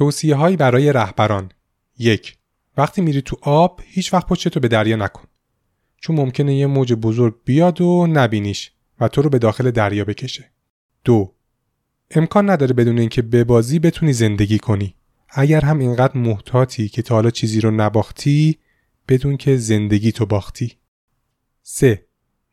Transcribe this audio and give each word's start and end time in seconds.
توصیه 0.00 0.34
هایی 0.34 0.56
برای 0.56 0.92
رهبران 0.92 1.52
یک 1.98 2.36
وقتی 2.76 3.02
میری 3.02 3.22
تو 3.22 3.36
آب 3.42 3.80
هیچ 3.84 4.14
وقت 4.14 4.26
پشتتو 4.26 4.60
به 4.60 4.68
دریا 4.68 4.96
نکن 4.96 5.24
چون 5.96 6.16
ممکنه 6.16 6.54
یه 6.54 6.66
موج 6.66 6.92
بزرگ 6.92 7.34
بیاد 7.44 7.80
و 7.80 8.06
نبینیش 8.06 8.72
و 9.00 9.08
تو 9.08 9.22
رو 9.22 9.30
به 9.30 9.38
داخل 9.38 9.70
دریا 9.70 10.04
بکشه 10.04 10.50
دو 11.04 11.32
امکان 12.10 12.50
نداره 12.50 12.74
بدون 12.74 12.98
اینکه 12.98 13.22
ببازی 13.22 13.78
بتونی 13.78 14.12
زندگی 14.12 14.58
کنی 14.58 14.94
اگر 15.28 15.60
هم 15.60 15.78
اینقدر 15.78 16.16
محتاطی 16.16 16.88
که 16.88 17.02
تا 17.02 17.14
حالا 17.14 17.30
چیزی 17.30 17.60
رو 17.60 17.70
نباختی 17.70 18.58
بدون 19.08 19.36
که 19.36 19.56
زندگی 19.56 20.12
تو 20.12 20.26
باختی 20.26 20.72
3. 21.62 22.04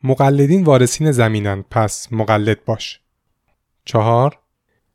مقلدین 0.04 0.64
وارثین 0.64 1.12
زمینن 1.12 1.62
پس 1.62 2.14
مقلد 2.14 2.66
باش 2.66 3.02
4. 3.86 4.40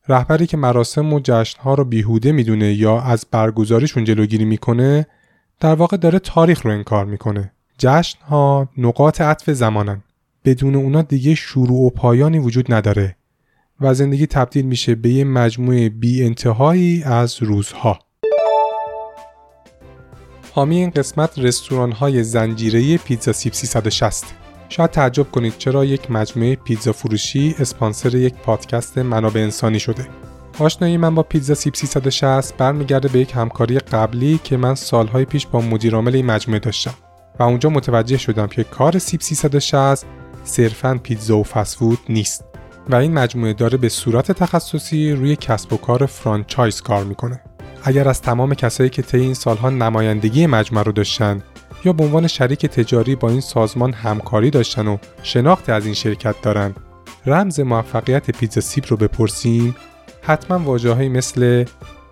رهبری 0.09 0.47
که 0.47 0.57
مراسم 0.57 1.13
و 1.13 1.21
جشنها 1.25 1.75
رو 1.75 1.85
بیهوده 1.85 2.33
می‌دونه 2.33 2.73
یا 2.73 3.01
از 3.01 3.27
برگزاریشون 3.31 4.05
جلوگیری 4.05 4.45
می‌کنه 4.45 5.07
در 5.61 5.75
واقع 5.75 5.97
داره 5.97 6.19
تاریخ 6.19 6.67
رو 6.67 6.71
انکار 6.71 7.05
می‌کنه. 7.05 7.53
جشنها 7.79 8.69
نقاط 8.79 9.21
عطف 9.21 9.51
زمانن. 9.51 10.03
بدون 10.45 10.75
اونا 10.75 11.03
دیگه 11.03 11.35
شروع 11.35 11.87
و 11.87 11.91
پایانی 11.91 12.39
وجود 12.39 12.73
نداره 12.73 13.17
و 13.81 13.95
زندگی 13.95 14.27
تبدیل 14.27 14.65
میشه 14.67 14.95
به 14.95 15.09
یه 15.09 15.25
مجموعه 15.25 15.89
بی 15.89 16.25
انتهایی 16.25 17.03
از 17.03 17.43
روزها. 17.43 17.99
حامی 20.53 20.77
این 20.77 20.91
قسمت 20.91 21.39
رستوران 21.39 21.93
های 21.93 22.25
زنجیره 22.25 22.99
پیتزا 22.99 23.33
سیب 23.33 23.53
360 23.53 24.25
شاید 24.73 24.91
تعجب 24.91 25.31
کنید 25.31 25.55
چرا 25.59 25.85
یک 25.85 26.11
مجموعه 26.11 26.57
پیتزا 26.57 26.93
فروشی 26.93 27.55
اسپانسر 27.59 28.15
یک 28.15 28.35
پادکست 28.35 28.99
منابع 28.99 29.41
انسانی 29.41 29.81
شده. 29.81 30.09
آشنایی 30.59 30.97
من 30.97 31.15
با 31.15 31.23
پیتزا 31.23 31.55
سیب 31.55 31.75
360 31.75 32.57
برمیگرده 32.57 33.09
به 33.09 33.19
یک 33.19 33.33
همکاری 33.35 33.79
قبلی 33.79 34.41
که 34.45 34.57
من 34.57 34.75
سالهای 34.75 35.25
پیش 35.25 35.47
با 35.47 35.61
مدیرعامل 35.61 36.15
این 36.15 36.27
مجموعه 36.27 36.61
داشتم 36.61 36.95
و 37.39 37.43
اونجا 37.43 37.71
متوجه 37.71 38.17
شدم 38.17 38.47
که 38.47 38.65
کار 38.65 38.99
سیب 38.99 39.21
360 39.21 40.07
صرفا 40.45 41.01
پیتزا 41.03 41.39
و 41.39 41.45
فسفود 41.45 41.99
نیست 42.09 42.45
و 42.89 42.95
این 42.95 43.13
مجموعه 43.13 43.53
داره 43.53 43.79
به 43.79 43.89
صورت 43.89 44.33
تخصصی 44.33 45.13
روی 45.13 45.37
کسب 45.37 45.73
و 45.73 45.77
کار 45.77 46.07
فرانچایز 46.07 46.81
کار 46.81 47.05
می‌کنه. 47.05 47.41
اگر 47.85 48.09
از 48.09 48.23
تمام 48.23 48.55
کسایی 48.55 48.91
که 48.91 49.03
طی 49.03 49.21
این 49.21 49.35
سالها 49.35 49.71
نمایندگی 49.71 50.47
مجموعه 50.47 50.85
رو 50.85 50.93
داشتن 50.93 51.43
یا 51.85 51.93
به 51.93 52.05
عنوان 52.05 52.27
شریک 52.27 52.67
تجاری 52.67 53.17
با 53.17 53.31
این 53.31 53.41
سازمان 53.41 53.93
همکاری 53.93 54.51
داشتن 54.51 54.87
و 54.87 54.97
شناخت 55.23 55.69
از 55.69 55.85
این 55.85 55.95
شرکت 55.95 56.35
دارن 56.43 56.75
رمز 57.27 57.61
موفقیت 57.61 58.31
پیتزا 58.31 58.61
سیب 58.61 58.85
رو 58.89 58.97
بپرسیم 58.97 59.77
حتما 60.23 60.59
واژه 60.59 61.09
مثل 61.09 61.65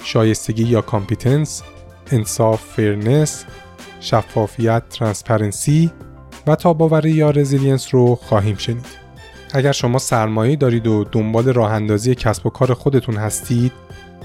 شایستگی 0.04 0.64
یا 0.64 0.80
competence، 0.80 1.62
انصاف 2.10 2.62
fairness، 2.62 3.44
شفافیت 4.00 4.82
transparency 4.88 5.90
و 6.46 6.56
تاب‌آوری 6.56 7.10
یا 7.10 7.30
resilience 7.30 7.94
رو 7.94 8.14
خواهیم 8.14 8.56
شنید. 8.56 8.86
اگر 9.52 9.72
شما 9.72 9.98
سرمایه 9.98 10.56
دارید 10.56 10.86
و 10.86 11.04
دنبال 11.04 11.44
راه 11.48 11.72
اندازی 11.72 12.14
کسب 12.14 12.46
و 12.46 12.50
کار 12.50 12.74
خودتون 12.74 13.16
هستید، 13.16 13.72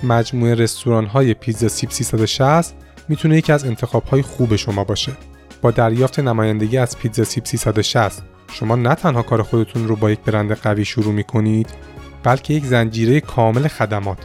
مجموعه 0.03 0.53
رستوران 0.53 1.05
های 1.05 1.33
پیتزا 1.33 1.67
سیب 1.67 1.89
360 1.89 2.75
می‌تونه 3.09 3.37
یکی 3.37 3.52
از 3.52 3.65
انتخاب 3.65 4.03
های 4.03 4.21
خوب 4.21 4.55
شما 4.55 4.83
باشه. 4.83 5.11
با 5.66 5.71
دریافت 5.71 6.19
نمایندگی 6.19 6.77
از 6.77 6.97
پیتزا 6.97 7.23
سیب 7.23 7.45
360 7.45 8.23
شما 8.52 8.75
نه 8.75 8.95
تنها 8.95 9.21
کار 9.21 9.41
خودتون 9.41 9.88
رو 9.88 9.95
با 9.95 10.11
یک 10.11 10.19
برند 10.19 10.52
قوی 10.52 10.85
شروع 10.85 11.13
می‌کنید 11.13 11.69
بلکه 12.23 12.53
یک 12.53 12.66
زنجیره 12.66 13.19
کامل 13.21 13.67
خدمات 13.67 14.17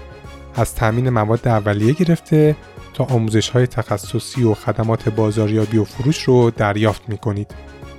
از 0.55 0.75
تامین 0.75 1.11
مواد 1.11 1.49
اولیه 1.49 1.93
گرفته 1.93 2.57
تا 2.95 3.05
آموزش 3.05 3.49
های 3.49 3.67
تخصصی 3.67 4.45
و 4.45 4.55
خدمات 4.55 5.09
بازاریابی 5.09 5.79
و 5.79 5.85
فروش 5.85 6.23
رو 6.23 6.51
دریافت 6.51 7.09
می 7.09 7.19
کنید. 7.19 7.55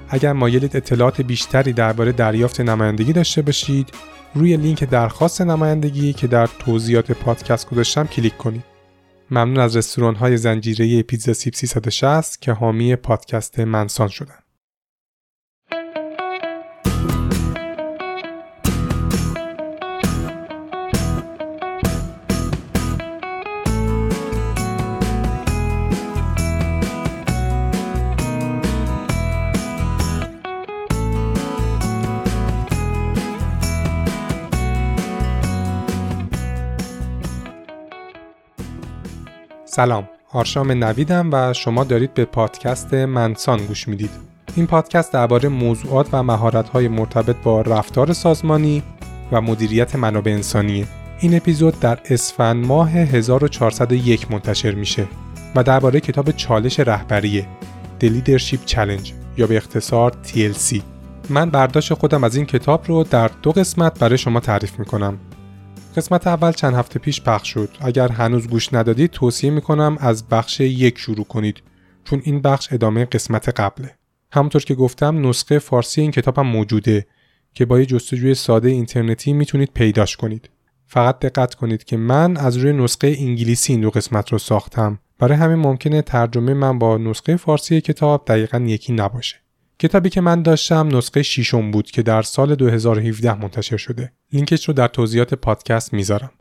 اگر 0.09 0.33
مایلید 0.33 0.77
اطلاعات 0.77 1.21
بیشتری 1.21 1.73
درباره 1.73 2.11
دریافت 2.11 2.61
نمایندگی 2.61 3.13
داشته 3.13 3.41
باشید 3.41 3.89
روی 4.35 4.57
لینک 4.57 4.83
درخواست 4.83 5.41
نمایندگی 5.41 6.13
که 6.13 6.27
در 6.27 6.49
توضیحات 6.59 7.11
پادکست 7.11 7.69
گذاشتم 7.69 8.07
کلیک 8.07 8.37
کنید. 8.37 8.70
ممنون 9.31 9.59
از 9.59 9.75
رستوران 9.75 10.15
های 10.15 10.37
زنجیره 10.37 11.03
پیتزا 11.03 11.33
سیب 11.33 11.53
360 11.53 12.41
که 12.41 12.51
حامی 12.51 12.95
پادکست 12.95 13.59
منسان 13.59 14.07
شدن. 14.07 14.39
سلام 39.73 40.09
آرشام 40.33 40.71
نویدم 40.71 41.29
و 41.33 41.53
شما 41.53 41.83
دارید 41.83 42.13
به 42.13 42.25
پادکست 42.25 42.93
منسان 42.93 43.65
گوش 43.65 43.87
می‌دید. 43.87 44.09
این 44.55 44.67
پادکست 44.67 45.13
درباره 45.13 45.49
موضوعات 45.49 46.07
و 46.11 46.23
مهارت‌های 46.23 46.87
مرتبط 46.87 47.35
با 47.43 47.61
رفتار 47.61 48.13
سازمانی 48.13 48.83
و 49.31 49.41
مدیریت 49.41 49.95
منابع 49.95 50.31
انسانیه. 50.31 50.87
این 51.19 51.35
اپیزود 51.35 51.79
در 51.79 51.99
اسفند 52.09 52.65
ماه 52.65 52.91
1401 52.91 54.31
منتشر 54.31 54.71
میشه 54.71 55.07
و 55.55 55.63
درباره 55.63 55.99
کتاب 55.99 56.31
چالش 56.31 56.79
رهبریه 56.79 57.45
The 58.01 58.05
Leadership 58.05 58.71
Challenge 58.71 59.09
یا 59.37 59.47
به 59.47 59.57
اختصار 59.57 60.13
TLC 60.27 60.81
من 61.29 61.49
برداشت 61.49 61.93
خودم 61.93 62.23
از 62.23 62.35
این 62.35 62.45
کتاب 62.45 62.83
رو 62.87 63.03
در 63.03 63.29
دو 63.41 63.51
قسمت 63.51 63.99
برای 63.99 64.17
شما 64.17 64.39
تعریف 64.39 64.79
می‌کنم. 64.79 65.17
قسمت 65.97 66.27
اول 66.27 66.51
چند 66.51 66.73
هفته 66.73 66.99
پیش 66.99 67.21
پخش 67.21 67.47
شد. 67.47 67.69
اگر 67.81 68.07
هنوز 68.07 68.47
گوش 68.47 68.73
ندادید 68.73 69.11
توصیه 69.11 69.49
می‌کنم 69.51 69.97
از 69.99 70.27
بخش 70.27 70.59
یک 70.59 70.97
شروع 70.97 71.25
کنید 71.25 71.63
چون 72.03 72.21
این 72.23 72.41
بخش 72.41 72.73
ادامه 72.73 73.05
قسمت 73.05 73.49
قبله. 73.59 73.95
همونطور 74.31 74.63
که 74.63 74.75
گفتم 74.75 75.27
نسخه 75.27 75.59
فارسی 75.59 76.01
این 76.01 76.11
کتابم 76.11 76.47
موجوده 76.47 77.07
که 77.53 77.65
با 77.65 77.79
یه 77.79 77.85
جستجوی 77.85 78.35
ساده 78.35 78.69
اینترنتی 78.69 79.33
می‌تونید 79.33 79.71
پیداش 79.73 80.17
کنید. 80.17 80.49
فقط 80.87 81.19
دقت 81.19 81.55
کنید 81.55 81.83
که 81.83 81.97
من 81.97 82.37
از 82.37 82.57
روی 82.57 82.73
نسخه 82.73 83.15
انگلیسی 83.19 83.73
این 83.73 83.81
دو 83.81 83.89
قسمت 83.89 84.31
رو 84.31 84.37
ساختم. 84.37 84.99
برای 85.19 85.37
همین 85.37 85.57
ممکنه 85.57 86.01
ترجمه 86.01 86.53
من 86.53 86.79
با 86.79 86.97
نسخه 86.97 87.35
فارسی 87.35 87.81
کتاب 87.81 88.25
دقیقا 88.27 88.59
یکی 88.59 88.93
نباشه. 88.93 89.35
کتابی 89.81 90.09
که 90.09 90.21
من 90.21 90.41
داشتم 90.41 90.97
نسخه 90.97 91.23
شیشم 91.23 91.71
بود 91.71 91.91
که 91.91 92.01
در 92.01 92.21
سال 92.21 92.55
2017 92.55 93.33
منتشر 93.33 93.77
شده. 93.77 94.11
لینکش 94.33 94.67
رو 94.67 94.73
در 94.73 94.87
توضیحات 94.87 95.33
پادکست 95.33 95.93
می‌ذارم. 95.93 96.31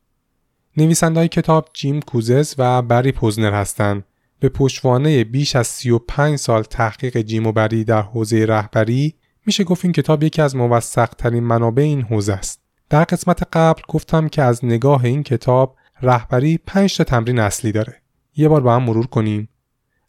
نویسنده 0.77 1.29
کتاب 1.29 1.69
جیم 1.73 2.01
کوزز 2.01 2.55
و 2.59 2.83
بری 2.83 3.13
پوزنر 3.13 3.53
هستند. 3.53 4.05
به 4.41 4.49
پشتوانه 4.49 5.25
بیش 5.25 5.57
از 5.57 5.67
35 5.67 6.37
سال 6.37 6.63
تحقیق 6.63 7.17
جیم 7.17 7.47
و 7.47 7.53
بری 7.53 7.85
در 7.85 8.03
حوزه 8.03 8.45
رهبری 8.45 9.15
میشه 9.47 9.65
گفت 9.65 9.85
این 9.85 9.93
کتاب 9.93 10.23
یکی 10.23 10.43
از 10.43 10.57
موثق 10.57 11.09
ترین 11.09 11.45
منابع 11.45 11.83
این 11.83 12.03
حوزه 12.03 12.33
است. 12.33 12.61
در 12.91 13.05
قسمت 13.05 13.43
قبل 13.53 13.83
گفتم 13.89 14.29
که 14.29 14.43
از 14.43 14.65
نگاه 14.65 15.05
این 15.05 15.23
کتاب 15.23 15.77
رهبری 16.03 16.59
5 16.59 16.97
تا 16.97 17.05
تمرین 17.05 17.39
اصلی 17.39 17.73
داره. 17.73 18.03
یه 18.37 18.49
بار 18.49 18.61
با 18.61 18.77
هم 18.77 18.83
مرور 18.83 19.07
کنیم. 19.07 19.49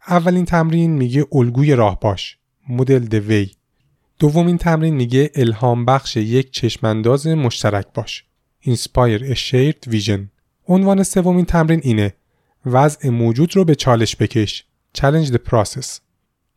اولین 0.08 0.46
تمرین 0.46 0.91
میگه 0.91 1.25
الگوی 1.31 1.75
راه 1.75 2.00
باش. 2.00 2.41
مدل 2.72 3.00
دوی 3.00 3.52
دومین 4.20 4.58
تمرین 4.58 4.96
میگه 4.96 5.32
الهام 5.36 5.86
بخش 5.86 6.18
یک 6.18 6.52
چشمانداز 6.52 7.28
مشترک 7.28 7.86
باش. 7.94 8.26
Inspire 8.66 9.24
a 9.24 9.36
shared 9.36 9.92
vision. 9.94 10.20
عنوان 10.68 11.04
سومین 11.04 11.46
تمرین 11.46 11.79
اینه. 11.84 12.14
وضع 12.66 13.09
موجود 13.09 13.56
رو 13.56 13.66
به 13.66 13.76
چالش 13.76 14.16
بکش. 14.16 14.66
Challenge 14.97 15.28
the 15.28 15.40
process. 15.50 16.00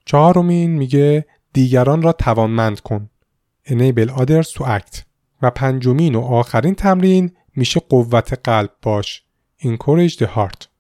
چهارمین 0.04 0.70
میگه 0.70 1.26
دیگران 1.52 2.02
را 2.02 2.12
توانمند 2.12 2.80
کن. 2.80 3.10
Enable 3.66 4.08
others 4.08 4.48
to 4.54 4.62
act. 4.62 4.98
و 5.42 5.50
پنجمین 5.50 6.14
و 6.14 6.20
آخرین 6.20 6.74
تمرین 6.74 7.30
میشه 7.56 7.80
قوت 7.80 8.48
قلب 8.48 8.70
باش. 8.82 9.22
Encourage 9.62 10.16
the 10.16 10.26
heart. 10.36 10.73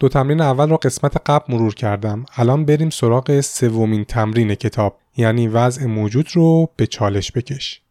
دو 0.00 0.08
تمرین 0.08 0.40
اول 0.40 0.70
رو 0.70 0.76
قسمت 0.76 1.16
قبل 1.26 1.54
مرور 1.54 1.74
کردم. 1.74 2.24
الان 2.36 2.64
بریم 2.64 2.90
سراغ 2.90 3.40
سومین 3.40 4.04
تمرین 4.04 4.54
کتاب 4.54 4.98
یعنی 5.16 5.48
وضع 5.48 5.86
موجود 5.86 6.26
رو 6.32 6.68
به 6.76 6.86
چالش 6.86 7.32
بکش. 7.32 7.82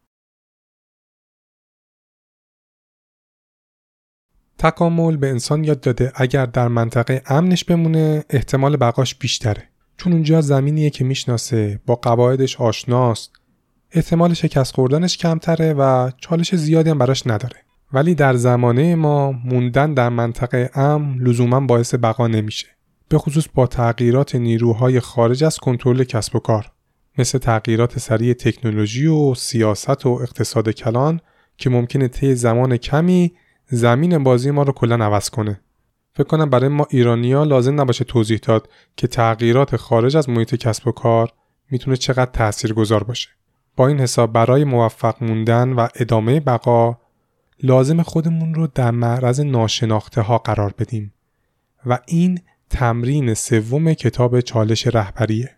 تکامل 4.57 5.17
به 5.17 5.29
انسان 5.29 5.63
یاد 5.63 5.81
داده 5.81 6.11
اگر 6.15 6.45
در 6.45 6.67
منطقه 6.67 7.21
امنش 7.25 7.63
بمونه 7.63 8.25
احتمال 8.29 8.77
بقاش 8.77 9.15
بیشتره. 9.15 9.69
چون 9.97 10.13
اونجا 10.13 10.41
زمینیه 10.41 10.89
که 10.89 11.03
می‌شناسه 11.03 11.79
با 11.85 11.95
قواعدش 11.95 12.61
آشناست. 12.61 13.31
احتمال 13.91 14.33
شکست 14.33 14.75
خوردنش 14.75 15.17
کمتره 15.17 15.73
و 15.73 16.11
چالش 16.17 16.55
زیادی 16.55 16.89
هم 16.89 16.97
براش 16.97 17.27
نداره. 17.27 17.66
ولی 17.93 18.15
در 18.15 18.35
زمانه 18.35 18.95
ما 18.95 19.31
موندن 19.31 19.93
در 19.93 20.09
منطقه 20.09 20.69
امن 20.73 21.17
لزوما 21.17 21.59
باعث 21.59 21.95
بقا 21.95 22.27
نمیشه. 22.27 22.67
به 23.09 23.17
خصوص 23.17 23.45
با 23.53 23.67
تغییرات 23.67 24.35
نیروهای 24.35 24.99
خارج 24.99 25.43
از 25.43 25.57
کنترل 25.57 26.03
کسب 26.03 26.35
و 26.35 26.39
کار 26.39 26.71
مثل 27.17 27.37
تغییرات 27.37 27.99
سریع 27.99 28.33
تکنولوژی 28.33 29.07
و 29.07 29.35
سیاست 29.35 30.05
و 30.05 30.09
اقتصاد 30.09 30.69
کلان 30.69 31.19
که 31.57 31.69
ممکنه 31.69 32.07
طی 32.07 32.35
زمان 32.35 32.77
کمی 32.77 33.33
زمین 33.69 34.23
بازی 34.23 34.51
ما 34.51 34.63
رو 34.63 34.73
کلا 34.73 35.05
عوض 35.05 35.29
کنه. 35.29 35.61
فکر 36.13 36.27
کنم 36.27 36.49
برای 36.49 36.69
ما 36.69 36.87
ایرانیا 36.89 37.43
لازم 37.43 37.81
نباشه 37.81 38.03
توضیح 38.03 38.39
داد 38.43 38.69
که 38.95 39.07
تغییرات 39.07 39.75
خارج 39.75 40.17
از 40.17 40.29
محیط 40.29 40.55
کسب 40.55 40.87
و 40.87 40.91
کار 40.91 41.33
می‌تونه 41.71 41.97
چقدر 41.97 42.31
تاثیرگذار 42.31 43.03
باشه. 43.03 43.29
با 43.75 43.87
این 43.87 43.99
حساب 43.99 44.33
برای 44.33 44.63
موفق 44.63 45.23
موندن 45.23 45.73
و 45.73 45.87
ادامه 45.95 46.39
بقا 46.39 46.97
لازم 47.63 48.01
خودمون 48.01 48.53
رو 48.53 48.67
در 48.67 48.91
معرض 48.91 49.39
ناشناخته 49.39 50.21
ها 50.21 50.37
قرار 50.37 50.73
بدیم 50.77 51.13
و 51.85 51.99
این 52.07 52.39
تمرین 52.69 53.33
سوم 53.33 53.93
کتاب 53.93 54.39
چالش 54.39 54.87
رهبریه. 54.87 55.55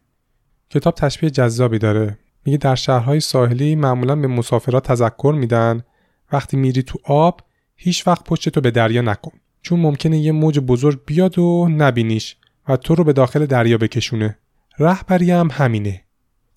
کتاب 0.70 0.96
تشبیه 0.96 1.30
جذابی 1.30 1.80
داره. 1.80 2.18
میگه 2.46 2.58
در 2.58 2.76
شهرهای 2.76 3.20
ساحلی 3.20 3.76
معمولا 3.76 4.16
به 4.16 4.28
مسافرات 4.28 4.88
تذکر 4.88 5.36
میدن. 5.38 5.84
وقتی 6.32 6.58
میری 6.58 6.84
تو 6.84 7.00
آب 7.04 7.42
هیچ 7.76 8.08
وقت 8.08 8.24
پشت 8.24 8.50
تو 8.50 8.62
به 8.62 8.72
دریا 8.72 9.02
نکن. 9.02 9.32
چون 9.62 9.80
ممکنه 9.80 10.20
یه 10.20 10.32
موج 10.32 10.60
بزرگ 10.60 11.00
بیاد 11.06 11.40
و 11.40 11.68
نبینیش 11.72 12.36
و 12.68 12.78
تو 12.78 12.96
رو 12.96 13.04
به 13.04 13.14
داخل 13.14 13.46
دریا 13.46 13.78
بکشونه. 13.78 14.38
رهبری 14.80 15.32
هم 15.32 15.50
همینه. 15.52 16.04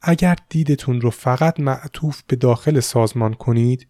اگر 0.03 0.37
دیدتون 0.49 1.01
رو 1.01 1.11
فقط 1.11 1.61
معطوف 1.61 2.23
به 2.27 2.37
داخل 2.37 2.81
سازمان 2.81 3.35
کنید 3.35 3.87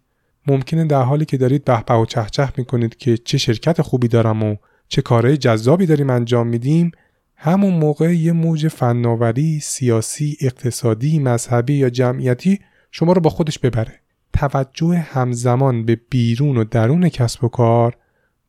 ممکنه 0.47 0.85
در 0.85 1.01
حالی 1.01 1.25
که 1.25 1.37
دارید 1.37 1.65
به 1.65 1.93
و 1.93 2.05
چهچه 2.05 2.49
می‌کنید 2.57 2.97
که 2.97 3.17
چه 3.17 3.37
شرکت 3.37 3.81
خوبی 3.81 4.07
دارم 4.07 4.43
و 4.43 4.55
چه 4.87 5.01
کارهای 5.01 5.37
جذابی 5.37 5.85
داریم 5.85 6.09
انجام 6.09 6.47
میدیم 6.47 6.91
همون 7.35 7.73
موقع 7.73 8.15
یه 8.15 8.31
موج 8.31 8.67
فناوری، 8.67 9.59
سیاسی، 9.59 10.37
اقتصادی، 10.41 11.19
مذهبی 11.19 11.73
یا 11.73 11.89
جمعیتی 11.89 12.59
شما 12.91 13.13
رو 13.13 13.21
با 13.21 13.29
خودش 13.29 13.59
ببره. 13.59 13.99
توجه 14.33 14.97
همزمان 14.97 15.85
به 15.85 15.95
بیرون 16.09 16.57
و 16.57 16.63
درون 16.63 17.09
کسب 17.09 17.43
و 17.43 17.47
کار 17.47 17.97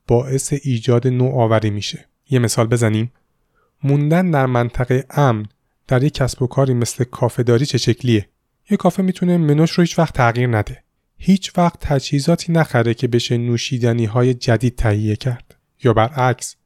باعث 0.07 0.55
ایجاد 0.63 1.07
نوآوری 1.07 1.71
میشه. 1.71 2.07
یه 2.31 2.39
مثال 2.39 2.67
بزنیم. 2.67 3.13
موندن 3.83 4.31
در 4.31 4.47
منطقه 4.47 5.05
امن 5.11 5.47
در 5.89 6.03
یک 6.05 6.15
کسب 6.15 6.43
و 6.43 6.47
کاری 6.47 6.75
مثل 6.75 7.05
کافه 7.05 7.43
داری 7.43 7.67
چه 7.67 7.79
شکلیه؟ 7.79 8.29
یه 8.71 8.77
کافه 8.77 9.03
می‌تونه 9.03 9.37
منوش 9.37 9.71
رو 9.71 9.83
هیچ 9.83 9.99
وقت 9.99 10.15
تغییر 10.15 10.49
نده. 10.49 10.84
هیچ 11.17 11.59
وقت 11.59 11.81
تجهیزاتی 11.81 12.53
نخره 12.53 12.95
که 12.95 13.09
بشه 13.09 13.37
نوشیدنی 13.37 14.05
های 14.05 14.35
جدید 14.35 14.77
تهیه 14.77 15.17
کرد. 15.17 15.55
یا 15.85 15.93
برعکس 15.93 16.57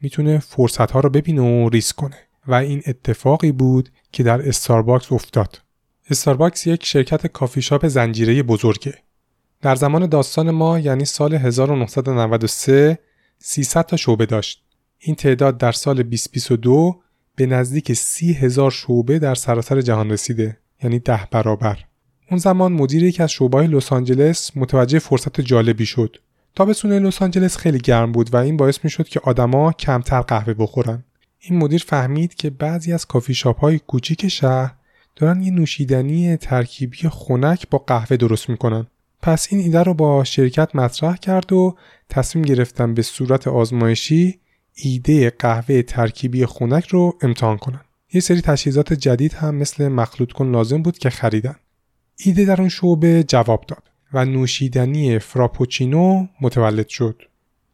می‌تونه 0.00 0.38
فرصت 0.38 0.90
ها 0.90 1.00
رو 1.00 1.10
ببینه 1.10 1.42
و 1.42 1.68
ریسک 1.68 1.96
کنه. 1.96 2.16
و 2.48 2.54
این 2.54 2.82
اتفاقی 2.86 3.52
بود 3.52 3.88
که 4.12 4.22
در 4.22 4.48
استارباکس 4.48 5.12
افتاد. 5.12 5.62
استارباکس 6.10 6.66
یک 6.66 6.86
شرکت 6.86 7.26
کافی 7.26 7.62
شاپ 7.62 7.88
زنجیره 7.88 8.42
بزرگه. 8.42 8.94
در 9.60 9.74
زمان 9.74 10.06
داستان 10.06 10.50
ما 10.50 10.78
یعنی 10.78 11.04
سال 11.04 11.34
1993 11.34 12.98
300 13.38 13.86
تا 13.86 13.96
شعبه 13.96 14.26
داشت. 14.26 14.64
این 14.98 15.14
تعداد 15.14 15.58
در 15.58 15.72
سال 15.72 16.02
2022 16.02 17.00
به 17.36 17.46
نزدیک 17.46 17.92
30 17.92 18.32
هزار 18.32 18.70
شعبه 18.70 19.18
در 19.18 19.34
سراسر 19.34 19.80
جهان 19.80 20.10
رسیده. 20.10 20.58
یعنی 20.82 20.98
ده 20.98 21.28
برابر. 21.30 21.87
اون 22.30 22.38
زمان 22.38 22.72
مدیر 22.72 23.02
یکی 23.02 23.22
از 23.22 23.30
شعبه‌های 23.30 23.66
لس 23.66 23.92
آنجلس 23.92 24.50
متوجه 24.56 24.98
فرصت 24.98 25.40
جالبی 25.40 25.86
شد 25.86 26.16
تابستون 26.54 26.92
لس 26.92 27.22
آنجلس 27.22 27.56
خیلی 27.56 27.78
گرم 27.78 28.12
بود 28.12 28.34
و 28.34 28.36
این 28.36 28.56
باعث 28.56 28.78
می 28.84 28.90
شد 28.90 29.08
که 29.08 29.20
آدما 29.20 29.72
کمتر 29.72 30.20
قهوه 30.20 30.54
بخورن. 30.54 31.04
این 31.38 31.58
مدیر 31.58 31.84
فهمید 31.86 32.34
که 32.34 32.50
بعضی 32.50 32.92
از 32.92 33.06
کافی 33.06 33.34
شاپ 33.34 33.60
های 33.60 33.78
کوچیک 33.78 34.28
شهر 34.28 34.74
دارن 35.16 35.42
یه 35.42 35.50
نوشیدنی 35.50 36.36
ترکیبی 36.36 37.08
خنک 37.08 37.68
با 37.70 37.78
قهوه 37.78 38.16
درست 38.16 38.48
می‌کنن. 38.48 38.86
پس 39.22 39.48
این 39.50 39.60
ایده 39.60 39.82
رو 39.82 39.94
با 39.94 40.24
شرکت 40.24 40.76
مطرح 40.76 41.16
کرد 41.16 41.52
و 41.52 41.76
تصمیم 42.08 42.44
گرفتن 42.44 42.94
به 42.94 43.02
صورت 43.02 43.48
آزمایشی 43.48 44.38
ایده 44.74 45.30
قهوه 45.30 45.82
ترکیبی 45.82 46.46
خنک 46.46 46.86
رو 46.86 47.18
امتحان 47.22 47.56
کنن. 47.56 47.80
یه 48.12 48.20
سری 48.20 48.40
تجهیزات 48.40 48.92
جدید 48.92 49.32
هم 49.32 49.54
مثل 49.54 49.88
مخلوط 49.88 50.32
کن 50.32 50.50
لازم 50.50 50.82
بود 50.82 50.98
که 50.98 51.10
خریدن. 51.10 51.56
ایده 52.24 52.44
در 52.44 52.60
اون 52.60 52.68
شعبه 52.68 53.24
جواب 53.28 53.64
داد. 53.68 53.82
و 54.12 54.24
نوشیدنی 54.24 55.18
فراپوچینو 55.18 56.26
متولد 56.40 56.88
شد. 56.88 57.22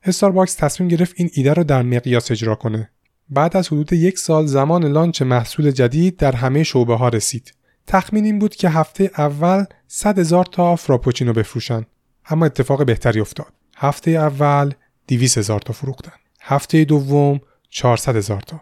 استارباکس 0.03 0.55
تصمیم 0.55 0.89
گرفت 0.89 1.15
این 1.17 1.31
ایده 1.33 1.53
رو 1.53 1.65
در 1.65 1.83
مقیاس 1.83 2.31
اجرا 2.31 2.55
کنه. 2.55 2.91
بعد 3.31 3.57
از 3.57 3.69
حدود 3.69 3.93
یک 3.93 4.19
سال 4.19 4.47
زمان 4.47 4.85
لانچ 4.85 5.23
محصول 5.23 5.71
جدید 5.71 6.17
در 6.17 6.33
همه 6.33 6.63
شعبه 6.63 6.97
ها 6.97 7.09
رسید. 7.09 7.55
تخمین 7.87 8.25
این 8.25 8.39
بود 8.39 8.55
که 8.55 8.69
هفته 8.69 9.11
اول 9.19 9.65
100 9.89 10.19
هزار 10.19 10.45
تا 10.45 10.77
فراپوچینو 10.77 11.33
بفروشن. 11.33 11.87
اما 12.27 12.47
اتفاق 12.47 12.87
بهتری 12.87 13.21
افتاد. 13.21 13.53
هفته 13.77 14.11
اول 14.11 14.73
200 15.09 15.39
هزار 15.39 15.61
تا 15.61 15.73
فروختن. 15.73 16.13
هفته 16.41 16.85
دوم 16.85 17.41
400 17.71 18.17
هزار 18.17 18.41
تا. 18.41 18.61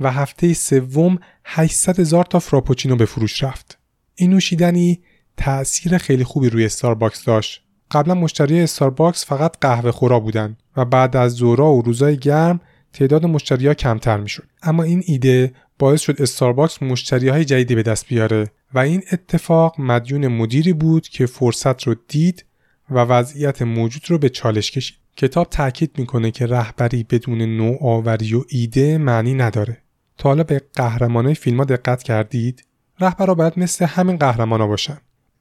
و 0.00 0.12
هفته 0.12 0.54
سوم 0.54 1.18
800 1.44 2.00
هزار 2.00 2.24
تا 2.24 2.38
فراپوچینو 2.38 2.96
به 2.96 3.04
فروش 3.04 3.42
رفت. 3.42 3.78
این 4.14 4.30
نوشیدنی 4.30 5.00
تأثیر 5.36 5.98
خیلی 5.98 6.24
خوبی 6.24 6.50
روی 6.50 6.64
استارباکس 6.64 7.24
داشت. 7.24 7.62
قبلا 7.90 8.14
مشتری 8.14 8.60
استارباکس 8.60 9.26
فقط 9.26 9.56
قهوه 9.60 9.90
خورا 9.90 10.20
بودن 10.20 10.56
و 10.76 10.84
بعد 10.84 11.16
از 11.16 11.32
ظهرا 11.32 11.72
و 11.72 11.82
روزای 11.82 12.16
گرم 12.16 12.60
تعداد 12.92 13.26
مشتری 13.26 13.74
کمتر 13.74 14.16
می‌شد. 14.16 14.44
اما 14.62 14.82
این 14.82 15.02
ایده 15.06 15.52
باعث 15.78 16.00
شد 16.00 16.22
استارباکس 16.22 16.82
مشتری 16.82 17.28
های 17.28 17.44
جدیدی 17.44 17.74
به 17.74 17.82
دست 17.82 18.06
بیاره 18.06 18.50
و 18.74 18.78
این 18.78 19.02
اتفاق 19.12 19.80
مدیون 19.80 20.28
مدیری 20.28 20.72
بود 20.72 21.08
که 21.08 21.26
فرصت 21.26 21.82
رو 21.82 21.94
دید 22.08 22.44
و 22.90 22.98
وضعیت 22.98 23.62
موجود 23.62 24.02
رو 24.08 24.18
به 24.18 24.28
چالش 24.28 24.70
کشید. 24.70 24.96
کتاب 25.16 25.46
تاکید 25.50 25.98
می‌کنه 25.98 26.30
که 26.30 26.46
رهبری 26.46 27.06
بدون 27.10 27.42
نوآوری 27.42 28.34
و 28.34 28.44
ایده 28.48 28.98
معنی 28.98 29.34
نداره. 29.34 29.78
تا 30.18 30.28
حالا 30.28 30.44
به 30.44 30.62
قهرمانای 30.74 31.34
فیلم 31.34 31.56
ها 31.56 31.64
دقت 31.64 32.02
کردید؟ 32.02 32.64
رهبرا 33.00 33.34
باید 33.34 33.52
مثل 33.56 33.84
همین 33.84 34.16
قهرمانا 34.16 34.66
باشن. 34.66 34.98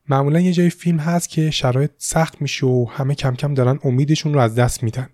معمولا 0.10 0.40
یه 0.40 0.54
جای 0.54 0.70
فیلم 0.70 1.00
هست 1.00 1.30
که 1.30 1.52
شرایط 1.52 1.92
سخت 1.98 2.42
میشه 2.42 2.66
و 2.66 2.86
همه 2.90 3.16
کم 3.16 3.36
کم 3.36 3.54
دارن 3.54 3.80
امیدشون 3.84 4.34
رو 4.34 4.40
از 4.40 4.56
دست 4.56 4.84
میدن. 4.84 5.10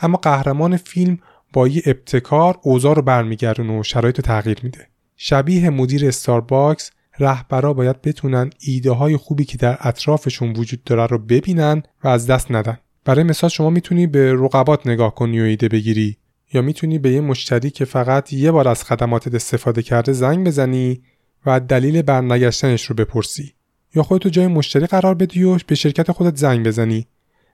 اما 0.00 0.16
قهرمان 0.16 0.76
فیلم 0.76 1.18
با 1.52 1.68
یه 1.68 1.82
ابتکار 1.86 2.58
اوضاع 2.62 2.94
رو 2.94 3.02
برمیگردونه 3.02 3.78
و 3.78 3.82
شرایط 3.82 4.16
رو 4.16 4.22
تغییر 4.22 4.58
میده. 4.62 4.88
شبیه 5.16 5.70
مدیر 5.70 6.06
استارباکس 6.06 6.90
رهبرا 7.18 7.72
باید 7.72 8.02
بتونن 8.02 8.50
ایده 8.60 8.90
های 8.90 9.16
خوبی 9.16 9.44
که 9.44 9.58
در 9.58 9.78
اطرافشون 9.80 10.52
وجود 10.56 10.84
داره 10.84 11.06
رو 11.06 11.18
ببینن 11.18 11.82
و 12.04 12.08
از 12.08 12.26
دست 12.26 12.50
ندن. 12.50 12.78
برای 13.04 13.24
مثال 13.24 13.50
شما 13.50 13.70
می‌تونی 13.70 14.06
به 14.06 14.32
رقبات 14.32 14.86
نگاه 14.86 15.14
کنی 15.14 15.40
و 15.40 15.44
ایده 15.44 15.68
بگیری 15.68 16.16
یا 16.52 16.62
می‌تونی 16.62 16.98
به 16.98 17.12
یه 17.12 17.20
مشتری 17.20 17.70
که 17.70 17.84
فقط 17.84 18.32
یه 18.32 18.50
بار 18.50 18.68
از 18.68 18.84
خدماتت 18.84 19.34
استفاده 19.34 19.82
کرده 19.82 20.12
زنگ 20.12 20.46
بزنی 20.46 21.02
و 21.46 21.60
دلیل 21.60 22.02
برنگشتنش 22.02 22.84
رو 22.84 22.94
بپرسی. 22.94 23.53
یا 23.94 24.02
خودتو 24.02 24.28
جای 24.28 24.46
مشتری 24.46 24.86
قرار 24.86 25.14
بدی 25.14 25.42
و 25.42 25.58
به 25.66 25.74
شرکت 25.74 26.12
خودت 26.12 26.36
زنگ 26.36 26.66
بزنی 26.66 27.06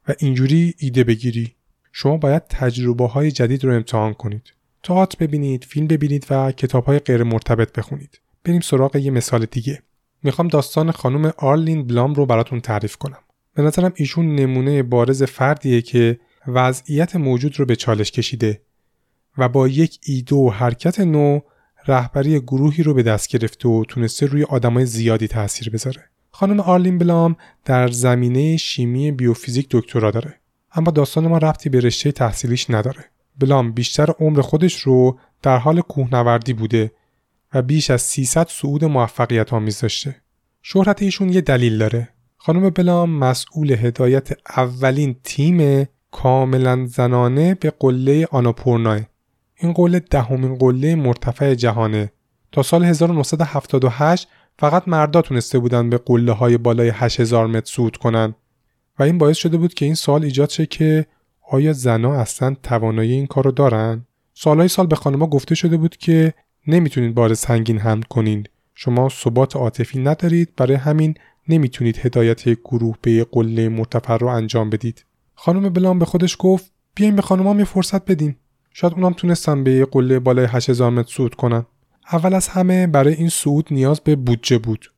و 0.08 0.14
اینجوری 0.18 0.74
ایده 0.78 1.04
بگیری. 1.04 1.54
شما 1.92 2.16
باید 2.16 2.42
تجربه 2.48 3.06
های 3.06 3.30
جدید 3.30 3.64
رو 3.64 3.74
امتحان 3.74 4.14
کنید. 4.14 4.52
تئاتر 4.82 5.26
ببینید 5.26 5.64
فیلم 5.64 5.86
ببینید 5.86 6.26
و 6.30 6.52
کتاب 6.52 6.84
های 6.84 6.98
غیر 6.98 7.22
مرتبط 7.22 7.72
بخونید. 7.72 8.20
بریم 8.44 8.60
سراغ 8.60 8.96
یه 8.96 9.10
مثال 9.10 9.44
دیگه. 9.44 9.82
می‌خوام 10.22 10.48
داستان 10.48 10.90
خانم 10.90 11.32
آرلین 11.36 11.86
بلام 11.86 12.14
رو 12.14 12.26
براتون 12.26 12.60
تعریف 12.60 12.96
کنم. 12.96 13.18
به 13.54 13.62
نظرم 13.62 13.92
ایشون 13.94 14.34
نمونه 14.34 14.82
بارز 14.82 15.22
فردیه 15.22 15.82
که 15.82 16.20
وضعیت 16.46 17.16
موجود 17.16 17.60
رو 17.60 17.66
به 17.66 17.76
چالش 17.76 18.10
کشیده 18.10 18.60
و 19.38 19.48
با 19.48 19.68
یک 19.68 19.98
ایده 20.04 20.36
و 20.36 20.50
حرکت 20.50 21.00
نو 21.00 21.40
رهبری 21.86 22.40
گروهی 22.40 22.82
رو 22.82 22.94
به 22.94 23.02
دست 23.02 23.28
گرفته 23.28 23.68
و 23.68 23.84
تونسته 23.88 24.26
روی 24.26 24.44
آدمای 24.44 24.86
زیادی 24.86 25.28
تاثیر 25.28 25.70
بذاره. 25.70 26.10
خانم 26.30 26.60
آرلین 26.60 26.98
بلام 26.98 27.36
در 27.64 27.88
زمینه 27.88 28.56
شیمی 28.56 29.12
بیوفیزیک 29.12 29.66
دکترا 29.70 30.10
داره. 30.10 30.34
اما 30.72 30.90
داستان 30.90 31.26
ما 31.26 31.38
ربطی 31.38 31.68
به 31.68 31.80
رشته 31.80 32.12
تحصیلیش 32.12 32.70
نداره. 32.70 33.04
بلام 33.38 33.72
بیشتر 33.72 34.10
عمر 34.20 34.40
خودش 34.40 34.80
رو 34.80 35.18
در 35.42 35.58
حال 35.58 35.80
کوهنوردی 35.80 36.52
بوده 36.52 36.92
و 37.54 37.62
بیش 37.62 37.90
از 37.90 38.02
300 38.02 38.48
صعود 38.48 38.84
موفقیت 38.84 39.52
آمیز 39.52 39.80
داشته. 39.80 40.16
شهرت 40.62 41.02
ایشون 41.02 41.28
یه 41.28 41.40
دلیل 41.40 41.78
داره. 41.78 42.08
خانم 42.36 42.70
بلام 42.70 43.10
مسئول 43.10 43.72
هدایت 43.72 44.28
اولین 44.56 45.16
تیم 45.24 45.88
کاملا 46.10 46.86
زنانه 46.86 47.54
به 47.54 47.72
قله 47.78 48.28
آناپورنای. 48.30 49.02
این 49.56 49.72
قله 49.72 49.98
دهمین 49.98 50.54
قله 50.54 50.94
مرتفع 50.94 51.54
جهانه. 51.54 52.12
تا 52.52 52.62
سال 52.62 52.84
1978 52.84 54.28
فقط 54.60 54.88
مردا 54.88 55.22
تونسته 55.22 55.58
بودن 55.58 55.90
به 55.90 55.98
قله 55.98 56.32
های 56.32 56.58
بالای 56.58 56.88
8000 56.88 57.46
متر 57.46 57.72
صعود 57.72 57.96
کنن. 57.96 58.34
و 58.98 59.02
این 59.02 59.18
باعث 59.18 59.36
شده 59.36 59.56
بود 59.56 59.74
که 59.74 59.84
این 59.84 59.94
سوال 59.94 60.24
ایجاد 60.24 60.50
شه 60.50 60.66
که 60.66 61.06
آیا 61.50 61.72
زنا 61.72 62.14
اصلا 62.14 62.56
توانایی 62.62 63.12
این 63.12 63.26
کار 63.26 63.44
رو 63.44 63.50
دارن؟ 63.50 64.06
سالهای 64.34 64.68
سال 64.68 64.86
به 64.86 64.96
خانمها 64.96 65.26
گفته 65.26 65.54
شده 65.54 65.76
بود 65.76 65.96
که 65.96 66.34
نمی‌تونید 66.66 67.14
بار 67.14 67.34
سنگین 67.34 67.78
حمل 67.78 68.02
کنید 68.02 68.50
شما 68.74 69.08
ثبات 69.08 69.56
عاطفی 69.56 69.98
ندارید. 69.98 70.52
برای 70.56 70.76
همین 70.76 71.14
نمی‌تونید 71.48 71.98
هدایت 71.98 72.46
یک 72.46 72.58
گروه 72.64 72.96
به 73.02 73.26
قله 73.32 73.68
مرتفع 73.68 74.16
رو 74.16 74.26
انجام 74.26 74.70
بدید. 74.70 75.04
خانم 75.34 75.68
بلام 75.68 75.98
به 75.98 76.04
خودش 76.04 76.36
گفت 76.38 76.72
بیایم 76.94 77.16
به 77.16 77.22
خانمام 77.22 77.58
یه 77.58 77.64
فرصت 77.64 78.04
بدیم 78.04 78.36
شاید 78.72 78.92
اونام 78.92 79.12
تونستن 79.12 79.64
به 79.64 79.84
قله 79.84 80.18
بالای 80.18 80.46
8000 80.46 80.90
متر 80.90 81.12
صعود 81.12 81.34
کنن. 81.34 81.66
اول 82.12 82.34
از 82.34 82.48
همه 82.48 82.86
برای 82.86 83.14
این 83.14 83.28
صعود 83.28 83.68
نیاز 83.70 84.00
به 84.00 84.16
بودجه 84.16 84.58
بود 84.58 84.92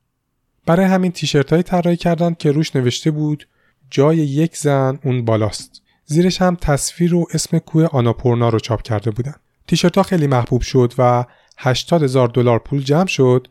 برای 0.65 0.85
همین 0.85 1.11
تیشرت 1.11 1.53
های 1.53 1.63
طراحی 1.63 1.97
کردند 1.97 2.37
که 2.37 2.51
روش 2.51 2.75
نوشته 2.75 3.11
بود 3.11 3.47
جای 3.89 4.17
یک 4.17 4.57
زن 4.57 4.99
اون 5.03 5.25
بالاست 5.25 5.81
زیرش 6.05 6.41
هم 6.41 6.55
تصویر 6.55 7.15
و 7.15 7.27
اسم 7.33 7.59
کوه 7.59 7.85
آناپورنا 7.85 8.49
رو 8.49 8.59
چاپ 8.59 8.81
کرده 8.81 9.11
بودن 9.11 9.35
تیشرت 9.67 9.97
ها 9.97 10.03
خیلی 10.03 10.27
محبوب 10.27 10.61
شد 10.61 10.93
و 10.97 11.25
80 11.57 12.03
هزار 12.03 12.27
دلار 12.27 12.59
پول 12.59 12.81
جمع 12.81 13.07
شد 13.07 13.47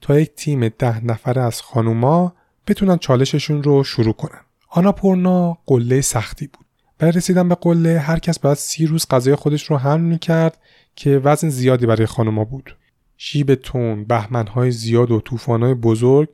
تا 0.00 0.20
یک 0.20 0.34
تیم 0.36 0.68
ده 0.68 1.04
نفره 1.04 1.42
از 1.42 1.62
خانوما 1.62 2.32
بتونن 2.66 2.96
چالششون 2.98 3.62
رو 3.62 3.84
شروع 3.84 4.12
کنن. 4.12 4.40
آناپورنا 4.68 5.58
قله 5.66 6.00
سختی 6.00 6.46
بود. 6.46 6.66
برای 6.98 7.12
رسیدن 7.12 7.48
به 7.48 7.54
قله 7.54 7.98
هر 7.98 8.18
کس 8.18 8.38
باید 8.38 8.56
سی 8.56 8.86
روز 8.86 9.06
غذای 9.10 9.34
خودش 9.34 9.70
رو 9.70 9.76
حمل 9.76 10.00
می‌کرد 10.00 10.58
که 10.96 11.18
وزن 11.24 11.48
زیادی 11.48 11.86
برای 11.86 12.06
خانوما 12.06 12.44
بود. 12.44 12.76
شیب 13.16 13.54
تون، 13.54 14.04
بهمنهای 14.04 14.70
زیاد 14.70 15.10
و 15.10 15.20
طوفانهای 15.20 15.74
بزرگ 15.74 16.28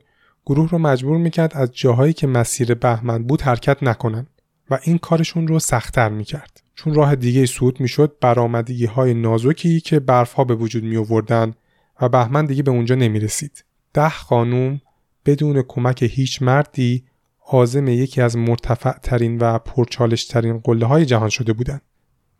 گروه 0.45 0.69
رو 0.69 0.77
مجبور 0.77 1.17
می‌کرد 1.17 1.51
از 1.55 1.71
جاهایی 1.71 2.13
که 2.13 2.27
مسیر 2.27 2.73
بهمن 2.73 3.23
بود 3.23 3.41
حرکت 3.41 3.83
نکنن 3.83 4.27
و 4.69 4.79
این 4.83 4.97
کارشون 4.97 5.47
رو 5.47 5.59
سختتر 5.59 6.09
می‌کرد. 6.09 6.63
چون 6.75 6.93
راه 6.93 7.15
دیگه 7.15 7.45
سود 7.45 7.79
می‌شد 7.79 8.15
برآمدگی 8.21 8.85
های 8.85 9.13
نازکی 9.13 9.79
که 9.79 9.99
برف 9.99 10.33
ها 10.33 10.43
به 10.43 10.55
وجود 10.55 10.83
می 10.83 10.97
آوردن 10.97 11.53
و 12.01 12.09
بهمن 12.09 12.45
دیگه 12.45 12.63
به 12.63 12.71
اونجا 12.71 12.95
نمی 12.95 13.19
رسید. 13.19 13.65
ده 13.93 14.09
خانوم 14.09 14.81
بدون 15.25 15.61
کمک 15.67 16.03
هیچ 16.03 16.41
مردی 16.41 17.03
عازم 17.47 17.87
یکی 17.87 18.21
از 18.21 18.37
مرتفع 18.37 18.97
ترین 18.97 19.37
و 19.37 19.59
پرچالش 19.59 20.25
ترین 20.25 20.57
قله 20.57 20.85
های 20.85 21.05
جهان 21.05 21.29
شده 21.29 21.53
بودند 21.53 21.81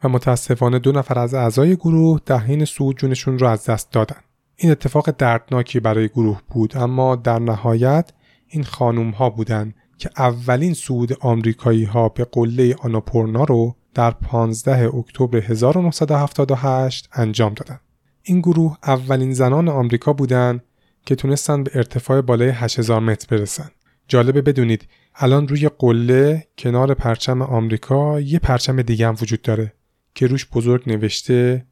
و 0.03 0.09
متاسفانه 0.09 0.79
دو 0.79 0.91
نفر 0.91 1.19
از 1.19 1.33
اعضای 1.33 1.75
گروه 1.75 2.19
در 2.25 2.37
حین 2.37 2.65
صعود 2.65 2.97
جونشون 2.97 3.39
را 3.39 3.51
از 3.51 3.65
دست 3.65 3.91
دادن. 3.91 4.21
این 4.55 4.71
اتفاق 4.71 5.11
دردناکی 5.11 5.79
برای 5.79 6.07
گروه 6.07 6.41
بود 6.49 6.77
اما 6.77 7.15
در 7.15 7.39
نهایت 7.39 8.11
این 8.47 8.63
خانوم 8.63 9.09
ها 9.09 9.29
بودند 9.29 9.75
که 9.97 10.09
اولین 10.17 10.73
صعود 10.73 11.13
آمریکایی 11.19 11.83
ها 11.83 12.09
به 12.09 12.25
قله 12.31 12.75
آناپورنا 12.79 13.43
رو 13.43 13.75
در 13.93 14.11
15 14.11 14.95
اکتبر 14.95 15.37
1978 15.37 17.09
انجام 17.13 17.53
دادند. 17.53 17.79
این 18.23 18.39
گروه 18.39 18.77
اولین 18.83 19.33
زنان 19.33 19.69
آمریکا 19.69 20.13
بودند 20.13 20.63
که 21.05 21.15
تونستن 21.15 21.63
به 21.63 21.71
ارتفاع 21.73 22.21
بالای 22.21 22.49
8000 22.49 22.99
متر 22.99 23.37
برسن. 23.37 23.69
جالبه 24.07 24.41
بدونید 24.41 24.87
الان 25.15 25.47
روی 25.47 25.69
قله 25.79 26.47
کنار 26.57 26.93
پرچم 26.93 27.41
آمریکا 27.41 28.21
یه 28.21 28.39
پرچم 28.39 28.81
دیگه 28.81 29.07
هم 29.07 29.15
وجود 29.21 29.41
داره 29.41 29.73
که 30.15 30.27
روش 30.27 30.47
بزرگ 30.53 30.89
نوشته 30.89 31.65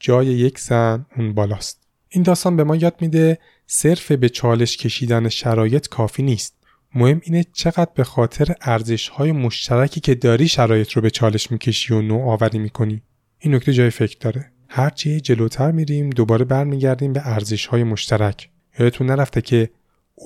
جای 0.00 0.26
یک 0.26 0.58
زن 0.58 1.06
اون 1.16 1.34
بالاست. 1.34 1.83
این 2.14 2.22
داستان 2.22 2.56
به 2.56 2.64
ما 2.64 2.76
یاد 2.76 2.94
میده 3.00 3.38
صرف 3.66 4.12
به 4.12 4.28
چالش 4.28 4.76
کشیدن 4.76 5.28
شرایط 5.28 5.88
کافی 5.88 6.22
نیست. 6.22 6.56
مهم 6.94 7.20
اینه 7.24 7.44
چقدر 7.52 7.90
به 7.94 8.04
خاطر 8.04 8.54
ارزش 8.60 9.08
های 9.08 9.32
مشترکی 9.32 10.00
که 10.00 10.14
داری 10.14 10.48
شرایط 10.48 10.92
رو 10.92 11.02
به 11.02 11.10
چالش 11.10 11.50
می‌کشی 11.50 11.94
و 11.94 12.02
نوآوری 12.02 12.58
می‌کنی. 12.58 13.02
این 13.38 13.54
نکته 13.54 13.72
جای 13.72 13.90
فکر 13.90 14.16
داره. 14.20 14.52
هرچی 14.68 15.20
جلوتر 15.20 15.70
میریم 15.70 16.10
دوباره 16.10 16.44
برمیگردیم 16.44 17.12
به 17.12 17.20
ارزش 17.24 17.66
های 17.66 17.84
مشترک. 17.84 18.48
یادتون 18.78 19.06
نرفته 19.06 19.40
که 19.40 19.70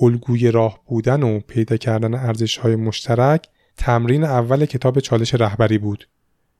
الگوی 0.01 0.51
راه 0.51 0.79
بودن 0.85 1.23
و 1.23 1.39
پیدا 1.39 1.77
کردن 1.77 2.13
ارزش 2.13 2.57
های 2.57 2.75
مشترک 2.75 3.47
تمرین 3.77 4.23
اول 4.23 4.65
کتاب 4.65 4.99
چالش 4.99 5.33
رهبری 5.33 5.77
بود 5.77 6.07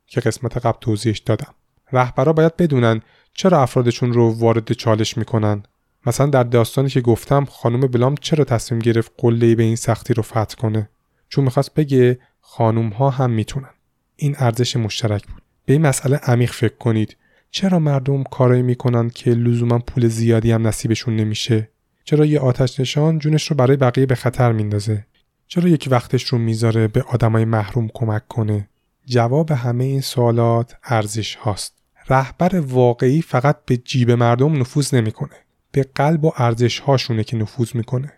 که 0.08 0.22
قسمت 0.22 0.58
قبل 0.58 0.78
توضیحش 0.82 1.20
دادم. 1.20 1.54
رهبرا 1.92 2.34
باید 2.34 2.58
بدونن 2.58 3.02
چرا 3.34 3.62
افرادشون 3.62 4.14
رو 4.14 4.30
وارد 4.40 4.72
چالش 4.72 5.18
می‌کنن؟ 5.18 5.64
مثلا 6.06 6.26
در 6.26 6.44
داستانی 6.44 6.90
که 6.90 7.02
گفتم 7.02 7.46
خانم 7.46 7.80
بلام 7.80 8.16
چرا 8.16 8.44
تصمیم 8.44 8.80
گرفت 8.80 9.12
قله 9.18 9.56
به 9.56 9.64
این 9.64 9.76
سختی 9.76 10.14
رو 10.14 10.24
فتح 10.24 10.56
کنه؟ 10.62 10.90
چون 11.30 11.44
می‌خواست 11.44 11.74
بگه 11.74 12.20
خانم 12.42 12.90
ها 12.90 13.10
هم 13.10 13.32
می‌تونن. 13.32 13.70
این 14.16 14.36
ارزش 14.38 14.76
مشترک 14.76 15.28
بود. 15.28 15.42
به 15.66 15.74
این 15.74 15.82
مسئله 15.82 16.18
عمیق 16.18 16.52
فکر 16.52 16.76
کنید. 16.76 17.18
چرا 17.52 17.80
مردم 17.80 18.24
کارایی 18.24 18.62
می‌کنن 18.62 19.10
که 19.10 19.32
لزوما 19.32 19.80
پول 19.80 20.08
زیادی 20.08 20.52
هم 20.52 20.68
نصیبشون 20.68 21.16
نمیشه؟ 21.16 21.70
چرا 22.04 22.26
یه 22.26 22.40
آتش 22.40 22.80
نشان 22.80 23.20
جونش 23.20 23.48
رو 23.48 23.56
برای 23.56 23.78
بقیه 23.78 24.06
به 24.06 24.16
خطر 24.16 24.52
میندازه؟ 24.52 25.06
چرا 25.48 25.70
یک 25.70 25.88
وقتش 25.92 26.24
رو 26.24 26.38
می‌ذاره 26.38 26.88
به 26.88 27.02
آدمای 27.02 27.46
محروم 27.46 27.90
کمک 27.94 28.28
کنه؟ 28.28 28.70
جواب 29.06 29.52
همه 29.52 29.84
این 29.84 30.02
سوالات 30.02 30.76
ارزش 30.84 31.36
هاست 31.36 31.79
رهبر 32.10 32.60
واقعی 32.60 33.22
فقط 33.22 33.66
به 33.66 33.78
جیب 33.78 34.12
مردم 34.12 34.60
نفوذ 34.60 34.96
نمی‌کنه. 34.96 35.36
به 35.72 35.86
قلب 35.96 36.26
و 36.26 36.32
ارزش 36.38 36.80
هاشونه 36.80 37.24
که 37.24 37.38
نفوذ 37.38 37.76
می‌کنه. 37.76 38.14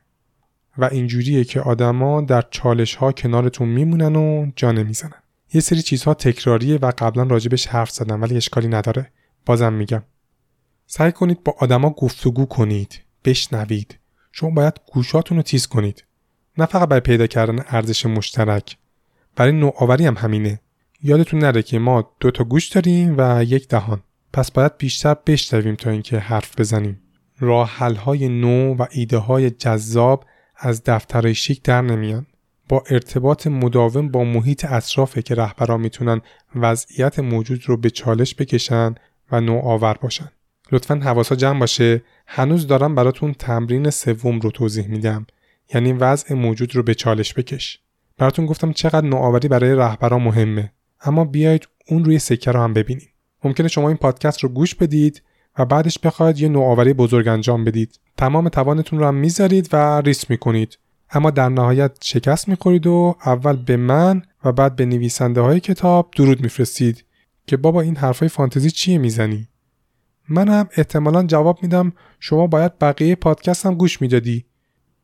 و 0.78 0.86
اینجوریه 0.86 1.44
که 1.44 1.62
آدما 1.62 2.22
در 2.22 2.44
چالش 2.52 2.96
ها 2.96 3.12
کنارتون 3.12 3.68
میمونن 3.68 4.16
و 4.16 4.52
جا 4.56 4.72
نمی‌زنن. 4.72 5.22
یه 5.54 5.62
سری 5.62 5.82
چیزها 5.82 6.14
تکراریه 6.14 6.78
و 6.78 6.92
قبلا 6.98 7.24
راجبش 7.24 7.68
حرف 7.68 7.92
زدم 7.92 8.22
ولی 8.22 8.38
اشکالی 8.38 8.68
نداره. 8.68 9.12
بازم 9.46 9.74
میگم. 9.74 10.04
سعی 10.88 11.12
کنید 11.12 11.44
با 11.44 11.56
آدما 11.60 11.90
گفتگو 11.90 12.46
کنید. 12.46 13.02
بشنوید. 13.26 14.00
شما 14.32 14.50
باید 14.50 14.74
گوشاتون 14.94 15.38
رو 15.38 15.44
تیز 15.44 15.68
کنید. 15.68 16.04
نه 16.58 16.66
فقط 16.66 16.88
برای 16.88 17.02
پیدا 17.02 17.28
کردن 17.28 17.64
ارزش 17.68 18.06
مشترک. 18.06 18.78
برای 19.36 19.52
نوآوری 19.52 20.06
هم 20.06 20.18
همینه. 20.18 20.60
یادتون 21.04 21.40
نره 21.40 21.64
که 21.64 21.80
ما 21.80 22.14
دو 22.20 22.32
تا 22.32 22.44
گوش 22.44 22.68
داریم 22.68 23.16
و 23.18 23.44
یک 23.44 23.68
دهان. 23.68 24.02
پس 24.34 24.52
باید 24.52 24.78
بیشتر 24.78 25.16
بشنویم 25.28 25.76
تا 25.76 25.90
اینکه 25.90 26.20
حرف 26.20 26.60
بزنیم. 26.60 27.02
راه 27.40 27.78
های 27.78 28.30
نو 28.30 28.76
و 28.76 28.86
ایده 28.92 29.18
های 29.18 29.50
جذاب 29.50 30.26
از 30.58 30.84
دفتر 30.84 31.34
شیک 31.34 31.64
در 31.64 31.82
نمیان. 31.82 32.26
با 32.70 32.84
ارتباط 32.90 33.48
مداوم 33.48 34.10
با 34.10 34.24
محیط 34.24 34.66
اطرافه 34.70 35.22
که 35.22 35.36
رهبران 35.36 35.82
می‌تونن 35.82 36.22
وضعیت 36.56 37.20
موجود 37.20 37.64
رو 37.66 37.78
به 37.78 37.90
چالش 37.90 38.36
بکشن 38.36 38.96
و 39.32 39.42
نوآور 39.42 39.94
باشن. 40.02 40.32
لطفا 40.72 40.96
حواسا 40.96 41.36
جمع 41.36 41.60
باشه. 41.60 42.02
هنوز 42.28 42.68
دارم 42.68 42.96
براتون 42.96 43.34
تمرین 43.34 43.90
سوم 43.90 44.40
رو 44.40 44.52
توضیح 44.52 44.88
میدم. 44.88 45.28
یعنی 45.74 45.94
وضع 45.94 46.34
موجود 46.34 46.76
رو 46.76 46.84
به 46.84 46.96
چالش 46.96 47.34
بکش. 47.34 47.80
براتون 48.18 48.46
گفتم 48.46 48.74
چقدر 48.74 49.08
نوآوری 49.08 49.48
برای 49.48 49.76
رهبران 49.76 50.22
مهمه. 50.22 50.72
اما 51.04 51.26
بیایید 51.26 51.68
اون 51.88 52.06
روی 52.06 52.20
سکه 52.20 52.52
رو 52.52 52.60
هم 52.60 52.74
ببینیم. 52.74 53.08
ممکنه 53.44 53.68
شما 53.68 53.88
این 53.88 53.98
پادکست 53.98 54.40
رو 54.40 54.50
گوش 54.50 54.76
بدید 54.76 55.24
و 55.58 55.66
بعدش 55.66 56.00
بخواید 56.00 56.40
یه 56.40 56.50
نوآوری 56.50 56.94
بزرگ 56.94 57.28
انجام 57.28 57.64
بدید. 57.64 58.00
تمام 58.18 58.50
توانتون 58.50 59.00
رو 59.00 59.06
هم 59.06 59.16
می‌ذارید 59.16 59.70
و 59.74 60.02
ریسک 60.02 60.32
می‌کنید. 60.32 60.78
اما 61.12 61.32
در 61.32 61.50
نهایت 61.50 61.92
شکست 62.02 62.50
می‌خورید 62.50 62.88
و 62.88 63.16
اول 63.26 63.56
به 63.56 63.78
من 63.78 64.22
و 64.46 64.52
بعد 64.52 64.76
به 64.76 64.86
نویسنده 64.86 65.42
های 65.42 65.60
کتاب 65.60 66.12
درود 66.18 66.42
میفرستید 66.42 67.06
که 67.48 67.58
بابا 67.58 67.82
این 67.82 67.96
حرفای 67.96 68.30
فانتزی 68.30 68.72
چیه 68.72 68.98
می‌زنی؟ 68.98 69.48
منم 70.30 70.70
احتمالا 70.78 71.24
جواب 71.24 71.60
میدم 71.62 71.94
شما 72.20 72.48
باید 72.48 72.80
بقیه 72.80 73.16
پادکست 73.16 73.66
هم 73.66 73.76
گوش 73.76 74.02
می‌دادی. 74.02 74.46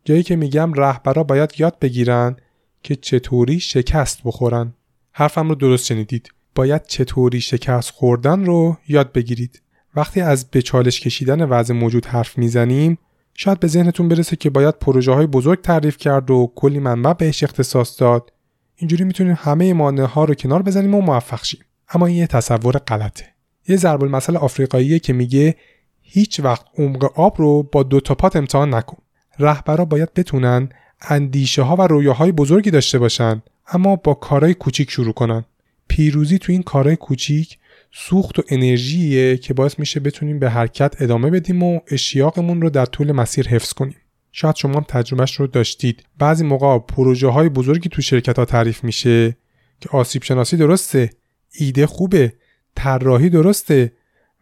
جایی 0.06 0.24
که 0.24 0.36
میگم 0.36 0.74
رهبرا 0.74 1.24
باید 1.24 1.54
یاد 1.58 1.80
بگیرن 1.80 2.36
که 2.84 2.96
چطوری 2.96 3.60
شکست 3.60 4.22
بخورن. 4.26 4.74
حرفم 5.20 5.50
رو 5.50 5.56
درست 5.56 5.86
شنیدید. 5.86 6.30
باید 6.56 6.86
چطوری 6.86 7.42
شکست 7.42 7.90
خوردن 7.90 8.46
رو 8.46 8.78
یاد 8.88 9.12
بگیرید. 9.12 9.62
وقتی 9.96 10.22
از 10.22 10.50
به 10.52 10.62
چالش 10.62 11.00
کشیدن 11.00 11.42
وضع 11.42 11.74
موجود 11.74 12.06
حرف 12.06 12.38
می‌زنیم 12.38 12.98
شاید 13.34 13.60
به 13.60 13.68
ذهنتون 13.68 14.08
برسه 14.08 14.36
که 14.36 14.50
باید 14.50 14.80
پروژه 14.80 15.12
های 15.12 15.28
بزرگ 15.28 15.62
تعریف 15.62 15.98
کرد 15.98 16.32
و 16.32 16.52
کلی 16.56 16.80
منبع 16.80 17.14
بهش 17.14 17.44
اختصاص 17.44 18.02
داد. 18.02 18.34
اینجوری 18.76 19.04
می‌تونیم 19.04 19.38
همه 19.40 19.74
مانع 19.74 20.04
ها 20.04 20.26
رو 20.26 20.34
کنار 20.34 20.62
بزنیم 20.62 20.96
و 20.96 21.02
موفق 21.02 21.44
شیم. 21.44 21.60
اما 21.90 22.06
این 22.06 22.18
یه 22.18 22.28
تصور 22.28 22.78
غلطه. 22.78 23.26
یه 23.68 23.78
ضرب 23.78 24.04
المثل 24.04 24.38
آفریقاییه 24.38 25.00
که 25.00 25.14
میگه 25.14 25.56
هیچ 26.02 26.40
وقت 26.40 26.66
عمق 26.78 27.20
آب 27.20 27.36
رو 27.38 27.64
با 27.64 27.84
دو 27.84 28.00
تا 28.00 28.16
پات 28.16 28.36
امتحان 28.36 28.74
نکن. 28.74 28.98
رهبرا 29.40 29.86
باید 29.86 30.14
بتونن 30.14 30.70
اندیشه 31.02 31.62
ها 31.62 31.76
و 31.76 31.82
رویاهای 31.82 32.32
بزرگی 32.32 32.72
داشته 32.72 33.00
باشن. 33.00 33.42
اما 33.68 33.96
با 33.96 34.14
کارهای 34.14 34.54
کوچیک 34.54 34.92
شروع 34.92 35.14
کنن. 35.14 35.46
پیروزی 35.88 36.38
تو 36.38 36.52
این 36.52 36.64
کارهای 36.64 36.96
کوچیک 36.96 37.58
سوخت 37.92 38.40
و 38.40 38.44
انرژیه 38.50 39.38
که 39.38 39.54
باعث 39.54 39.80
میشه 39.80 40.00
بتونیم 40.00 40.40
به 40.40 40.50
حرکت 40.50 41.02
ادامه 41.02 41.30
بدیم 41.30 41.64
و 41.64 41.80
اشتیاقمون 41.88 42.62
رو 42.62 42.70
در 42.70 42.86
طول 42.86 43.12
مسیر 43.12 43.48
حفظ 43.48 43.74
کنیم. 43.74 43.96
شاید 44.32 44.56
شما 44.56 44.74
هم 44.74 44.86
تجربهش 44.88 45.36
رو 45.36 45.48
داشتید. 45.48 46.04
بعضی 46.18 46.44
موقع 46.44 46.80
پروژه 46.80 47.28
های 47.28 47.50
بزرگی 47.50 47.90
تو 47.90 48.02
شرکت 48.02 48.40
ها 48.40 48.46
تعریف 48.46 48.84
میشه 48.84 49.38
که 49.82 49.90
آسیب 49.90 50.24
شناسی 50.24 50.58
درسته 50.58 51.10
ایده 51.52 51.86
خوبه 51.86 52.34
طراحی 52.76 53.30
درسته 53.30 53.92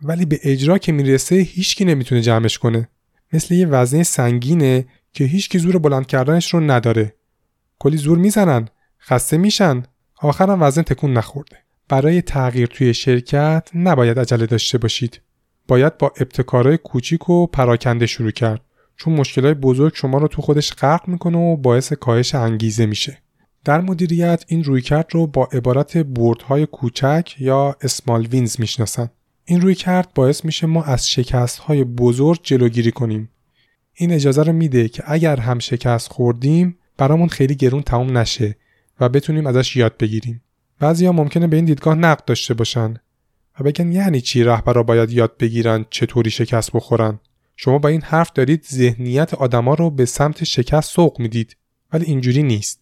ولی 0.01 0.25
به 0.25 0.39
اجرا 0.43 0.77
که 0.77 0.91
می‌رسه 0.91 1.35
هیچکی 1.35 1.85
نمی‌تونه 1.85 2.21
جمعش 2.21 2.57
کنه. 2.57 2.89
مثل 3.33 3.53
یه 3.53 3.67
وزنه 3.67 4.03
سنگینه 4.03 4.85
که 5.13 5.23
هیچکی 5.23 5.59
زور 5.59 5.77
بلند 5.77 6.07
کردنش 6.07 6.53
رو 6.53 6.59
نداره. 6.59 7.13
کلی 7.79 7.97
زور 7.97 8.17
می‌زنن. 8.17 8.67
خسته 9.07 9.37
میشن؟ 9.37 9.83
آخرم 10.21 10.61
وزن 10.61 10.81
تکون 10.81 11.13
نخورده. 11.13 11.57
برای 11.89 12.21
تغییر 12.21 12.67
توی 12.67 12.93
شرکت 12.93 13.69
نباید 13.75 14.19
عجله 14.19 14.45
داشته 14.45 14.77
باشید. 14.77 15.21
باید 15.67 15.97
با 15.97 16.07
ابتکارهای 16.07 16.77
کوچیک 16.77 17.29
و 17.29 17.47
پراکنده 17.47 18.05
شروع 18.05 18.31
کرد. 18.31 18.61
چون 18.97 19.13
مشکلات 19.13 19.57
بزرگ 19.57 19.95
شما 19.95 20.17
رو 20.17 20.27
تو 20.27 20.41
خودش 20.41 20.73
غرق 20.73 21.07
می‌کنه 21.07 21.37
و 21.37 21.57
باعث 21.57 21.93
کاهش 21.93 22.35
انگیزه 22.35 22.85
میشه. 22.85 23.17
در 23.65 23.81
مدیریت 23.81 24.43
این 24.47 24.63
رویکرد 24.63 25.07
رو 25.11 25.27
با 25.27 25.49
عبارت 25.51 25.97
بردهای 25.97 26.65
کوچک 26.65 27.35
یا 27.39 27.75
اسمال 27.81 28.25
وینز 28.25 28.59
می‌شناسن. 28.59 29.09
این 29.45 29.61
رویکرد 29.61 30.11
باعث 30.15 30.45
میشه 30.45 30.67
ما 30.67 30.83
از 30.83 31.09
شکست 31.09 31.57
های 31.57 31.83
بزرگ 31.83 32.39
جلوگیری 32.43 32.91
کنیم. 32.91 33.29
این 33.93 34.11
اجازه 34.11 34.43
رو 34.43 34.53
میده 34.53 34.89
که 34.89 35.03
اگر 35.05 35.39
هم 35.39 35.59
شکست 35.59 36.11
خوردیم 36.11 36.77
برامون 36.97 37.27
خیلی 37.27 37.55
گرون 37.55 37.81
تمام 37.81 38.17
نشه. 38.17 38.55
و 38.99 39.09
بتونیم 39.09 39.47
ازش 39.47 39.75
یاد 39.75 39.97
بگیریم. 39.97 40.41
بعضیا 40.79 41.11
ممکنه 41.11 41.47
به 41.47 41.55
این 41.55 41.65
دیدگاه 41.65 41.95
نقد 41.95 42.25
داشته 42.25 42.53
باشن 42.53 42.93
و 43.59 43.63
بگن 43.63 43.91
یعنی 43.91 44.21
چی 44.21 44.43
رهبرا 44.43 44.83
باید 44.83 45.11
یاد 45.11 45.37
بگیرن 45.37 45.85
چطوری 45.89 46.29
شکست 46.29 46.71
بخورن. 46.71 47.19
شما 47.55 47.77
با 47.77 47.89
این 47.89 48.01
حرف 48.01 48.31
دارید 48.33 48.65
ذهنیت 48.65 49.33
آدما 49.33 49.73
رو 49.73 49.89
به 49.89 50.05
سمت 50.05 50.43
شکست 50.43 50.91
سوق 50.91 51.19
می‌دید. 51.19 51.57
ولی 51.93 52.05
اینجوری 52.05 52.43
نیست. 52.43 52.79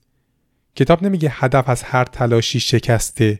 کتاب 0.75 1.03
نمیگه 1.03 1.29
هدف 1.31 1.69
از 1.69 1.83
هر 1.83 2.03
تلاشی 2.03 2.59
شکسته. 2.59 3.39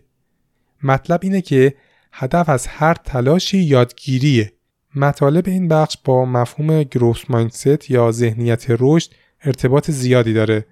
مطلب 0.83 1.19
اینه 1.23 1.41
که 1.41 1.75
هدف 2.11 2.49
از 2.49 2.67
هر 2.67 2.93
تلاشی 2.93 3.57
یادگیریه. 3.57 4.53
مطالب 4.95 5.47
این 5.47 5.67
بخش 5.67 5.97
با 6.03 6.25
مفهوم 6.25 6.83
گروس 6.83 7.23
مایندست 7.29 7.91
یا 7.91 8.11
ذهنیت 8.11 8.65
رشد 8.69 9.11
ارتباط 9.43 9.91
زیادی 9.91 10.33
داره. 10.33 10.65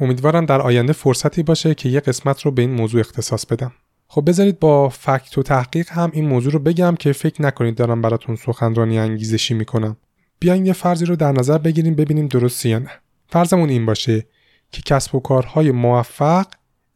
امیدوارم 0.00 0.46
در 0.46 0.60
آینده 0.60 0.92
فرصتی 0.92 1.42
باشه 1.42 1.74
که 1.74 1.88
یه 1.88 2.00
قسمت 2.00 2.42
رو 2.42 2.50
به 2.50 2.62
این 2.62 2.70
موضوع 2.70 3.00
اختصاص 3.00 3.46
بدم. 3.46 3.72
خب 4.08 4.28
بذارید 4.28 4.58
با 4.58 4.88
فکت 4.88 5.38
و 5.38 5.42
تحقیق 5.42 5.90
هم 5.90 6.10
این 6.14 6.28
موضوع 6.28 6.52
رو 6.52 6.58
بگم 6.58 6.94
که 6.98 7.12
فکر 7.12 7.42
نکنید 7.42 7.74
دارم 7.74 8.02
براتون 8.02 8.36
سخنرانی 8.36 8.98
انگیزشی 8.98 9.54
می‌کنم. 9.54 9.96
بیاین 10.40 10.66
یه 10.66 10.72
فرضی 10.72 11.04
رو 11.04 11.16
در 11.16 11.32
نظر 11.32 11.58
بگیریم 11.58 11.94
ببینیم 11.94 12.26
درسته 12.26 12.68
یا 12.68 12.78
نه. 12.78 12.90
فرضمون 13.28 13.68
این 13.68 13.86
باشه 13.86 14.26
که 14.72 14.82
کسب 14.82 15.14
و 15.14 15.20
کارهای 15.20 15.70
موفق 15.70 16.46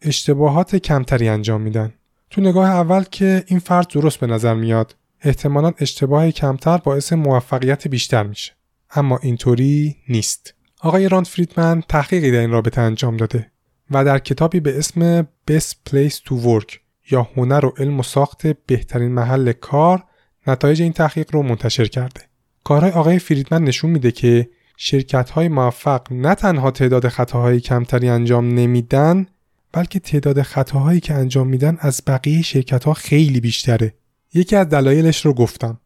اشتباهات 0.03 0.77
کمتری 0.77 1.29
انجام 1.29 1.61
میدن. 1.61 1.95
تو 2.31 2.41
نگاه 2.41 2.71
اول 2.71 3.03
که 3.03 3.45
این 3.47 3.59
فرض 3.59 3.87
درست 3.87 4.21
به 4.21 4.27
نظر 4.27 4.55
میاد 4.55 4.97
احتمالا 5.21 5.73
اشتباه 5.79 6.31
کمتر 6.31 6.77
باعث 6.79 7.13
موفقیت 7.13 7.89
بیشتر 7.89 8.23
میشه. 8.23 8.53
اما 8.91 9.19
اینطوری 9.23 9.97
نیست. 10.09 10.55
آقای 10.85 11.09
راند 11.09 11.27
فریدمن 11.27 11.83
تحقیقی 11.89 12.31
در 12.31 12.39
این 12.39 12.51
رابطه 12.51 12.81
انجام 12.81 13.17
داده 13.17 13.51
و 13.91 14.05
در 14.05 14.19
کتابی 14.19 14.61
به 14.61 14.79
اسم 14.79 15.23
Best 15.23 15.75
Place 15.91 16.15
to 16.15 16.33
Work 16.45 16.77
یا 17.11 17.29
هنر 17.37 17.67
و 17.67 17.75
علم 17.79 18.01
و 18.01 18.03
ساخت 18.03 18.47
بهترین 18.47 19.13
محل 19.13 19.53
کار 19.53 20.05
نتایج 20.47 20.83
این 20.83 20.93
تحقیق 20.93 21.35
رو 21.35 21.43
منتشر 21.43 21.85
کرده. 21.85 22.21
کارهای 22.65 22.93
آقای 22.93 23.19
فریدمن 23.19 23.65
نشون 23.65 23.91
میده 23.91 24.13
که 24.13 24.49
شرکت 24.77 25.31
های 25.31 25.49
موفق 25.49 26.03
نه 26.11 26.35
تنها 26.35 26.71
تعداد 26.71 27.09
خطاهای 27.09 27.61
کمتری 27.61 28.09
انجام 28.09 28.49
نمیدن 28.49 29.27
بلکه 29.73 29.99
تعداد 29.99 30.43
خطاهایی 30.43 31.01
که 31.01 31.15
انجام 31.15 31.49
میدن 31.49 31.77
از 31.81 32.03
بقیه 32.07 32.43
شرکت 32.43 32.85
ها 32.85 32.93
خیلی 32.93 33.41
بیشتره. 33.41 33.95
یکی 34.35 34.57
از 34.57 34.69
دلایلش 34.69 35.27
رو 35.27 35.35
گفتم. 35.35 35.81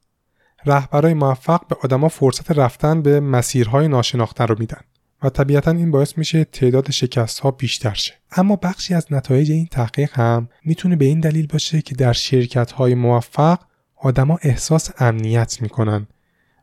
رهبرای 0.67 1.15
موفق 1.15 1.67
به 1.69 1.77
آدما 1.85 2.09
فرصت 2.09 2.51
رفتن 2.51 3.03
به 3.03 3.21
مسیرهای 3.21 3.89
ناشناخته 3.89 4.45
رو 4.45 4.57
میدن 4.59 4.81
و 5.23 5.29
طبیعتا 5.29 5.71
این 5.71 5.91
باعث 5.91 6.19
میشه 6.19 6.45
تعداد 6.45 6.91
شکست 6.91 7.39
ها 7.39 7.51
بیشتر 7.51 7.95
شه. 7.95 8.15
اما 8.33 8.57
بخشی 8.57 8.95
از 8.95 9.07
نتایج 9.11 9.51
این 9.51 9.67
تحقیق 9.67 10.11
هم 10.19 10.49
می‌تونه 10.65 10.97
به 10.97 11.05
این 11.05 11.21
دلیل 11.21 11.47
باشه 11.47 11.83
که 11.83 11.95
در 11.95 12.13
شرکت 12.13 12.73
های 12.73 12.95
موفق 12.95 13.59
آدما 13.97 14.39
احساس 14.43 14.91
امنیت 14.99 15.63
می‌کنن 15.63 16.07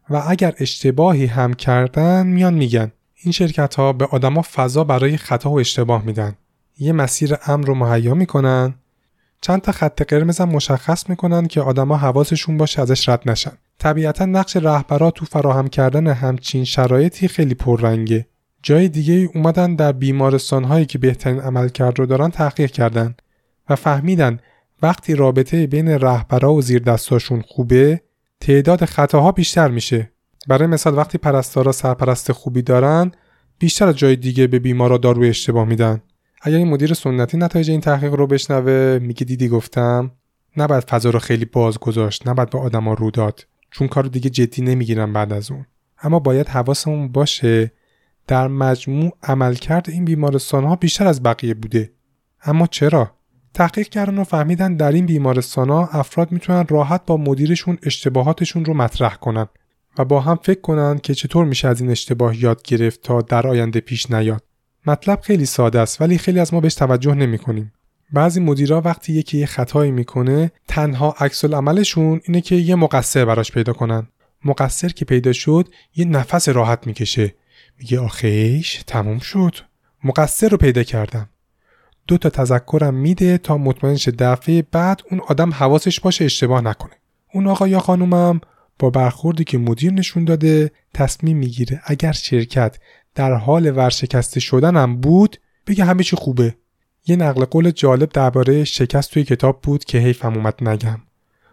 و 0.09 0.23
اگر 0.27 0.53
اشتباهی 0.59 1.25
هم 1.25 1.53
کردن 1.53 2.27
میان 2.27 2.53
میگن. 2.53 2.91
این 3.15 3.31
شرکت 3.31 3.75
ها 3.75 3.93
به 3.93 4.05
آدما 4.05 4.41
فضا 4.41 4.83
برای 4.83 5.17
خطا 5.17 5.49
و 5.49 5.59
اشتباه 5.59 6.05
میدن. 6.05 6.35
یه 6.77 6.93
مسیر 6.93 7.35
امن 7.45 7.63
رو 7.63 7.75
مهیا 7.75 8.13
می‌کنن. 8.13 8.75
چند 9.41 9.61
تا 9.61 9.71
خط 9.71 10.01
قرمز 10.01 10.41
هم 10.41 10.49
مشخص 10.49 11.09
می‌کنن 11.09 11.47
که 11.47 11.61
آدما 11.61 11.97
حواسشون 11.97 12.57
باشه 12.57 12.81
ازش 12.81 13.09
رد 13.09 13.29
نشن. 13.29 13.57
طبیعتا 13.83 14.25
نقش 14.25 14.57
رهبرا 14.57 15.11
تو 15.11 15.25
فراهم 15.25 15.67
کردن 15.67 16.07
همچین 16.07 16.63
شرایطی 16.63 17.27
خیلی 17.27 17.53
پررنگه. 17.53 18.27
جای 18.61 18.89
دیگه 18.89 19.29
اومدن 19.35 19.75
در 19.75 19.91
بیمارستان 19.91 20.63
هایی 20.63 20.85
که 20.85 20.97
بهترین 20.97 21.39
عملکرد 21.39 21.99
رو 21.99 22.05
دارن 22.05 22.29
تحقیق 22.29 22.71
کردن 22.71 23.15
و 23.69 23.75
فهمیدن 23.75 24.39
وقتی 24.81 25.15
رابطه 25.15 25.67
بین 25.67 25.87
رهبرا 25.87 26.53
و 26.53 26.61
زیر 26.61 26.83
دستاشون 26.83 27.41
خوبه 27.41 28.01
تعداد 28.39 28.85
خطاها 28.85 29.31
بیشتر 29.31 29.67
میشه. 29.67 30.11
برای 30.47 30.67
مثال 30.67 30.97
وقتی 30.97 31.17
پرستارا 31.17 31.71
سرپرست 31.71 32.31
خوبی 32.31 32.61
دارن 32.61 33.11
بیشتر 33.59 33.87
از 33.87 33.95
جای 33.95 34.15
دیگه 34.15 34.47
به 34.47 34.59
بیمارا 34.59 34.97
دارو 34.97 35.23
اشتباه 35.23 35.65
میدن. 35.65 36.01
اگر 36.41 36.57
این 36.57 36.67
مدیر 36.67 36.93
سنتی 36.93 37.37
نتایج 37.37 37.69
این 37.69 37.81
تحقیق 37.81 38.13
رو 38.13 38.27
بشنوه 38.27 38.99
میگه 39.01 39.25
دیدی 39.25 39.47
گفتم 39.47 40.11
نباید 40.57 40.83
فضا 40.83 41.09
رو 41.09 41.19
خیلی 41.19 41.45
باز 41.45 41.77
گذاشت 41.79 42.27
نباید 42.27 42.49
به 42.49 42.59
آدما 42.59 42.93
رو 42.93 43.11
داد. 43.11 43.45
چون 43.73 43.87
کار 43.87 44.03
دیگه 44.03 44.29
جدی 44.29 44.61
نمی‌گیرن 44.61 45.13
بعد 45.13 45.33
از 45.33 45.51
اون. 45.51 45.65
اما 46.01 46.19
باید 46.19 46.47
حواسمون 46.47 47.07
باشه 47.07 47.71
در 48.27 48.47
مجموع 48.47 49.17
عملکرد 49.23 49.89
این 49.89 50.05
بیمارستان 50.05 50.63
ها 50.63 50.75
بیشتر 50.75 51.07
از 51.07 51.23
بقیه 51.23 51.53
بوده. 51.53 51.91
اما 52.43 52.67
چرا؟ 52.67 53.11
تحقیق 53.53 53.87
کردن 53.89 54.17
و 54.17 54.23
فهمیدن 54.23 54.75
در 54.75 54.91
این 54.91 55.05
بیمارستان 55.05 55.69
ها 55.69 55.87
افراد 55.87 56.31
می‌تونن 56.31 56.65
راحت 56.69 57.05
با 57.05 57.17
مدیرشون 57.17 57.77
اشتباهاتشون 57.83 58.65
رو 58.65 58.73
مطرح 58.73 59.15
کنن 59.15 59.47
و 59.97 60.05
با 60.05 60.19
هم 60.19 60.39
فکر 60.43 60.61
کنن 60.61 60.97
که 60.97 61.13
چطور 61.13 61.45
میشه 61.45 61.67
از 61.67 61.81
این 61.81 61.89
اشتباه 61.89 62.43
یاد 62.43 62.63
گرفت 62.63 63.01
تا 63.01 63.21
در 63.21 63.47
آینده 63.47 63.79
پیش 63.79 64.11
نیاد. 64.11 64.43
مطلب 64.87 65.19
خیلی 65.19 65.45
ساده 65.45 65.79
است 65.79 66.01
ولی 66.01 66.17
خیلی 66.17 66.39
از 66.39 66.53
ما 66.53 66.59
بهش 66.59 66.75
توجه 66.75 67.13
نمی 67.13 67.37
کنیم. 67.37 67.73
بعضی 68.13 68.39
مدیرا 68.39 68.81
وقتی 68.81 69.13
یکی 69.13 69.37
یه 69.37 69.45
خطایی 69.45 69.91
می‌کنه 69.91 70.51
تنها 70.67 71.15
عکس 71.19 71.45
عملشون 71.45 72.21
اینه 72.23 72.41
که 72.41 72.55
یه 72.55 72.75
مقصر 72.75 73.25
براش 73.25 73.51
پیدا 73.51 73.73
کنن. 73.73 74.07
مقصر 74.45 74.89
که 74.89 75.05
پیدا 75.05 75.33
شد 75.33 75.69
یه 75.95 76.05
نفس 76.05 76.49
راحت 76.49 76.87
می‌کشه. 76.87 77.35
میگه 77.79 77.99
آخیش 77.99 78.83
تموم 78.87 79.19
شد. 79.19 79.55
مقصر 80.03 80.49
رو 80.49 80.57
پیدا 80.57 80.83
کردم. 80.83 81.29
دو 82.07 82.17
تا 82.17 82.29
تذکرم 82.29 82.93
میده 82.93 83.37
تا 83.37 83.57
مطمئن 83.57 83.95
شه 83.95 84.11
دفعه 84.11 84.61
بعد 84.71 85.01
اون 85.11 85.21
آدم 85.27 85.53
حواسش 85.53 85.99
باشه 85.99 86.25
اشتباه 86.25 86.61
نکنه. 86.61 86.93
اون 87.33 87.47
آقا 87.47 87.67
یا 87.67 87.79
خانومم 87.79 88.41
با 88.79 88.89
برخوردی 88.89 89.43
که 89.43 89.57
مدیر 89.57 89.93
نشون 89.93 90.25
داده 90.25 90.71
تصمیم 90.93 91.37
می‌گیره 91.37 91.81
اگر 91.85 92.11
شرکت 92.11 92.77
در 93.15 93.33
حال 93.33 93.77
ورشکسته 93.77 94.39
شدنم 94.39 94.97
بود 94.97 95.37
بگه 95.67 95.85
همه 95.85 96.03
چی 96.03 96.15
خوبه 96.15 96.55
یه 97.07 97.15
نقل 97.15 97.45
قول 97.45 97.71
جالب 97.71 98.09
درباره 98.09 98.63
شکست 98.63 99.11
توی 99.11 99.23
کتاب 99.23 99.61
بود 99.61 99.85
که 99.85 99.97
حیفم 99.97 100.33
اومد 100.33 100.69
نگم. 100.69 101.01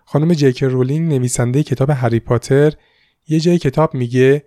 خانم 0.05 0.35
جیک 0.35 0.63
رولینگ 0.63 1.13
نویسنده 1.13 1.63
کتاب 1.63 1.91
هری 1.91 2.21
پاتر 2.21 2.73
یه 3.29 3.41
جای 3.41 3.59
کتاب 3.59 3.95
میگه 3.95 4.45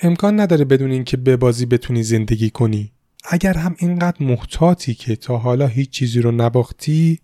امکان 0.00 0.40
نداره 0.40 0.64
بدون 0.64 0.90
اینکه 0.90 1.16
به 1.16 1.36
بازی 1.36 1.66
بتونی 1.66 2.02
زندگی 2.02 2.50
کنی. 2.50 2.92
اگر 3.24 3.54
هم 3.54 3.76
اینقدر 3.78 4.22
محتاطی 4.22 4.94
که 4.94 5.16
تا 5.16 5.36
حالا 5.38 5.66
هیچ 5.66 5.90
چیزی 5.90 6.20
رو 6.20 6.32
نباختی 6.32 7.18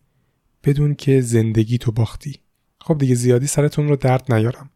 بدون 0.65 0.95
که 0.95 1.21
زندگی 1.21 1.79
تو 1.79 1.93
باختی. 1.93 2.41
خب 2.81 2.99
دیگه 2.99 3.15
زیادی 3.15 3.47
سرتون 3.47 3.89
رو 3.89 3.97
درد 3.97 4.33
نیارم. 4.33 4.71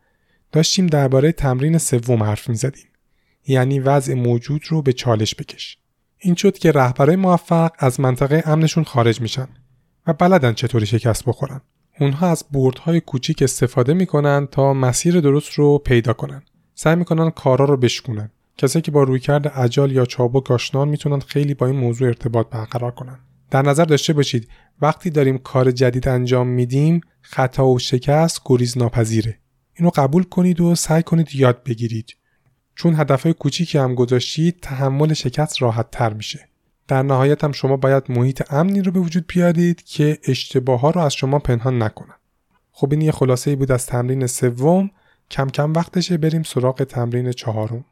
داشتیم 0.53 0.87
درباره 0.87 1.33
تمرین 1.33 1.79
سوم 1.79 2.23
حرف 2.23 2.49
می‌زدیم. 2.49 2.87
یعنی 3.47 3.81
وضع 3.81 4.14
موجود 4.14 4.62
رو 4.68 4.83
به 4.83 4.92
چالش 4.92 5.35
بکش. 5.35 5.79
این 6.24 6.35
شد 6.35 6.58
که 6.58 6.72
رهبرای 6.72 7.16
موفق 7.16 7.70
از 7.78 8.00
منطقه 8.00 8.42
امنشون 8.46 8.85
خارج 8.85 9.20
میشن 9.20 9.48
و 10.06 10.12
بلدن 10.12 10.52
چطوری 10.52 10.87
شکست 10.87 11.24
بخورن. 11.24 11.61
اونها 12.00 12.28
از 12.28 12.44
بردهای 12.52 13.00
کوچیک 13.00 13.42
استفاده 13.42 13.94
می‌کنن 13.94 14.48
تا 14.50 14.74
مسیر 14.74 15.20
درست 15.20 15.52
رو 15.52 15.78
پیدا 15.78 16.12
کنن. 16.12 16.42
سعی 16.74 16.96
می‌کنن 16.96 17.30
کارا 17.30 17.64
رو 17.64 17.76
بشکونن. 17.76 18.30
کسایی 18.58 18.82
که 18.82 18.90
با 18.90 19.02
رویکرد 19.02 19.48
عجال 19.48 19.92
یا 19.92 20.04
چابک 20.04 20.50
آشنان 20.50 20.88
می‌تونن 20.88 21.20
خیلی 21.20 21.54
با 21.54 21.66
این 21.66 21.76
موضوع 21.76 22.08
ارتباط 22.08 22.46
برقرار 22.50 22.90
کنن. 22.90 23.18
در 23.50 23.62
نظر 23.62 23.85
داشته 23.85 24.12
باشید 24.12 24.48
وقتی 24.80 25.11
داریم 25.11 25.38
کار 25.38 25.70
جدید 25.70 26.08
انجام 26.08 26.46
میدیم 26.48 27.00
خطا 27.20 27.66
و 27.66 27.78
شکست 27.78 28.40
گریز 28.44 28.78
ناپذیره 28.78 29.38
اینو 29.74 29.90
قبول 29.94 30.22
کنید 30.22 30.61
و 30.61 30.74
سعی 30.74 31.02
کنید 31.02 31.35
یاد 31.35 31.62
بگیرید. 31.64 32.16
چون 32.74 32.94
هدفهای 32.94 33.35
کوچیکی 33.35 33.78
هم 33.78 33.94
گذاشتید 33.94 34.61
تحمل 34.61 35.12
شکست 35.12 35.62
راحت 35.62 35.90
تر 35.90 36.12
میشه. 36.12 36.48
در 36.88 37.02
نهایت 37.02 37.44
هم 37.44 37.52
شما 37.52 37.76
باید 37.76 38.04
محیط 38.08 38.52
امنی 38.52 38.82
رو 38.82 38.92
به 38.92 39.00
وجود 39.00 39.24
بیارید 39.26 39.85
که 39.85 40.18
اشتباه 40.28 40.80
ها 40.80 40.90
رو 40.90 41.00
از 41.00 41.14
شما 41.14 41.38
پنهان 41.38 41.82
نکنن. 41.82 42.14
خب 42.72 42.92
این 42.92 43.00
یه 43.00 43.12
خلاصه 43.12 43.50
ای 43.50 43.56
بود 43.56 43.72
از 43.72 43.87
تمرین 43.87 44.26
سوم. 44.26 44.90
کم 45.30 45.48
کم 45.48 45.72
وقتشه 45.72 46.16
بریم 46.16 46.42
سراغ 46.42 46.85
تمرین 46.85 47.32
چهارم. 47.32 47.85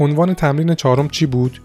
عنوان 0.00 0.34
تمرین 0.34 0.74
چهارم 0.74 1.08
چی 1.08 1.26
بود؟ 1.26 1.62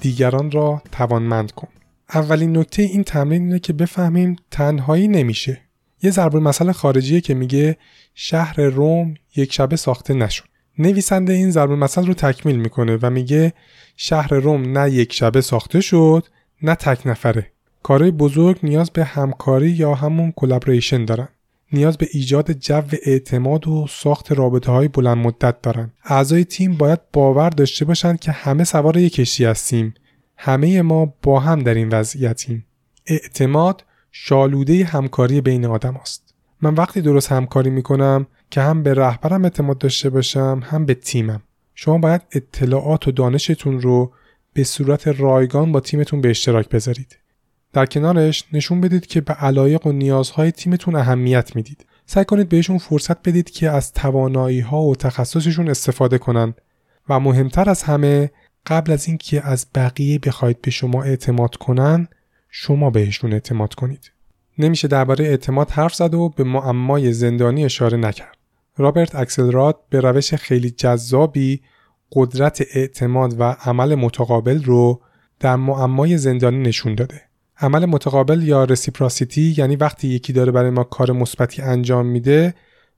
دیگران 0.00 0.50
را 0.50 0.82
توانمند 0.92 1.52
کن. 1.52 1.68
اولین 2.14 2.56
نکته 2.56 2.82
این 2.82 3.04
تمرین 3.04 3.42
اینه 3.42 3.58
که 3.58 3.72
بفهمیم 3.72 4.36
تنهایی 4.50 5.08
نمیشه. 5.08 5.60
یه 6.02 6.10
ضرب‌المثل 6.10 6.72
خارجیه 6.72 7.20
که 7.20 7.34
میگه 7.34 7.76
شهر 8.14 8.60
روم 8.60 9.14
یک 9.36 9.52
شبه 9.52 9.76
ساخته 9.76 10.14
نشد. 10.14 10.44
نویسنده 10.78 11.32
این 11.32 11.50
ضرب‌المثل 11.50 12.06
رو 12.06 12.14
تکمیل 12.14 12.56
می‌کنه 12.56 12.98
و 13.02 13.10
میگه 13.10 13.52
شهر 13.96 14.34
روم 14.34 14.78
نه 14.78 14.90
یک 14.90 15.12
شبه 15.12 15.40
ساخته 15.40 15.80
شد 15.80 16.26
نه 16.62 16.74
تک 16.74 17.06
نفره. 17.06 17.52
کارهای 17.82 18.10
بزرگ 18.10 18.58
نیاز 18.62 18.90
به 18.90 19.04
همکاری 19.04 19.70
یا 19.70 19.94
همون 19.94 20.32
collaboration 20.36 21.04
دارن. 21.04 21.28
نیاز 21.72 21.98
به 21.98 22.08
ایجاد 22.12 22.52
جو 22.52 22.82
اعتماد 23.02 23.68
و 23.68 23.86
ساخت 23.90 24.32
رابطه 24.32 24.72
های 24.72 24.88
بلند 24.88 25.16
مدت 25.16 25.62
دارن. 25.62 25.90
اعضای 26.04 26.44
تیم 26.44 26.76
باید 26.76 27.00
باور 27.12 27.50
داشته 27.50 27.84
باشند 27.84 28.20
که 28.20 28.32
همه 28.32 28.64
سوار 28.64 28.96
یک 28.96 29.14
کشتی 29.14 29.44
هستیم. 29.44 29.94
همه 30.36 30.82
ما 30.82 31.14
با 31.22 31.40
هم 31.40 31.62
در 31.62 31.74
این 31.74 31.88
وضعیتیم. 31.88 32.66
اعتماد 33.06 33.84
شالوده 34.12 34.84
همکاری 34.84 35.40
بین 35.40 35.64
آدم 35.66 35.96
است. 35.96 36.34
من 36.62 36.74
وقتی 36.74 37.00
درست 37.00 37.32
همکاری 37.32 37.70
می‌کنم 37.70 38.26
که 38.50 38.60
هم 38.60 38.82
به 38.82 38.94
رهبرم 38.94 39.44
اعتماد 39.44 39.78
داشته 39.78 40.10
باشم 40.10 40.62
هم 40.64 40.86
به 40.86 40.94
تیمم. 40.94 41.42
شما 41.74 41.98
باید 41.98 42.22
اطلاعات 42.32 43.08
و 43.08 43.12
دانشتون 43.12 43.80
رو 43.80 44.12
به 44.52 44.64
صورت 44.64 45.08
رایگان 45.08 45.72
با 45.72 45.80
تیمتون 45.80 46.20
به 46.20 46.30
اشتراک 46.30 46.68
بذارید. 46.68 47.19
در 47.72 47.86
کنارش 47.86 48.44
نشون 48.52 48.80
بدید 48.80 49.06
که 49.06 49.20
به 49.20 49.32
علایق 49.32 49.86
و 49.86 49.92
نیازهای 49.92 50.52
تیمتون 50.52 50.94
اهمیت 50.96 51.56
می‌دید. 51.56 51.86
سعی 52.06 52.24
کنید 52.24 52.48
بهشون 52.48 52.78
فرصت 52.78 53.28
بدید 53.28 53.50
که 53.50 53.70
از 53.70 53.92
توانایی 53.92 54.60
ها 54.60 54.82
و 54.82 54.96
تخصصشون 54.96 55.68
استفاده 55.68 56.18
کنند 56.18 56.60
و 57.08 57.20
مهمتر 57.20 57.70
از 57.70 57.82
همه 57.82 58.30
قبل 58.66 58.92
از 58.92 59.08
اینکه 59.08 59.46
از 59.46 59.66
بقیه 59.74 60.18
بخواید 60.18 60.62
به 60.62 60.70
شما 60.70 61.02
اعتماد 61.02 61.56
کنن 61.56 62.08
شما 62.48 62.90
بهشون 62.90 63.32
اعتماد 63.32 63.74
کنید. 63.74 64.12
نمیشه 64.58 64.88
درباره 64.88 65.24
اعتماد 65.24 65.70
حرف 65.70 65.94
زد 65.94 66.14
و 66.14 66.28
به 66.28 66.44
معمای 66.44 67.12
زندانی 67.12 67.64
اشاره 67.64 67.96
نکرد. 67.96 68.36
رابرت 68.76 69.14
اکسلراد 69.14 69.80
به 69.90 70.00
روش 70.00 70.34
خیلی 70.34 70.70
جذابی 70.70 71.60
قدرت 72.12 72.62
اعتماد 72.74 73.40
و 73.40 73.42
عمل 73.42 73.94
متقابل 73.94 74.62
رو 74.64 75.00
در 75.40 75.56
معمای 75.56 76.18
زندانی 76.18 76.58
نشون 76.58 76.94
داده. 76.94 77.29
عمل 77.60 77.86
متقابل 77.86 78.42
یا 78.42 78.64
رسیپراسیتی 78.64 79.54
یعنی 79.58 79.76
وقتی 79.76 80.08
یکی 80.08 80.32
داره 80.32 80.52
برای 80.52 80.70
ما 80.70 80.84
کار 80.84 81.12
مثبتی 81.12 81.62
انجام 81.62 82.06
میده 82.06 82.54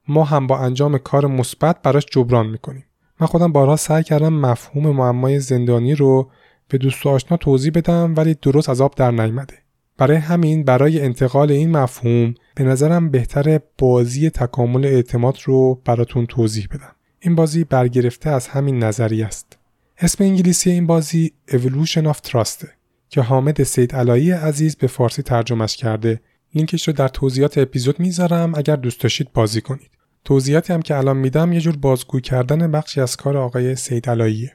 ما 0.08 0.24
هم 0.24 0.46
با 0.46 0.58
انجام 0.58 0.98
کار 0.98 1.26
مثبت 1.26 1.82
براش 1.82 2.06
جبران 2.10 2.46
می‌کنیم. 2.46 2.84
من 3.20 3.26
خودم 3.26 3.52
بارها 3.52 3.76
سعی 3.76 4.02
کردم 4.02 4.32
مفهوم 4.32 4.96
معمای 4.96 5.40
زندانی 5.40 5.94
رو 5.94 6.30
به 6.68 6.78
دوست 6.78 7.06
و 7.06 7.08
آشنا 7.08 7.36
توضیح 7.36 7.72
بدم 7.74 8.14
ولی 8.16 8.34
درست 8.42 8.68
از 8.68 8.80
آب 8.80 8.94
در 8.94 9.10
نیامده 9.10 9.54
برای 9.98 10.16
همین 10.16 10.64
برای 10.64 11.00
انتقال 11.00 11.50
این 11.50 11.70
مفهوم 11.70 12.34
به 12.54 12.64
نظرم 12.64 13.10
بهتر 13.10 13.60
بازی 13.78 14.30
تکامل 14.30 14.84
اعتماد 14.84 15.38
رو 15.44 15.80
براتون 15.84 16.26
توضیح 16.26 16.68
بدم. 16.70 16.92
این 17.20 17.34
بازی 17.34 17.64
برگرفته 17.64 18.30
از 18.30 18.48
همین 18.48 18.78
نظری 18.78 19.22
است. 19.22 19.58
اسم 19.98 20.24
انگلیسی 20.24 20.70
این 20.70 20.86
بازی 20.86 21.32
Evolution 21.50 22.12
of 22.12 22.30
Trust. 22.30 22.81
که 23.12 23.20
حامد 23.20 23.62
سید 23.62 23.94
علایی 23.94 24.30
عزیز 24.30 24.76
به 24.76 24.86
فارسی 24.86 25.22
ترجمهش 25.22 25.76
کرده. 25.76 26.20
لینکش 26.54 26.88
رو 26.88 26.94
در 26.94 27.08
توضیحات 27.08 27.58
اپیزود 27.58 28.00
می‌ذارم 28.00 28.54
اگر 28.54 28.76
دوست 28.76 29.00
داشتید 29.00 29.32
بازی 29.32 29.60
کنید. 29.60 29.90
توضیحاتی 30.24 30.72
هم 30.72 30.82
که 30.82 30.96
الان 30.96 31.16
میدم 31.16 31.52
یه 31.52 31.60
جور 31.60 31.76
بازگو 31.76 32.20
کردن 32.20 32.70
بخشی 32.70 33.00
از 33.00 33.16
کار 33.16 33.36
آقای 33.36 33.74
سید 33.74 34.10
علاییه. 34.10 34.52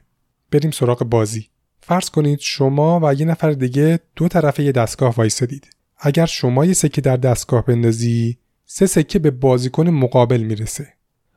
بریم 0.52 0.72
سراغ 0.72 1.04
بازی. 1.04 1.48
فرض 1.80 2.10
کنید 2.10 2.40
شما 2.40 3.00
و 3.04 3.14
یه 3.14 3.26
نفر 3.26 3.52
دیگه 3.52 4.00
دو 4.16 4.28
طرف 4.28 4.60
یه 4.60 4.72
دستگاه 4.72 5.16
وایسادید. 5.16 5.70
اگر 5.98 6.26
شما 6.26 6.66
یه 6.66 6.74
سکه 6.74 7.02
در 7.02 7.18
دستگاه 7.18 7.66
بندازی 7.66 8.38
سه 8.66 8.86
سکه 8.86 9.20
به 9.20 9.32
بازیکن 9.32 9.90
مقابل 9.90 10.42
می‌رسه. 10.42 10.88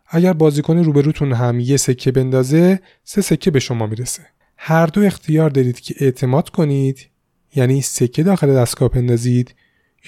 اگر 0.09 0.33
بازیکن 0.33 0.78
روبروتون 0.78 1.33
هم 1.33 1.61
یه 1.61 1.76
سکه 1.76 2.12
بندازه 2.12 2.80
سه 3.04 3.20
سکه 3.20 3.50
به 3.50 3.61
شما 3.61 3.87
می‌رسه. 3.87 4.22
هر 4.62 4.86
دو 4.86 5.00
اختیار 5.02 5.50
دارید 5.50 5.80
که 5.80 5.94
اعتماد 5.98 6.48
کنید 6.48 7.06
یعنی 7.54 7.82
سکه 7.82 8.22
داخل 8.22 8.54
دستگاه 8.54 8.88
بندازید 8.88 9.54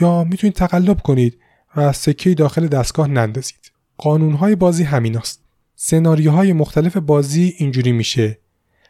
یا 0.00 0.24
می‌تونید 0.24 0.56
تقلب 0.56 1.00
کنید 1.00 1.38
و 1.76 1.92
سکه 1.92 2.34
داخل 2.34 2.66
دستگاه 2.66 3.08
نندازید. 3.08 3.72
قانونهای 3.98 4.54
بازی 4.54 4.84
همین 4.84 5.18
است. 5.18 5.42
سناریوهای 5.74 6.52
مختلف 6.52 6.96
بازی 6.96 7.54
اینجوری 7.58 7.92
میشه. 7.92 8.38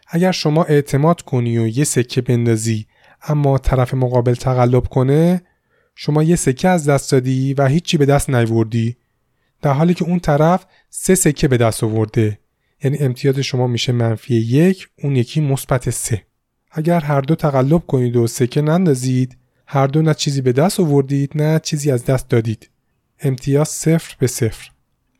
اگر 0.07 0.33
شما 0.33 0.65
اعتماد 0.65 1.23
کنی 1.23 1.59
و 1.59 1.67
یه 1.67 1.85
سکه 1.85 2.21
بندازی 2.21 2.87
اما 3.23 3.59
طرف 3.59 3.95
مقابل 3.95 4.35
تقلب 4.35 4.87
کنه 4.87 5.43
شما 5.95 6.23
یه 6.23 6.37
سکه 6.37 6.69
از 6.69 6.89
دست 6.89 7.13
دادی 7.13 7.55
و 7.55 7.67
هیچی 7.67 7.97
به 7.97 8.07
دست 8.07 8.31
نیوردی 8.31 8.97
در 9.63 9.73
حالی 9.73 9.95
که 9.95 10.05
اون 10.05 10.19
طرف 10.19 10.67
سه 10.91 11.15
سکه 11.15 11.49
به 11.49 11.57
دست 11.57 11.85
آورده 11.85 12.39
یعنی 12.85 12.99
امتیاز 12.99 13.39
شما 13.39 13.67
میشه 13.67 13.93
منفی 13.93 14.35
یک 14.35 14.89
اون 15.03 15.17
یکی 15.17 15.41
مثبت 15.41 15.91
سه. 15.91 16.23
اگر 16.71 17.01
هر 17.01 17.21
دو 17.21 17.35
تقلب 17.35 17.87
کنید 17.87 18.17
و 18.17 18.27
سکه 18.27 18.63
نندازید 18.63 19.37
هر 19.67 19.87
دو 19.87 20.03
نه 20.03 20.15
چیزی 20.15 20.41
به 20.41 20.53
دست 20.53 20.81
آوردید 20.81 21.33
نه 21.35 21.61
چیزی 21.63 21.91
از 21.91 22.05
دست 22.05 22.29
دادید. 22.29 22.71
امتیاز 23.21 23.69
صفر 23.69 24.17
به 24.19 24.27
صفر. 24.27 24.71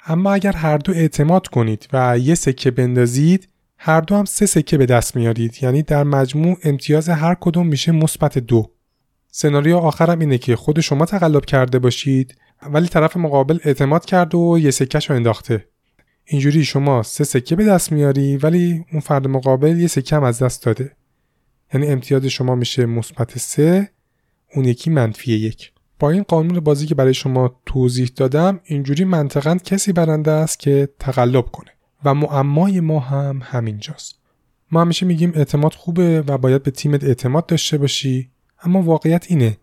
اما 0.07 0.33
اگر 0.33 0.53
هر 0.53 0.79
دو 0.79 0.93
اعتماد 0.93 1.47
کنید 1.47 1.89
و 1.93 2.19
یه 2.19 2.35
سکه 2.35 2.71
بندازید 2.71 3.49
هر 3.79 4.01
دو 4.01 4.15
هم 4.15 4.25
سه 4.25 4.47
سکه 4.47 4.79
به 4.79 4.87
دست 4.87 5.17
میارید. 5.17 5.63
یعنی 5.63 5.83
در 5.83 6.05
مجموع 6.05 6.57
امتیاز 6.65 7.09
هر 7.09 7.37
کدوم 7.41 7.67
میشه 7.67 7.93
مثبت 7.93 8.39
دو. 8.39 8.71
سناریو 9.31 9.77
آخرم 9.77 10.19
اینه 10.19 10.39
که 10.39 10.57
خود 10.57 10.81
شما 10.81 11.07
تقلب 11.07 11.45
کرده 11.45 11.79
باشید 11.79 12.37
ولی 12.71 12.89
طرف 12.89 13.17
مقابل 13.17 13.59
اعتماد 13.65 14.05
کرده 14.05 14.39
و 14.39 14.59
یه 14.59 14.71
سکهش 14.71 15.11
رو 15.11 15.17
انداخته. 15.17 15.72
اینجوری 16.25 16.65
شما 16.65 17.03
سه 17.03 17.25
سکه 17.25 17.57
به 17.57 17.65
دست 17.65 17.93
میاری 17.93 18.37
ولی 18.37 18.85
اون 18.93 19.01
فرد 19.01 19.29
مقابل 19.29 19.81
یه 19.81 19.87
سکه 19.87 20.17
هم 20.17 20.23
از 20.23 20.43
دست 20.43 20.65
داده. 20.65 20.97
یعنی 21.75 21.87
امتیاز 21.87 22.27
شما 22.27 22.55
میشه 22.55 22.87
مثبت 22.87 23.39
سه 23.39 23.91
اون 24.55 24.65
یکی 24.65 24.91
منفی 24.91 25.33
یک. 25.33 25.73
با 25.99 26.11
این 26.11 26.23
قانون 26.23 26.61
بازی 26.61 26.87
که 26.87 26.95
برای 26.95 27.15
شما 27.15 27.61
توضیح 27.67 28.11
دادم 28.17 28.61
اینجوری 28.65 29.05
منطقا 29.05 29.57
کسی 29.65 29.93
برنده 29.93 30.31
است 30.31 30.59
که 30.59 30.89
تقلب 30.99 31.45
کنه. 31.45 31.71
و 32.05 32.15
معمای 32.15 32.81
ما 32.81 33.01
هم 33.01 33.41
همینجاست. 33.45 34.19
ما 34.71 34.81
همیشه 34.81 35.07
میگیم 35.07 35.33
اعتماد 35.35 35.75
خوبه 35.75 36.21
و 36.27 36.39
باید 36.39 36.63
به 36.63 36.71
تیمت 36.71 37.05
اعتماد 37.05 37.47
داشته 37.47 37.79
باشی 37.79 38.31
اما 38.63 38.83
واقعیت 38.83 39.27
اینه. 39.29 39.57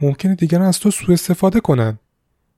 ممکنه 0.00 0.34
دیگران 0.34 0.66
از 0.66 0.78
تو 0.78 0.90
سوء 0.90 1.12
استفاده 1.12 1.60
کنن 1.60 1.98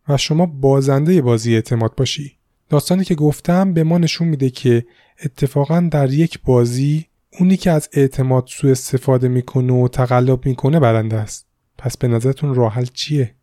و 0.08 0.16
شما 0.16 0.46
بازنده 0.46 1.22
بازی 1.22 1.54
اعتماد 1.54 1.94
باشی. 1.94 2.38
داستانی 2.68 3.04
که 3.04 3.14
گفتم 3.14 3.72
به 3.72 3.84
ما 3.84 3.98
نشون 3.98 4.28
میده 4.28 4.50
که 4.50 4.86
اتفاقا 5.24 5.88
در 5.90 6.12
یک 6.12 6.42
بازی 6.42 7.06
اونی 7.40 7.56
که 7.56 7.70
از 7.70 7.88
اعتماد 7.92 8.46
سوء 8.46 8.70
استفاده 8.70 9.28
می‌کنه 9.28 9.72
و 9.72 9.88
تقلب 9.88 10.46
می‌کنه 10.46 10.80
برنده 10.80 11.16
است. 11.16 11.46
پس 11.78 11.96
به 11.96 12.08
نظرتون 12.08 12.54
راه 12.54 12.84
چیه؟ 12.84 13.34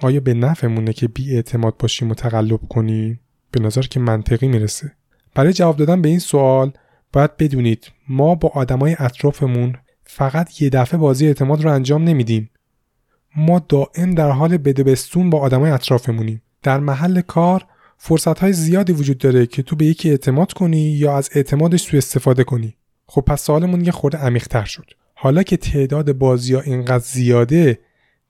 آیا 0.00 0.20
به 0.20 0.34
نفعمونه 0.34 0.92
که 0.92 1.08
بی 1.08 1.34
اعتماد 1.34 1.76
باشیم 1.76 2.10
و 2.10 2.14
تقلب 2.14 2.60
کنیم؟ 2.68 3.20
به 3.50 3.60
نظر 3.60 3.82
که 3.82 4.00
منطقی 4.00 4.48
می‌رسه. 4.48 4.92
برای 5.34 5.52
جواب 5.52 5.76
دادن 5.76 6.02
به 6.02 6.08
این 6.08 6.18
سوال 6.18 6.72
باید 7.12 7.36
بدونید 7.36 7.92
ما 8.08 8.34
با 8.34 8.48
آدمای 8.48 8.96
اطرافمون 8.98 9.74
فقط 10.04 10.62
یه 10.62 10.70
دفعه 10.70 11.00
بازی 11.00 11.26
اعتماد 11.26 11.64
رو 11.64 11.72
انجام 11.72 12.04
نمیدیم. 12.04 12.50
ما 13.36 13.58
دائم 13.68 14.14
در 14.14 14.30
حال 14.30 14.56
بدبستون 14.56 15.30
با 15.30 15.40
آدمای 15.40 15.70
اطرافمونیم. 15.70 16.42
در 16.62 16.80
محل 16.80 17.20
کار 17.20 17.66
فرصت 17.98 18.38
های 18.38 18.52
زیادی 18.52 18.92
وجود 18.92 19.18
داره 19.18 19.46
که 19.46 19.62
تو 19.62 19.76
به 19.76 19.84
یکی 19.84 20.10
اعتماد 20.10 20.52
کنی 20.52 20.80
یا 20.80 21.16
از 21.16 21.30
اعتمادش 21.34 21.82
سوء 21.82 21.98
استفاده 21.98 22.44
کنی. 22.44 22.76
خب 23.06 23.20
پس 23.20 23.42
سوالمون 23.42 23.84
یه 23.84 23.92
خورده 23.92 24.18
عمیق‌تر 24.18 24.64
شد. 24.64 24.90
حالا 25.14 25.42
که 25.42 25.56
تعداد 25.56 26.12
بازی 26.12 26.54
ها 26.54 26.60
اینقدر 26.60 27.04
زیاده 27.04 27.78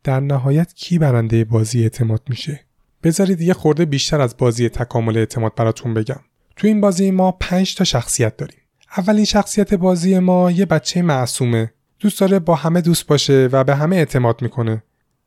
در 0.05 0.21
نهایت 0.21 0.75
کی 0.75 0.99
برنده 0.99 1.45
بازی 1.45 1.83
اعتماد 1.83 2.23
میشه؟ 2.29 2.61
بذارید 3.03 3.41
یه 3.41 3.55
خورده 3.55 3.85
بیشتر 3.85 4.21
از 4.21 4.37
بازی 4.37 4.69
تکامل 4.69 5.17
اعتماد 5.17 5.55
براتون 5.55 5.95
بگم. 5.95 6.21
تو 6.57 6.67
این 6.67 6.81
بازی 6.81 7.11
ما 7.11 7.33
5 7.33 7.75
تا 7.75 7.85
شخصیت 7.85 8.37
داریم. 8.37 8.59
اولین 8.97 9.25
شخصیت 9.25 9.75
بازی 9.75 10.19
ما 10.19 10.51
یه 10.51 10.67
بچه 10.67 11.03
معصومه. 11.03 11.73
دوست 12.01 12.21
داره 12.21 12.39
با 12.39 12.55
همه 12.55 12.81
دوست 12.81 13.07
باشه 13.07 13.49
و 13.53 13.65
به 13.65 13.77
همه 13.77 13.97
اعتماد 13.97 14.43
می‌کنه. 14.43 14.83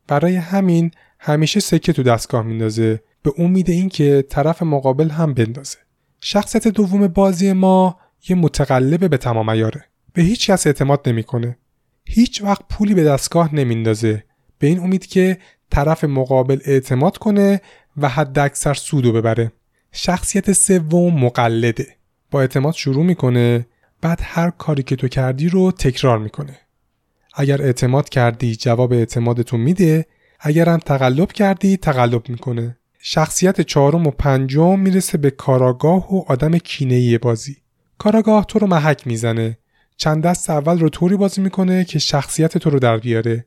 برای 0.08 0.36
همین 0.36 0.90
همیشه 1.18 1.60
سکه 1.60 1.92
تو 1.92 2.02
دستگاه 2.02 2.42
میندازه. 2.42 3.00
به 3.22 3.32
امید 3.38 3.70
اینکه 3.70 4.24
طرف 4.28 4.62
مقابل 4.62 5.10
هم 5.10 5.34
بندازه. 5.34 5.78
شخصیت 6.20 6.68
دوم 6.68 7.06
بازی 7.06 7.52
ما 7.52 7.98
یه 8.28 8.36
متقلب 8.36 9.10
به 9.10 9.16
تمام 9.16 9.48
ایاره. 9.48 9.84
به 10.12 10.22
هیچ 10.22 10.50
کس 10.50 10.66
اعتماد 10.66 11.08
نمی‌کنه. 11.08 11.58
هیچ 12.04 12.42
وقت 12.42 12.62
پولی 12.70 12.94
به 12.94 13.04
دستگاه 13.04 13.54
نمیندازه. 13.54 14.24
به 14.58 14.66
این 14.66 14.78
امید 14.78 15.06
که 15.06 15.38
طرف 15.70 16.04
مقابل 16.04 16.58
اعتماد 16.64 17.18
کنه 17.18 17.60
و 17.96 18.08
حد 18.08 18.38
اکثر 18.38 18.74
سودو 18.74 19.12
ببره. 19.12 19.52
شخصیت 19.92 20.52
سوم 20.52 21.24
مقلده. 21.24 21.86
با 22.30 22.40
اعتماد 22.40 22.74
شروع 22.74 23.04
می‌کنه 23.04 23.66
بعد 24.00 24.20
هر 24.22 24.50
کاری 24.50 24.82
که 24.82 24.96
تو 24.96 25.08
کردی 25.08 25.48
رو 25.48 25.72
تکرار 25.72 26.18
می‌کنه. 26.18 26.58
اگر 27.34 27.62
اعتماد 27.62 28.08
کردی 28.08 28.56
جواب 28.56 28.92
اعتمادتون 28.92 29.60
میده. 29.60 30.06
اگر 30.40 30.68
هم 30.68 30.78
تقلب 30.78 31.32
کردی 31.32 31.76
تقلب 31.76 32.28
می‌کنه. 32.28 32.76
شخصیت 33.04 33.60
چهارم 33.60 34.06
و 34.06 34.10
پنجم 34.10 34.78
می‌رسه 34.78 35.18
به 35.18 35.30
کاراگاه 35.30 36.14
و 36.14 36.24
آدم 36.28 36.58
کینه‌ای 36.58 37.18
بازی. 37.18 37.56
کاراگاه 37.98 38.44
تو 38.44 38.58
رو 38.58 38.66
محک 38.66 39.06
می‌زنه. 39.06 39.58
چند 39.96 40.22
دست 40.22 40.50
اول 40.50 40.80
رو 40.80 40.88
طوری 40.88 41.16
بازی 41.16 41.40
می‌کنه 41.40 41.84
که 41.84 41.98
شخصیت 41.98 42.58
تو 42.58 42.70
رو 42.70 42.78
در 42.78 42.98
بیاره. 42.98 43.46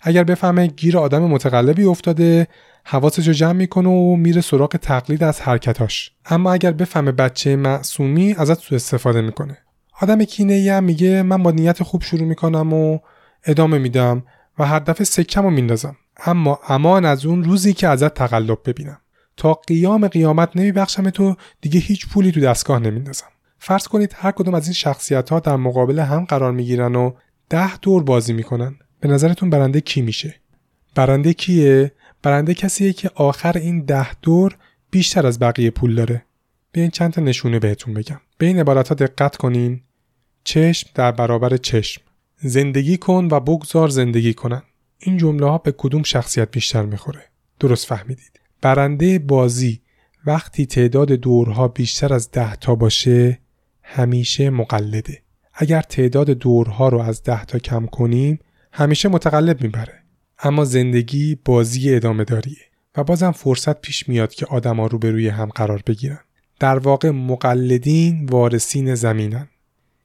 اگر 0.00 0.24
بفهمه 0.24 0.66
گیر 0.66 0.98
آدم 0.98 1.22
متقلبی 1.22 1.84
افتاده 1.84 2.48
حواسش 2.84 3.26
رو 3.26 3.32
جمع 3.32 3.52
می‌کنه 3.52 3.88
و 3.88 4.16
میره 4.16 4.40
سراغ 4.40 4.76
تقلید 4.76 5.22
از 5.22 5.40
حرکتاش. 5.40 6.12
اما 6.26 6.52
اگر 6.52 6.72
بفهمه 6.72 7.12
بچه 7.12 7.56
معصومی 7.56 8.34
ازت 8.38 8.58
سو 8.58 8.74
استفاده 8.74 9.20
می‌کنه. 9.20 9.58
آدم 10.00 10.24
کینه 10.24 10.72
هم 10.72 10.84
میگه 10.84 11.22
من 11.22 11.42
با 11.42 11.50
نیت 11.50 11.82
خوب 11.82 12.02
شروع 12.02 12.28
می‌کنم 12.28 12.72
و 12.72 12.98
ادامه 13.44 13.78
میدم 13.78 14.22
و 14.58 14.66
هر 14.66 14.78
دفعه 14.78 15.04
سکم 15.04 15.42
رو 15.42 15.50
میندازم. 15.50 15.96
اما 16.16 16.58
امان 16.68 17.04
از 17.04 17.26
اون 17.26 17.44
روزی 17.44 17.72
که 17.72 17.88
ازت 17.88 18.14
تقلب 18.14 18.58
ببینم. 18.64 18.98
تا 19.36 19.54
قیام 19.54 20.08
قیامت 20.08 20.56
نمیبخشم 20.56 21.10
تو 21.10 21.36
دیگه 21.60 21.80
هیچ 21.80 22.08
پولی 22.08 22.32
تو 22.32 22.40
دستگاه 22.40 22.78
نمیندازم. 22.78 23.26
فرض 23.58 23.88
کنید 23.88 24.14
هر 24.16 24.30
کدوم 24.30 24.54
از 24.54 24.66
این 24.66 24.72
شخصیت 24.74 25.30
ها 25.30 25.40
در 25.40 25.56
مقابل 25.56 25.98
هم 25.98 26.24
قرار 26.24 26.52
می‌گیرن 26.52 26.94
و 26.94 27.12
ده 27.48 27.76
دور 27.76 28.02
بازی 28.02 28.32
می‌کنن. 28.32 28.76
به 29.00 29.08
نظرتون 29.08 29.50
برنده 29.50 29.80
کی 29.80 30.02
میشه؟ 30.02 30.34
برنده 30.94 31.34
کیه؟ 31.34 31.92
برنده 32.22 32.54
کسیه 32.54 32.92
که 32.92 33.10
آخر 33.14 33.58
این 33.58 33.84
ده 33.84 34.14
دور 34.14 34.56
بیشتر 34.90 35.26
از 35.26 35.38
بقیه 35.38 35.70
پول 35.70 35.94
داره. 35.94 36.24
بیاین 36.72 36.90
چند 36.90 37.12
تا 37.12 37.22
نشونه 37.22 37.58
بهتون 37.58 37.94
بگم. 37.94 38.20
به 38.38 38.46
این 38.46 38.60
عبارت 38.60 38.88
ها 38.88 38.94
دقت 38.94 39.36
کنین. 39.36 39.80
چشم 40.44 40.90
در 40.94 41.12
برابر 41.12 41.56
چشم. 41.56 42.02
زندگی 42.36 42.96
کن 42.96 43.28
و 43.30 43.40
بگذار 43.40 43.88
زندگی 43.88 44.34
کنن. 44.34 44.62
این 45.04 45.16
جمله 45.16 45.46
ها 45.46 45.58
به 45.58 45.74
کدوم 45.78 46.02
شخصیت 46.02 46.50
بیشتر 46.50 46.82
می‌خوره؟ 46.82 47.24
درست 47.60 47.86
فهمیدید. 47.86 48.40
برنده 48.62 49.18
بازی 49.18 49.80
وقتی 50.26 50.66
تعداد 50.66 51.12
دورها 51.12 51.68
بیشتر 51.68 52.14
از 52.14 52.30
ده 52.30 52.56
تا 52.56 52.74
باشه 52.74 53.38
همیشه 53.82 54.50
مقلده. 54.50 55.22
اگر 55.54 55.82
تعداد 55.82 56.30
دورها 56.30 56.88
رو 56.88 57.00
از 57.00 57.22
ده 57.22 57.44
تا 57.44 57.58
کم 57.58 57.86
کنیم 57.86 58.38
همیشه 58.72 59.08
متقلب 59.08 59.62
می‌بره. 59.62 60.02
اما 60.38 60.64
زندگی 60.64 61.38
بازی 61.44 61.94
ادامه 61.94 62.24
داریه 62.24 62.56
و 62.96 63.04
بازم 63.04 63.30
فرصت 63.30 63.80
پیش 63.80 64.08
میاد 64.08 64.34
که 64.34 64.46
آدما 64.46 64.86
روبروی 64.86 65.28
هم 65.28 65.48
قرار 65.48 65.82
بگیرن. 65.86 66.20
در 66.60 66.78
واقع 66.78 67.10
مقلدین 67.10 68.26
وارثین 68.26 68.94
زمینن. 68.94 69.48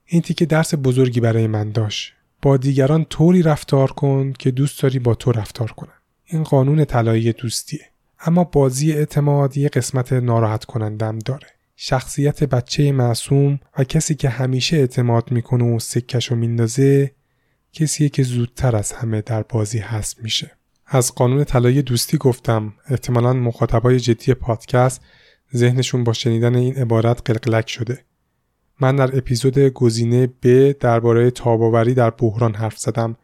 این 0.05 0.21
تیکه 0.21 0.45
درس 0.45 0.73
بزرگی 0.75 1.19
برای 1.19 1.47
من 1.47 1.71
داشت. 1.71 2.13
با 2.41 2.57
دیگران 2.57 3.05
طوری 3.05 3.41
رفتار 3.41 3.91
کن 3.91 4.33
که 4.33 4.51
دوست 4.51 4.81
داری 4.81 4.99
با 4.99 5.15
تو 5.15 5.31
رفتار 5.31 5.71
کنن. 5.71 5.93
این 6.25 6.43
قانون 6.43 6.85
طلایی 6.85 7.33
دوستیه. 7.33 7.85
اما 8.19 8.43
بازی 8.43 8.93
اعتماد 8.93 9.57
یه 9.57 9.69
قسمت 9.69 10.13
ناراحت 10.13 10.65
کنندم 10.65 11.19
داره. 11.19 11.47
شخصیت 11.75 12.43
بچه 12.43 12.91
معصوم 12.91 13.59
و 13.77 13.83
کسی 13.83 14.15
که 14.15 14.29
همیشه 14.29 14.77
اعتماد 14.77 15.31
می‌کنه 15.31 15.75
و 15.75 15.79
سکشو 15.79 16.35
میندازه 16.35 17.11
کسیه 17.73 18.09
که 18.09 18.23
زودتر 18.23 18.75
از 18.75 18.91
همه 18.91 19.21
در 19.21 19.43
بازی 19.43 19.79
هست 19.79 20.23
میشه. 20.23 20.51
از 20.87 21.15
قانون 21.15 21.43
طلایی 21.43 21.81
دوستی 21.81 22.17
گفتم. 22.17 22.73
احتمالا 22.89 23.33
مخاطبای 23.33 23.99
جدی 23.99 24.33
پادکست 24.33 25.01
ذهنشون 25.55 26.03
با 26.03 26.13
شنیدن 26.13 26.55
این 26.55 26.75
عبارت 26.75 27.21
قلقلک 27.25 27.69
شده. 27.69 28.05
من 28.81 28.95
در 28.95 29.17
اپیزود 29.17 29.59
گزینه 29.59 30.27
ب 30.43 30.71
درباره 30.71 31.31
تاباوری 31.31 31.93
در 31.93 32.09
بحران 32.09 32.55
حرف 32.55 32.77
زدم 32.77 33.15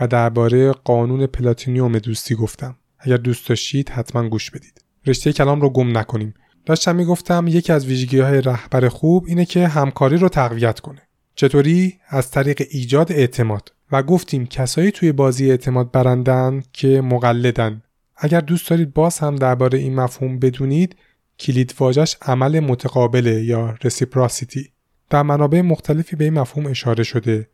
و 0.00 0.06
درباره 0.06 0.72
قانون 0.72 1.26
پلاتینیوم 1.26 1.98
دوستی 1.98 2.34
گفتم. 2.34 2.76
اگر 2.98 3.16
دوست 3.16 3.48
داشتید 3.48 3.88
حتما 3.88 4.28
گوش 4.28 4.50
بدید. 4.50 4.84
رشته 5.06 5.32
کلام 5.32 5.60
رو 5.60 5.70
گم 5.70 5.98
نکنیم. 5.98 6.34
داشتم 6.66 6.96
می‌گفتم 6.96 7.44
یکی 7.48 7.72
از 7.72 7.86
ویژگی 7.86 8.18
های 8.18 8.40
رهبر 8.40 8.88
خوب 8.88 9.24
اینه 9.28 9.44
که 9.44 9.68
همکاری 9.68 10.16
رو 10.16 10.28
تقویت 10.28 10.80
کنه. 10.80 11.02
چطوری؟ 11.34 11.98
از 12.08 12.30
طریق 12.30 12.62
ایجاد 12.70 13.12
اعتماد. 13.12 13.72
و 13.92 14.02
گفتیم 14.02 14.46
کسایی 14.46 14.90
توی 14.90 15.12
بازی 15.12 15.50
اعتماد 15.50 15.92
برندن 15.92 16.62
که 16.72 17.00
مقلدن. 17.00 17.82
اگر 18.16 18.40
دوست 18.40 18.70
دارید 18.70 18.94
باز 18.94 19.18
هم 19.18 19.36
درباره 19.36 19.78
این 19.78 19.94
مفهوم 19.94 20.38
بدونید 20.38 20.96
کلید 21.38 21.74
واژش 21.80 22.16
عمل 22.22 22.60
متقابله 22.60 23.44
یا 23.44 23.74
رسیپراسیتی 23.84 24.70
در 25.10 25.22
منابع 25.22 25.60
مختلفی 25.60 26.16
به 26.16 26.24
این 26.24 26.34
مفهوم 26.34 26.66
اشاره 26.66 27.04
شده. 27.04 27.48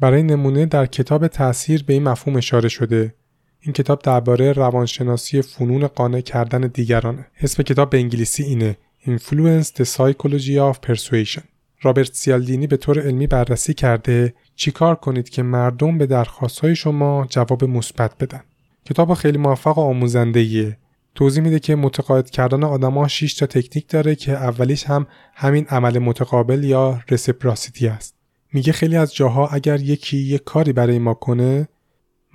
برای 0.00 0.22
نمونه 0.22 0.66
در 0.66 0.86
کتاب 0.86 1.26
تاثیر 1.26 1.84
به 1.84 1.92
این 1.92 2.02
مفهوم 2.02 2.36
اشاره 2.36 2.68
شده. 2.68 3.14
این 3.60 3.72
کتاب 3.72 4.02
درباره 4.02 4.52
روانشناسی 4.52 5.42
فنون 5.42 5.86
قانع 5.86 6.20
کردن 6.20 6.60
دیگرانه. 6.60 7.26
اسم 7.40 7.62
کتاب 7.62 7.90
به 7.90 7.98
انگلیسی 7.98 8.42
اینه 8.42 8.76
Influence 9.06 9.66
the 9.66 9.84
Psychology 9.84 10.58
of 10.72 10.76
Persuasion. 10.88 11.42
رابرت 11.82 12.14
سیالدینی 12.14 12.66
به 12.66 12.76
طور 12.76 13.00
علمی 13.00 13.26
بررسی 13.26 13.74
کرده 13.74 14.34
چیکار 14.56 14.94
کنید 14.94 15.28
که 15.28 15.42
مردم 15.42 15.98
به 15.98 16.06
درخواستهای 16.06 16.76
شما 16.76 17.26
جواب 17.30 17.64
مثبت 17.64 18.18
بدن. 18.20 18.40
کتاب 18.84 19.14
خیلی 19.14 19.38
موفق 19.38 19.78
و 19.78 19.80
آموزنده 19.80 20.76
توضیح 21.16 21.42
میده 21.42 21.58
که 21.58 21.76
متقاعد 21.76 22.30
کردن 22.30 22.64
آدما 22.64 23.08
6 23.08 23.34
تا 23.34 23.46
تکنیک 23.46 23.88
داره 23.88 24.14
که 24.14 24.32
اولیش 24.32 24.84
هم 24.84 25.06
همین 25.34 25.66
عمل 25.66 25.98
متقابل 25.98 26.64
یا 26.64 27.00
رسپراسیتی 27.10 27.88
است. 27.88 28.14
میگه 28.52 28.72
خیلی 28.72 28.96
از 28.96 29.14
جاها 29.14 29.48
اگر 29.48 29.80
یکی 29.80 30.16
یک 30.16 30.44
کاری 30.44 30.72
برای 30.72 30.98
ما 30.98 31.14
کنه 31.14 31.68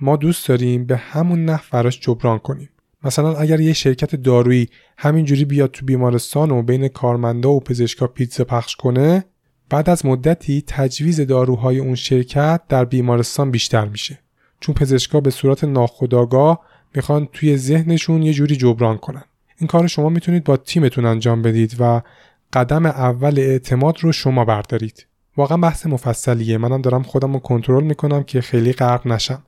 ما 0.00 0.16
دوست 0.16 0.48
داریم 0.48 0.84
به 0.84 0.96
همون 0.96 1.44
نحو 1.44 1.64
براش 1.72 2.00
جبران 2.00 2.38
کنیم. 2.38 2.68
مثلا 3.04 3.36
اگر 3.36 3.60
یه 3.60 3.72
شرکت 3.72 4.16
دارویی 4.16 4.68
همینجوری 4.98 5.44
بیاد 5.44 5.70
تو 5.70 5.86
بیمارستان 5.86 6.50
و 6.50 6.62
بین 6.62 6.88
کارمندا 6.88 7.50
و 7.50 7.60
پزشکا 7.60 8.06
پیتزا 8.06 8.44
پخش 8.44 8.76
کنه 8.76 9.24
بعد 9.70 9.90
از 9.90 10.06
مدتی 10.06 10.64
تجویز 10.66 11.20
داروهای 11.20 11.78
اون 11.78 11.94
شرکت 11.94 12.60
در 12.68 12.84
بیمارستان 12.84 13.50
بیشتر 13.50 13.84
میشه. 13.84 14.18
چون 14.60 14.74
پزشکا 14.74 15.20
به 15.20 15.30
صورت 15.30 15.64
ناخودآگاه 15.64 16.71
می‌خوان 16.94 17.28
توی 17.32 17.56
ذهنشون 17.56 18.22
یه 18.22 18.32
جوری 18.32 18.56
جبران 18.56 18.96
کنن. 18.96 19.24
این 19.58 19.66
کار 19.66 19.86
شما 19.86 20.08
می‌تونید 20.08 20.44
با 20.44 20.56
تیمتون 20.56 21.04
انجام 21.04 21.42
بدید 21.42 21.76
و 21.78 22.02
قدم 22.52 22.86
اول 22.86 23.38
اعتماد 23.38 23.96
رو 24.00 24.12
شما 24.12 24.44
بردارید. 24.44 25.06
واقعا 25.36 25.56
بحث 25.56 25.86
مفصلیه. 25.86 26.58
منم 26.58 26.82
دارم 26.82 27.02
خودم 27.02 27.32
رو 27.32 27.38
کنترل 27.38 27.84
می‌کنم 27.84 28.22
که 28.22 28.40
خیلی 28.40 28.72
غرق 28.72 29.06
نشم. 29.06 29.42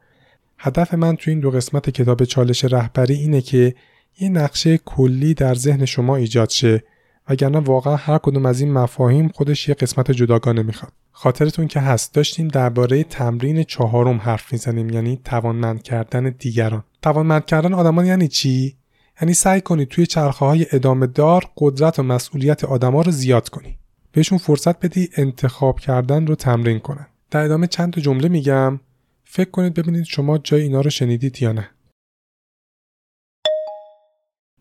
هدف 0.59 0.95
من 0.95 1.17
تو 1.17 1.31
این 1.31 1.41
دو 1.41 1.51
قسمت 1.51 1.91
کتاب 1.91 2.25
چالش 2.25 2.65
رهبری 2.65 3.15
اینه 3.15 3.41
که 3.41 3.75
یه 4.21 4.29
نقشه 4.29 4.79
کلی 4.79 5.35
در 5.35 5.55
ذهن 5.55 5.85
شما 5.85 6.17
ایجاد 6.17 6.49
شه. 6.49 6.85
وگرنه 7.29 7.59
واقعا 7.59 7.97
هر 7.97 8.19
کدوم 8.19 8.47
از 8.47 8.61
این 8.61 8.73
مفاهیم 8.73 9.29
خودش 9.29 9.69
یه 9.69 9.75
قسمت 9.75 10.11
جداگانه 10.11 10.63
می‌خواد. 10.63 10.93
خاطرتون 11.13 11.69
که 11.69 11.81
هست 11.81 12.15
داشتیم 12.15 12.49
درباره 12.49 13.05
تمرین 13.05 13.63
چهارم 13.63 14.19
حرف 14.19 14.53
می‌زنیم 14.53 14.91
یعنی 14.91 15.21
توانمند 15.25 15.83
کردن 15.83 16.35
دیگران. 16.39 16.85
توانمند 17.05 17.45
کردن 17.45 17.75
آدمان 17.75 18.07
یعنی 18.07 18.29
چی؟ 18.29 18.77
یعنی 19.23 19.35
سعی 19.35 19.61
کنید 19.61 19.89
توی 19.89 20.07
چرخه 20.07 20.47
های 20.47 20.67
ادامه 20.73 21.07
دار 21.07 21.51
قدرت 21.57 21.99
و 21.99 22.03
مسئولیت 22.03 22.65
آدما 22.65 23.03
رو 23.03 23.13
زیاد 23.13 23.49
کنی. 23.49 23.79
بهشون 24.13 24.39
فرصت 24.39 24.81
بدی 24.81 25.09
انتخاب 25.17 25.81
کردن 25.81 26.27
رو 26.27 26.35
تمرین 26.35 26.79
کنن. 26.79 27.07
در 27.31 27.41
ادامه 27.41 27.67
چند 27.67 27.93
تا 27.93 28.01
جمله 28.01 28.29
میگم. 28.29 28.81
فکر 29.25 29.51
کنید 29.51 29.75
ببینید 29.75 30.05
شما 30.05 30.39
جای 30.39 30.63
اینا 30.63 30.81
رو 30.81 30.91
شنیدید 30.91 31.43
یا 31.43 31.53
نه. 31.53 31.71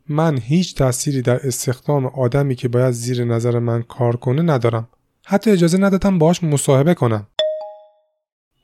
من 0.09 0.37
هیچ 0.37 0.75
تأثیری 0.75 1.21
در 1.21 1.47
استخدام 1.47 2.05
آدمی 2.05 2.55
که 2.55 2.67
باید 2.67 2.91
زیر 2.91 3.23
نظر 3.23 3.59
من 3.59 3.81
کار 3.81 4.15
کنه 4.15 4.41
ندارم. 4.41 4.87
حتی 5.25 5.51
اجازه 5.51 5.77
ندادم 5.77 6.19
باهاش 6.19 6.43
مصاحبه 6.43 6.93
کنم. 6.93 7.27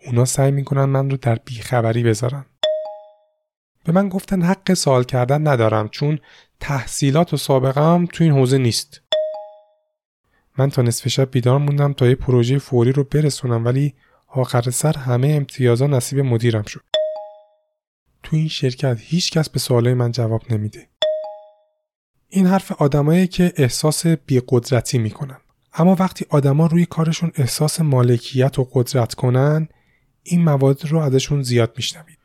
اونا 0.06 0.26
سعی 0.26 0.52
می‌کنن 0.52 0.86
من 0.86 1.10
رو 1.10 1.18
در 1.18 1.36
بیخبری 1.46 2.04
بذارن. 2.04 2.46
به 3.90 3.96
من 3.96 4.10
گفتن 4.10 4.42
حق 4.42 4.74
سوال 4.74 5.04
کردن 5.04 5.48
ندارم 5.48 5.90
چون 5.90 6.20
تحصیلات 6.60 7.34
و 7.34 7.38
سابقم 7.38 8.06
تو 8.06 8.24
این 8.24 8.34
حوزه 8.34 8.58
نیست. 8.58 9.02
من 10.58 10.70
تا 10.70 10.82
نصف 10.82 11.08
شب 11.08 11.32
بیدار 11.32 11.58
موندم 11.58 11.94
تا 11.94 12.08
یه 12.08 12.16
پروژه 12.16 12.60
فوری 12.60 12.92
رو 12.92 13.04
برسونم 13.04 13.66
ولی 13.66 13.94
آخر 14.28 14.62
سر 14.62 14.98
همه 14.98 15.28
امتیازا 15.28 15.88
نصیب 15.88 16.20
مدیرم 16.20 16.64
شد. 16.64 16.82
تو 18.24 18.36
این 18.36 18.48
شرکت 18.48 18.98
هیچ 19.00 19.32
کس 19.32 19.50
به 19.50 19.60
سوالای 19.60 19.94
من 19.94 20.12
جواب 20.12 20.42
نمیده. 20.50 20.88
این 22.28 22.48
حرف 22.48 22.72
آدمایی 22.72 23.28
که 23.28 23.54
احساس 23.56 24.08
بیقدرتی 24.08 24.98
می‌کنن. 24.98 25.38
اما 25.74 25.96
وقتی 26.00 26.26
آدما 26.30 26.68
روی 26.68 26.86
کارشون 26.86 27.32
احساس 27.36 27.82
مالکیت 27.82 28.60
و 28.60 28.70
قدرت 28.74 29.14
کنن 29.14 29.68
این 30.24 30.44
مواد 30.44 30.86
رو 30.86 31.00
ازشون 31.00 31.42
زیاد 31.42 31.74
میشنوید. 31.76 32.19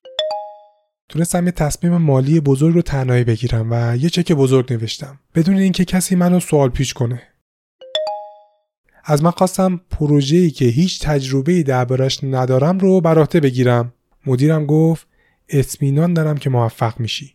تونستم 1.09 1.47
یه 1.47 1.53
تصمیم 1.53 1.97
مالی 1.97 2.41
بزرگ 2.41 2.75
رو 2.75 2.83
تنهایی 2.83 3.25
بگیرم 3.25 3.69
و 3.71 3.97
یه 3.97 4.11
چک 4.11 4.33
بزرگ 4.33 4.73
نوشتم. 4.73 5.21
بدون 5.35 5.57
اینکه 5.57 5.85
کسی 5.85 6.15
منو 6.15 6.41
سوال 6.41 6.69
پیش 6.69 6.95
کنه. 6.95 7.23
از 9.05 9.23
من 9.23 9.31
خواستم 9.31 9.81
پروژه‌ای 9.91 10.51
که 10.51 10.65
هیچ 10.65 11.03
تجربه‌ای 11.03 11.63
دربارش 11.63 12.25
ندارم 12.25 12.79
رو 12.79 13.01
بر 13.01 13.25
بگیرم. 13.25 13.93
مدیرم 14.27 14.67
گفت 14.67 15.07
اطمینان 15.49 16.15
دارم 16.15 16.39
که 16.39 16.51
موفق 16.51 17.01
میشی. 17.01 17.35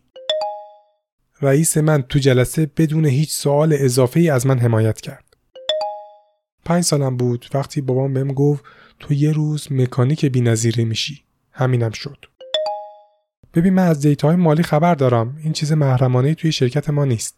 رئیس 1.42 1.76
من 1.76 2.02
تو 2.02 2.18
جلسه 2.18 2.66
بدون 2.76 3.06
هیچ 3.06 3.30
سوال 3.32 3.76
اضافه 3.78 4.20
ای 4.20 4.30
از 4.30 4.46
من 4.46 4.58
حمایت 4.58 5.00
کرد. 5.00 5.36
پنج 6.64 6.84
سالم 6.84 7.16
بود. 7.16 7.46
وقتی 7.54 7.80
بابام 7.80 8.14
بهم 8.14 8.32
گفت 8.32 8.64
تو 8.98 9.14
یه 9.14 9.32
روز 9.32 9.72
مکانیک 9.72 10.26
بینظیره 10.26 10.84
میشی. 10.84 11.24
همینم 11.52 11.90
شد. 11.90 12.29
ببین 13.54 13.74
من 13.74 13.86
از 13.86 14.00
دیتاهای 14.00 14.36
مالی 14.36 14.62
خبر 14.62 14.94
دارم. 14.94 15.36
این 15.42 15.52
چیز 15.52 15.72
محرمانه 15.72 16.34
توی 16.34 16.52
شرکت 16.52 16.90
ما 16.90 17.04
نیست. 17.04 17.34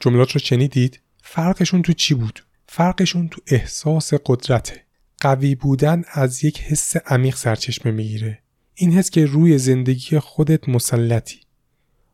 جملات 0.00 0.32
رو 0.32 0.40
شنیدید؟ 0.40 1.00
فرقشون 1.22 1.82
تو 1.82 1.92
چی 1.92 2.14
بود؟ 2.14 2.44
فرقشون 2.68 3.28
تو 3.28 3.40
احساس 3.46 4.14
قدرته. 4.26 4.80
قوی 5.20 5.54
بودن 5.54 6.02
از 6.12 6.44
یک 6.44 6.60
حس 6.60 6.96
عمیق 6.96 7.36
سرچشمه 7.36 7.92
می‌گیره. 7.92 8.38
این 8.74 8.92
حس 8.92 9.10
که 9.10 9.26
روی 9.26 9.58
زندگی 9.58 10.18
خودت 10.18 10.68
مسلطی. 10.68 11.40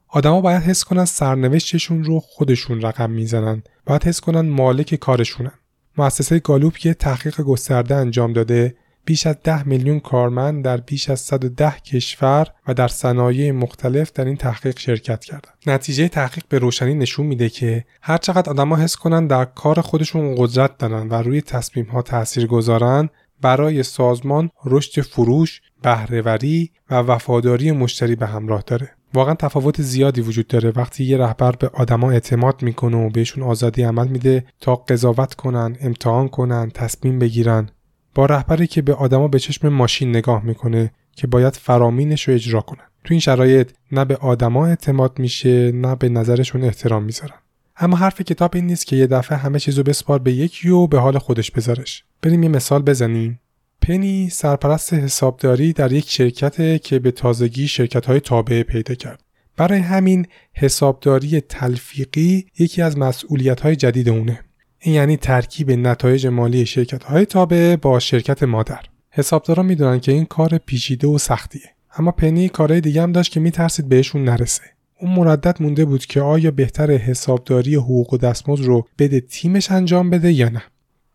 آدما 0.08 0.40
باید 0.40 0.62
حس 0.62 0.84
کنن 0.84 1.04
سرنوشتشون 1.04 2.04
رو 2.04 2.20
خودشون 2.20 2.80
رقم 2.80 3.10
می‌زنن. 3.10 3.62
باید 3.86 4.04
حس 4.04 4.20
کنن 4.20 4.48
مالک 4.48 4.94
کارشونن. 4.94 5.52
مؤسسه 5.98 6.38
گالوپ 6.38 6.86
یه 6.86 6.94
تحقیق 6.94 7.40
گسترده 7.40 7.94
انجام 7.94 8.32
داده. 8.32 8.76
بیش 9.10 9.26
از 9.26 9.36
10 9.44 9.68
میلیون 9.68 10.00
کارمند 10.00 10.64
در 10.64 10.76
بیش 10.76 11.10
از 11.10 11.20
110 11.20 11.70
کشور 11.70 12.46
و 12.68 12.74
در 12.74 12.88
صنایع 12.88 13.52
مختلف 13.52 14.12
در 14.12 14.24
این 14.24 14.36
تحقیق 14.36 14.78
شرکت 14.78 15.24
کردند. 15.24 15.54
نتیجه 15.66 16.08
تحقیق 16.08 16.44
به 16.48 16.58
روشنی 16.58 16.94
نشون 16.94 17.26
میده 17.26 17.48
که 17.48 17.84
هر 18.02 18.16
چقدر 18.16 18.50
آدما 18.50 18.76
حس 18.76 18.96
کنن 18.96 19.26
در 19.26 19.44
کار 19.44 19.80
خودشون 19.80 20.34
قدرت 20.38 20.78
دارن 20.78 21.08
و 21.08 21.14
روی 21.14 21.40
تصمیم 21.40 21.84
ها 21.86 22.02
تاثیر 22.02 22.46
گذارن 22.46 23.08
برای 23.40 23.82
سازمان 23.82 24.50
رشد 24.64 25.02
فروش، 25.02 25.60
بهرهوری 25.82 26.70
و 26.90 26.94
وفاداری 26.94 27.72
مشتری 27.72 28.16
به 28.16 28.26
همراه 28.26 28.62
داره. 28.66 28.90
واقعا 29.14 29.34
تفاوت 29.34 29.82
زیادی 29.82 30.20
وجود 30.20 30.46
داره 30.46 30.72
وقتی 30.76 31.04
یه 31.04 31.18
رهبر 31.18 31.52
به 31.52 31.70
آدما 31.74 32.10
اعتماد 32.10 32.62
می‌کنه 32.62 32.96
و 32.96 33.10
بهشون 33.10 33.44
آزادی 33.44 33.82
عمل 33.82 34.08
میده 34.08 34.44
تا 34.60 34.76
قضاوت 34.76 35.34
کنن، 35.34 35.76
امتحان 35.80 36.28
کنن، 36.28 36.70
تصمیم 36.74 37.18
بگیرن 37.18 37.68
با 38.14 38.26
رهبری 38.26 38.66
که 38.66 38.82
به 38.82 38.94
آدما 38.94 39.28
به 39.28 39.38
چشم 39.38 39.68
ماشین 39.68 40.10
نگاه 40.10 40.44
می‌کنه 40.44 40.90
که 41.16 41.26
باید 41.26 41.56
فرامینش 41.56 42.28
رو 42.28 42.34
اجرا 42.34 42.60
کنن. 42.60 42.84
تو 43.04 43.14
این 43.14 43.20
شرایط 43.20 43.70
نه 43.92 44.04
به 44.04 44.16
آدما 44.16 44.66
اعتماد 44.66 45.18
میشه 45.18 45.72
نه 45.72 45.96
به 45.96 46.08
نظرشون 46.08 46.64
احترام 46.64 47.02
می‌ذارن. 47.04 47.38
اما 47.76 47.96
حرف 47.96 48.20
کتاب 48.20 48.50
این 48.54 48.66
نیست 48.66 48.86
که 48.86 48.96
یه 48.96 49.06
دفعه 49.06 49.38
همه 49.38 49.58
چیزو 49.58 49.82
بسپار 49.82 50.18
به 50.18 50.32
یکی 50.32 50.68
و 50.68 50.86
به 50.86 50.98
حال 50.98 51.18
خودش 51.18 51.50
بذارش. 51.50 52.04
بریم 52.22 52.42
یه 52.42 52.48
مثال 52.48 52.82
بزنیم. 52.82 53.40
پنی 53.82 54.28
سرپرست 54.28 54.94
حسابداری 54.94 55.72
در 55.72 55.92
یک 55.92 56.10
شرکت 56.10 56.82
که 56.82 56.98
به 56.98 57.10
تازگی 57.10 57.68
شرکت 57.68 58.06
های 58.06 58.20
تابعه 58.20 58.62
پیدا 58.62 58.94
کرد. 58.94 59.22
برای 59.56 59.78
همین 59.78 60.26
حسابداری 60.52 61.40
تلفیقی 61.40 62.46
یکی 62.58 62.82
از 62.82 62.98
مسئولیت 62.98 63.60
های 63.60 63.76
جدید 63.76 64.08
اونه. 64.08 64.40
این 64.82 64.94
یعنی 64.94 65.16
ترکیب 65.16 65.70
نتایج 65.70 66.26
مالی 66.26 66.66
شرکت 66.66 67.04
های 67.04 67.26
تابعه 67.26 67.76
با 67.76 67.98
شرکت 67.98 68.42
مادر. 68.42 68.80
حسابدارا 69.10 69.62
می‌دونن 69.62 70.00
که 70.00 70.12
این 70.12 70.24
کار 70.24 70.58
پیچیده 70.58 71.06
و 71.06 71.18
سختیه. 71.18 71.70
اما 71.96 72.10
پنی 72.10 72.48
کارهای 72.48 72.80
دیگه 72.80 73.02
هم 73.02 73.12
داشت 73.12 73.32
که 73.32 73.40
میترسید 73.40 73.88
بهشون 73.88 74.24
نرسه. 74.24 74.62
اون 75.00 75.12
مردد 75.12 75.56
مونده 75.62 75.84
بود 75.84 76.06
که 76.06 76.20
آیا 76.20 76.50
بهتر 76.50 76.90
حسابداری 76.90 77.74
حقوق 77.74 78.14
و 78.14 78.16
دستمزد 78.16 78.64
رو 78.64 78.86
بده 78.98 79.20
تیمش 79.20 79.70
انجام 79.70 80.10
بده 80.10 80.32
یا 80.32 80.48
نه. 80.48 80.62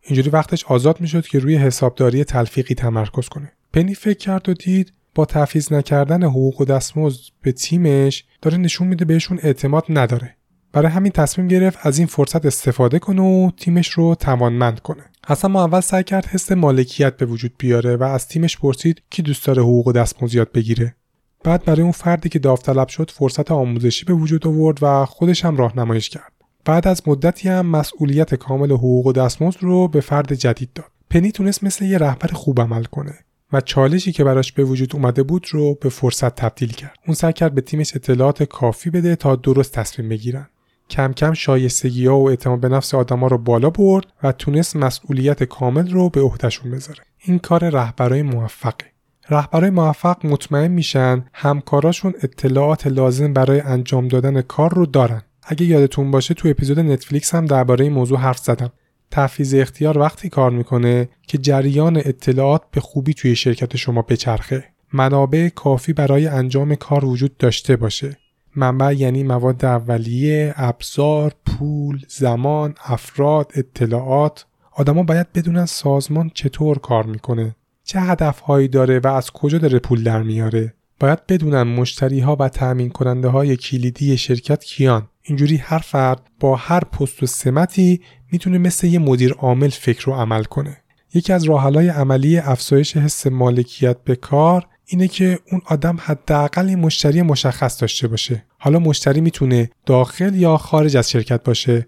اینجوری 0.02 0.30
وقتش 0.30 0.66
آزاد 0.66 1.02
می‌شد 1.02 1.28
که 1.28 1.40
روی 1.40 1.56
حسابداری 1.56 2.24
تلفیقی 2.24 2.76
تمرکز 2.76 3.28
کنه. 3.28 3.52
پنی 3.74 3.96
فکر 3.96 4.18
کرد 4.18 4.50
و 4.50 4.54
دید 4.54 4.94
با 5.16 5.26
تفیز 5.26 5.74
نکردن 5.74 6.24
حقوق 6.24 6.62
و 6.62 6.66
دستمزد 6.66 7.22
به 7.42 7.52
تیمش 7.52 8.24
داره 8.42 8.58
نشون 8.58 8.88
میده 8.88 9.06
بهشون 9.06 9.40
اعتماد 9.44 9.86
نداره. 9.90 10.36
برای 10.76 10.92
همین 10.92 11.12
تصمیم 11.12 11.48
گرفت 11.48 11.80
از 11.82 11.98
این 11.98 12.08
فرصت 12.08 12.46
استفاده 12.46 13.00
کنه 13.00 13.22
و 13.22 13.52
تیمش 13.58 13.90
رو 13.90 14.16
توانمند 14.16 14.80
کنه. 14.80 15.04
حسن 15.28 15.48
ما 15.48 15.64
اول 15.64 15.80
سعی 15.80 16.04
کرد 16.04 16.26
حس 16.26 16.52
مالکیت 16.52 17.18
به 17.18 17.26
وجود 17.26 17.52
بیاره 17.58 17.96
و 17.96 18.04
از 18.04 18.28
تیمش 18.28 18.58
پرسید 18.58 19.02
کی 19.10 19.22
دوست 19.22 19.46
داره 19.46 19.62
حقوق 19.62 19.92
دستمزد 19.92 20.36
یاد 20.36 20.52
بگیره. 20.52 20.96
بعد 21.44 21.66
برای 21.66 21.82
اون 21.82 21.92
فردی 21.92 22.30
که 22.30 22.40
داوطلب 22.40 22.88
شد 22.88 23.12
فرصت 23.12 23.52
آموزشی 23.52 24.06
به 24.06 24.14
وجود 24.14 24.48
آورد 24.48 24.78
و 24.82 25.06
خودش 25.06 25.46
هم 25.46 25.58
راهنماییش 25.58 26.10
کرد. 26.10 26.32
بعد 26.66 26.88
از 26.88 27.02
مدتی 27.08 27.50
هم 27.50 27.66
مسئولیت 27.66 28.36
کامل 28.36 28.72
حقوق 28.72 29.08
و 29.08 29.12
دستمزد 29.12 29.58
رو 29.60 29.88
به 29.88 30.02
فرد 30.02 30.34
جدید 30.34 30.70
داد. 30.76 30.92
پنی 31.10 31.32
تونست 31.32 31.64
مثل 31.64 31.86
یه 31.86 31.98
رهبر 31.98 32.28
خوب 32.28 32.62
عمل 32.62 32.84
کنه 32.84 33.14
و 33.54 33.62
چالشی 33.62 34.12
که 34.12 34.24
براش 34.24 34.52
به 34.52 34.64
وجود 34.64 34.96
اومده 34.96 35.24
بود 35.24 35.48
رو 35.52 35.76
به 35.76 35.90
فرصت 35.90 36.36
تبدیل 36.36 36.72
کرد. 36.72 36.98
اون 37.08 37.16
سعی 37.16 37.34
کرد 37.34 37.56
به 37.56 37.62
تیمش 37.62 37.96
اطلاعات 37.96 38.44
کافی 38.44 38.90
بده 38.90 39.16
تا 39.16 39.36
درست 39.36 39.72
تصمیم 39.72 40.10
بگیرن. 40.10 40.48
کم 40.90 41.14
کم 41.14 41.34
شایستگی 41.34 42.06
ها 42.06 42.18
و 42.20 42.30
اعتماد 42.30 42.60
به 42.60 42.70
نفس 42.70 42.94
آدما 42.94 43.28
رو 43.28 43.38
بالا 43.38 43.70
برد 43.70 44.06
و 44.24 44.32
تونست 44.32 44.76
مسئولیت 44.76 45.44
کامل 45.44 45.92
رو 45.92 46.10
به 46.10 46.22
عهدهشون 46.22 46.72
بذاره. 46.72 47.04
این 47.20 47.40
کار 47.40 47.70
رهبرای 47.70 48.22
موفقه. 48.22 48.86
رهبرای 49.30 49.70
موفق 49.70 50.26
مطمئن 50.26 50.72
میشن 50.72 51.26
همکاراشون 51.34 52.14
اطلاعات 52.24 52.88
لازم 52.88 53.34
برای 53.34 53.60
انجام 53.60 54.08
دادن 54.08 54.42
کار 54.42 54.74
رو 54.74 54.86
دارن. 54.86 55.22
اگه 55.44 55.66
یادتون 55.66 56.12
باشه 56.12 56.34
تو 56.34 56.48
اپیزود 56.48 56.80
نتفلیکس 56.80 57.36
هم 57.36 57.46
درباره 57.46 57.84
این 57.86 57.94
موضوع 57.94 58.18
حرف 58.18 58.38
زدم. 58.38 58.72
تحفیز 59.12 59.56
اختیار 59.56 59.98
وقتی 59.98 60.30
کار 60.30 60.52
می‌کنه 60.52 61.10
که 61.28 61.38
جریان 61.38 61.98
اطلاعات 61.98 62.62
به 62.72 62.82
خوبی 62.82 63.14
توی 63.14 63.36
شرکت 63.36 63.76
شما 63.76 64.02
بچرخه. 64.02 64.64
منابع 64.94 65.50
کافی 65.50 65.94
برای 65.94 66.28
انجام 66.28 66.76
کار 66.76 67.06
وجود 67.06 67.38
داشته 67.38 67.76
باشه. 67.76 68.18
منبع 68.56 68.94
یعنی 68.94 69.24
مواد 69.24 69.66
اولیه، 69.66 70.54
ابزار، 70.58 71.34
پول، 71.46 72.02
زمان، 72.08 72.76
افراد، 72.86 73.52
اطلاعات. 73.56 74.46
آدما 74.72 75.04
باید 75.04 75.34
بدونن 75.34 75.66
سازمان 75.66 76.32
چطور 76.34 76.78
کار 76.78 77.06
می‌کنه 77.06 77.56
چه 77.84 78.00
هدفهایی 78.00 78.68
داره 78.68 79.00
و 79.00 79.08
از 79.08 79.32
کجا 79.32 79.58
داره 79.58 79.80
پول 79.80 80.04
در 80.04 80.24
میاره. 80.24 80.74
باید 81.00 81.28
بدونن 81.28 81.64
مشتری 81.64 82.20
ها 82.20 82.38
و 82.40 82.50
تأمین 82.50 82.90
کننده 82.90 83.28
های 83.28 83.58
کلیدی 83.58 84.18
شرکت 84.18 84.64
کیان. 84.64 85.08
اینجوری 85.24 85.58
هر 85.58 85.80
فرد 85.80 86.22
با 86.40 86.56
هر 86.56 86.80
پست 86.80 87.24
و 87.24 87.26
سمتی 87.26 88.02
می‌تونه 88.32 88.58
مثل 88.58 88.88
یه 88.88 89.00
مدیر 89.00 89.34
عامل 89.34 89.70
فکر 89.70 90.10
و 90.10 90.14
عمل 90.14 90.44
کنه. 90.44 90.78
یکی 91.14 91.34
از 91.34 91.44
راهحلهای 91.44 91.90
عملی 91.90 92.38
افزایش 92.38 92.98
حس 92.98 93.28
مالکیت 93.28 93.98
به 94.04 94.16
کار 94.16 94.68
اینه 94.86 95.08
که 95.08 95.40
اون 95.52 95.62
آدم 95.66 95.98
حداقل 96.02 96.76
مشتری 96.76 97.22
مشخص 97.22 97.82
داشته 97.82 98.08
باشه. 98.08 98.46
حالا 98.58 98.80
مشتری 98.80 99.22
می‌تونه 99.22 99.70
داخل 99.86 100.36
یا 100.36 100.58
خارج 100.58 100.98
از 100.98 101.10
شرکت 101.10 101.44
باشه. 101.44 101.88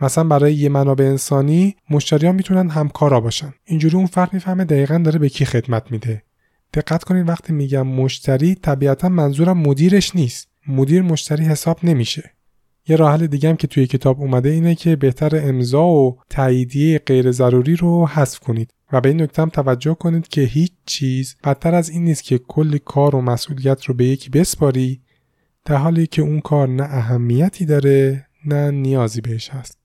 مثلا 0.00 0.24
برای 0.24 0.54
یه 0.54 0.68
منابع 0.68 1.04
انسانی 1.04 1.76
مشتریان 1.90 2.34
می‌تونن 2.34 2.70
همکارا 2.70 3.20
باشن. 3.20 3.54
اینجوری 3.64 3.96
اون 3.96 4.06
فرد 4.06 4.32
می‌فهمه 4.32 4.64
دقیقا 4.64 4.98
داره 5.04 5.18
به 5.18 5.28
کی 5.28 5.44
خدمت 5.44 5.92
میده. 5.92 6.22
دقت 6.74 7.04
کنید 7.04 7.28
وقتی 7.28 7.52
میگم 7.52 7.86
مشتری 7.86 8.54
طبیعتا 8.54 9.08
منظورم 9.08 9.58
مدیرش 9.58 10.16
نیست. 10.16 10.48
مدیر 10.68 11.02
مشتری 11.02 11.44
حساب 11.44 11.78
نمیشه. 11.82 12.30
یه 12.88 12.96
راه 12.96 13.12
حل 13.12 13.26
دیگه 13.26 13.48
هم 13.48 13.56
که 13.56 13.66
توی 13.66 13.86
کتاب 13.86 14.20
اومده 14.20 14.48
اینه 14.48 14.74
که 14.74 14.96
بهتر 14.96 15.48
امضا 15.48 15.84
و 15.84 16.18
تاییدیه 16.30 16.98
غیر 16.98 17.32
ضروری 17.32 17.76
رو 17.76 18.06
حذف 18.06 18.38
کنید. 18.38 18.70
و 18.92 19.00
به 19.00 19.08
این 19.08 19.22
نکته 19.22 19.42
هم 19.42 19.48
توجه 19.48 19.94
کنید 19.94 20.28
که 20.28 20.40
هیچ 20.40 20.72
چیز 20.86 21.36
بدتر 21.44 21.74
از 21.74 21.88
این 21.88 22.04
نیست 22.04 22.24
که 22.24 22.38
کلی 22.38 22.78
کار 22.78 23.16
و 23.16 23.20
مسئولیت 23.20 23.84
رو 23.84 23.94
به 23.94 24.04
یکی 24.04 24.30
بسپاری 24.30 25.00
در 25.64 25.76
حالی 25.76 26.06
که 26.06 26.22
اون 26.22 26.40
کار 26.40 26.68
نه 26.68 26.82
اهمیتی 26.82 27.66
داره 27.66 28.26
نه 28.44 28.70
نیازی 28.70 29.20
بهش 29.20 29.48
هست. 29.48 29.79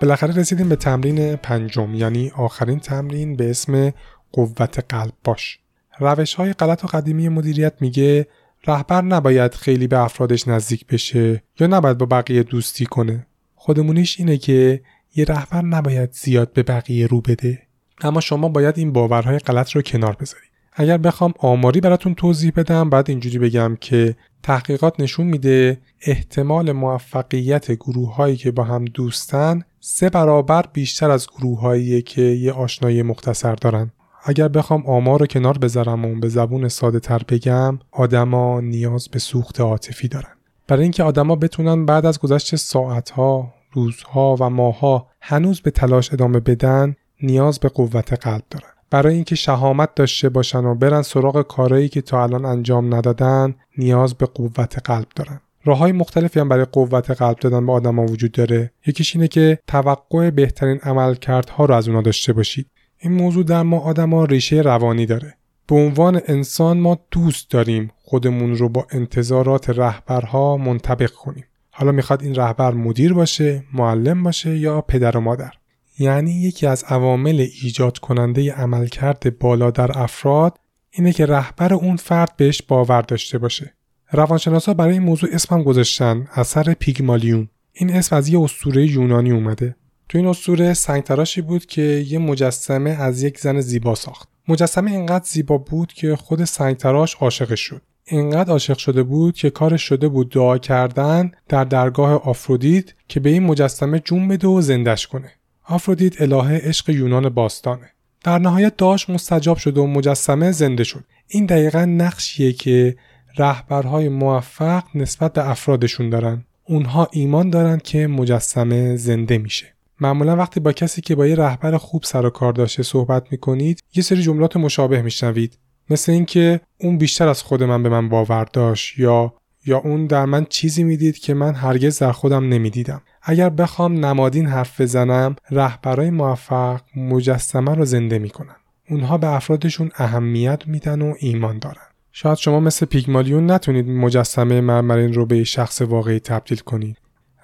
بالاخره 0.00 0.34
رسیدیم 0.34 0.68
به 0.68 0.76
تمرین 0.76 1.36
پنجم 1.36 1.94
یعنی 1.94 2.32
آخرین 2.36 2.78
تمرین 2.80 3.36
به 3.36 3.50
اسم 3.50 3.92
قوت 4.32 4.84
قلب 4.88 5.12
باش. 5.24 5.58
روش 5.98 6.34
های 6.34 6.52
غلط 6.52 6.84
و 6.84 6.86
قدیمی 6.86 7.28
مدیریت 7.28 7.74
میگه 7.80 8.26
رهبر 8.66 9.02
نباید 9.02 9.54
خیلی 9.54 9.86
به 9.86 9.98
افرادش 9.98 10.48
نزدیک 10.48 10.86
بشه 10.86 11.42
یا 11.60 11.66
نباید 11.66 11.98
با 11.98 12.06
بقیه 12.06 12.42
دوستی 12.42 12.86
کنه. 12.86 13.26
خودمونیش 13.54 14.20
اینه 14.20 14.36
که 14.36 14.80
یه 15.14 15.24
رهبر 15.24 15.62
نباید 15.62 16.12
زیاد 16.12 16.52
به 16.52 16.62
بقیه 16.62 17.06
رو 17.06 17.20
بده. 17.20 17.62
اما 18.00 18.20
شما 18.20 18.48
باید 18.48 18.78
این 18.78 18.92
باورهای 18.92 19.38
غلط 19.38 19.70
رو 19.70 19.82
کنار 19.82 20.16
بذارید. 20.20 20.50
اگر 20.80 20.98
بخوام 20.98 21.34
آماری 21.38 21.80
براتون 21.80 22.14
توضیح 22.14 22.52
بدم 22.56 22.90
بعد 22.90 23.10
اینجوری 23.10 23.38
بگم 23.38 23.76
که 23.80 24.16
تحقیقات 24.42 25.00
نشون 25.00 25.26
میده 25.26 25.80
احتمال 26.00 26.72
موفقیت 26.72 27.72
گروه 27.72 28.14
هایی 28.14 28.36
که 28.36 28.50
با 28.50 28.64
هم 28.64 28.84
دوستن 28.84 29.62
سه 29.80 30.10
برابر 30.10 30.64
بیشتر 30.72 31.10
از 31.10 31.26
گروه 31.26 32.00
که 32.00 32.22
یه 32.22 32.52
آشنایی 32.52 33.02
مختصر 33.02 33.54
دارن. 33.54 33.90
اگر 34.24 34.48
بخوام 34.48 34.86
آمار 34.86 35.20
رو 35.20 35.26
کنار 35.26 35.58
بذارم 35.58 36.04
و 36.04 36.20
به 36.20 36.28
زبون 36.28 36.68
ساده 36.68 37.00
تر 37.00 37.22
بگم 37.28 37.78
آدما 37.90 38.60
نیاز 38.60 39.08
به 39.08 39.18
سوخت 39.18 39.60
عاطفی 39.60 40.08
دارن. 40.08 40.32
برای 40.68 40.82
اینکه 40.82 41.02
آدما 41.02 41.36
بتونن 41.36 41.86
بعد 41.86 42.06
از 42.06 42.18
گذشت 42.18 42.56
ساعتها، 42.56 43.54
روزها 43.72 44.36
و 44.40 44.50
ماهها 44.50 45.06
هنوز 45.20 45.60
به 45.60 45.70
تلاش 45.70 46.12
ادامه 46.12 46.40
بدن 46.40 46.94
نیاز 47.22 47.58
به 47.58 47.68
قوت 47.68 48.12
قلب 48.12 48.42
دارن. 48.50 48.77
برای 48.90 49.14
اینکه 49.14 49.34
شهامت 49.34 49.94
داشته 49.94 50.28
باشن 50.28 50.64
و 50.64 50.74
برن 50.74 51.02
سراغ 51.02 51.42
کارهایی 51.42 51.88
که 51.88 52.00
تا 52.00 52.22
الان 52.22 52.44
انجام 52.44 52.94
ندادن 52.94 53.54
نیاز 53.78 54.14
به 54.14 54.26
قوت 54.26 54.78
قلب 54.84 55.06
دارن. 55.16 55.40
راه 55.64 55.78
های 55.78 55.92
مختلفی 55.92 56.40
هم 56.40 56.48
برای 56.48 56.64
قوت 56.64 57.10
قلب 57.10 57.36
دادن 57.36 57.66
به 57.66 57.72
آدما 57.72 58.06
وجود 58.06 58.32
داره. 58.32 58.72
یکیش 58.86 59.16
اینه 59.16 59.28
که 59.28 59.58
توقع 59.66 60.30
بهترین 60.30 60.78
عملکردها 60.78 61.64
رو 61.64 61.74
از 61.74 61.88
اونا 61.88 62.02
داشته 62.02 62.32
باشید. 62.32 62.66
این 62.98 63.12
موضوع 63.12 63.44
در 63.44 63.62
ما 63.62 63.78
آدما 63.78 64.24
ریشه 64.24 64.56
روانی 64.56 65.06
داره. 65.06 65.34
به 65.66 65.74
عنوان 65.74 66.20
انسان 66.26 66.80
ما 66.80 66.98
دوست 67.10 67.50
داریم 67.50 67.90
خودمون 67.98 68.56
رو 68.56 68.68
با 68.68 68.86
انتظارات 68.90 69.70
رهبرها 69.70 70.56
منطبق 70.56 71.10
کنیم. 71.10 71.44
حالا 71.70 71.92
می‌خواد 71.92 72.22
این 72.22 72.34
رهبر 72.34 72.74
مدیر 72.74 73.12
باشه 73.12 73.64
معلم 73.74 74.22
باشه 74.22 74.58
یا 74.58 74.80
پدر 74.80 75.16
و 75.16 75.20
مادر. 75.20 75.52
یعنی 75.98 76.30
یکی 76.30 76.66
از 76.66 76.84
عوامل 76.88 77.46
ایجاد 77.62 77.98
کننده 77.98 78.52
عملکرد 78.52 79.38
بالا 79.38 79.70
در 79.70 79.98
افراد 79.98 80.58
اینه 80.90 81.12
که 81.12 81.26
رهبر 81.26 81.74
اون 81.74 81.96
فرد 81.96 82.36
بهش 82.36 82.62
باور 82.62 83.02
داشته 83.02 83.38
باشه. 83.38 83.74
روانشناسا 84.12 84.74
برای 84.74 84.92
این 84.92 85.02
موضوع 85.02 85.30
اسمم 85.32 85.62
گذاشتن 85.62 86.28
اثر 86.34 86.74
پیگمالیون. 86.74 87.48
این 87.72 87.94
اسم 87.94 88.16
از 88.16 88.28
یه 88.28 88.40
اسطوره 88.40 88.86
یونانی 88.86 89.30
اومده. 89.30 89.76
تو 90.08 90.18
این 90.18 90.26
اسطوره 90.26 90.74
سنگتراشی 90.74 91.40
بود 91.40 91.66
که 91.66 91.82
یه 91.82 92.18
مجسمه 92.18 92.90
از 92.90 93.22
یک 93.22 93.38
زن 93.40 93.60
زیبا 93.60 93.94
ساخت. 93.94 94.28
مجسمه 94.48 94.90
اینقدر 94.90 95.24
زیبا 95.24 95.58
بود 95.58 95.92
که 95.92 96.16
خود 96.16 96.44
سنگتراش 96.44 97.14
عاشقش 97.14 97.60
شد. 97.60 97.82
اینقدر 98.04 98.52
عاشق 98.52 98.78
شده 98.78 99.02
بود 99.02 99.34
که 99.34 99.50
کارش 99.50 99.82
شده 99.82 100.08
بود 100.08 100.30
دعا 100.30 100.58
کردن 100.58 101.32
در 101.48 101.64
درگاه 101.64 102.12
آفرودیت 102.12 102.92
که 103.08 103.20
به 103.20 103.30
این 103.30 103.42
مجسمه 103.42 104.00
جون 104.00 104.28
بده 104.28 104.48
و 104.48 104.60
زندش 104.60 105.06
کنه. 105.06 105.32
آفرودیت 105.70 106.22
الهه 106.22 106.60
عشق 106.62 106.90
یونان 106.90 107.28
باستانه. 107.28 107.90
در 108.24 108.38
نهایت 108.38 108.76
داشت 108.76 109.10
مستجاب 109.10 109.56
شد 109.56 109.78
و 109.78 109.86
مجسمه 109.86 110.52
زنده 110.52 110.84
شد. 110.84 111.04
این 111.28 111.46
دقیقا 111.46 111.84
نقشیه 111.84 112.52
که 112.52 112.96
رهبرهای 113.38 114.08
موفق 114.08 114.82
نسبت 114.94 115.32
به 115.32 115.50
افرادشون 115.50 116.10
دارن. 116.10 116.44
اونها 116.64 117.08
ایمان 117.12 117.50
دارن 117.50 117.78
که 117.78 118.06
مجسمه 118.06 118.96
زنده 118.96 119.38
میشه. 119.38 119.66
معمولا 120.00 120.36
وقتی 120.36 120.60
با 120.60 120.72
کسی 120.72 121.00
که 121.00 121.14
با 121.14 121.26
یه 121.26 121.34
رهبر 121.34 121.76
خوب 121.76 122.02
سر 122.04 122.26
و 122.26 122.30
کار 122.30 122.52
داشته 122.52 122.82
صحبت 122.82 123.26
می‌کنید 123.30 123.82
یه 123.94 124.02
سری 124.02 124.22
جملات 124.22 124.56
مشابه 124.56 125.02
میشنوید. 125.02 125.58
مثل 125.90 126.12
اینکه 126.12 126.60
اون 126.80 126.98
بیشتر 126.98 127.28
از 127.28 127.42
خود 127.42 127.62
من 127.62 127.82
به 127.82 127.88
من 127.88 128.08
باور 128.08 128.44
داشت 128.44 128.98
یا 128.98 129.34
یا 129.66 129.78
اون 129.78 130.06
در 130.06 130.24
من 130.24 130.46
چیزی 130.50 130.84
می‌دید 130.84 131.18
که 131.18 131.34
من 131.34 131.54
هرگز 131.54 131.98
در 131.98 132.12
خودم 132.12 132.48
نمی‌دیدم. 132.48 133.02
اگر 133.30 133.48
بخوام 133.48 134.04
نمادین 134.04 134.46
حرف 134.46 134.80
بزنم 134.80 135.36
رهبرای 135.50 136.10
موفق 136.10 136.80
مجسمه 136.96 137.74
رو 137.74 137.84
زنده 137.84 138.18
می‌کنن. 138.18 138.56
اونها 138.90 139.18
به 139.18 139.26
افرادشون 139.26 139.90
اهمیت 139.96 140.62
میدن 140.66 141.02
و 141.02 141.14
ایمان 141.18 141.58
دارن. 141.58 141.82
شاید 142.12 142.38
شما 142.38 142.60
مثل 142.60 142.86
پیگمالیون 142.86 143.50
نتونید 143.50 143.88
مجسمه 143.88 144.60
مرمرین 144.60 145.12
رو 145.12 145.26
به 145.26 145.44
شخص 145.44 145.82
واقعی 145.82 146.20
تبدیل 146.20 146.58
کنید. 146.58 146.96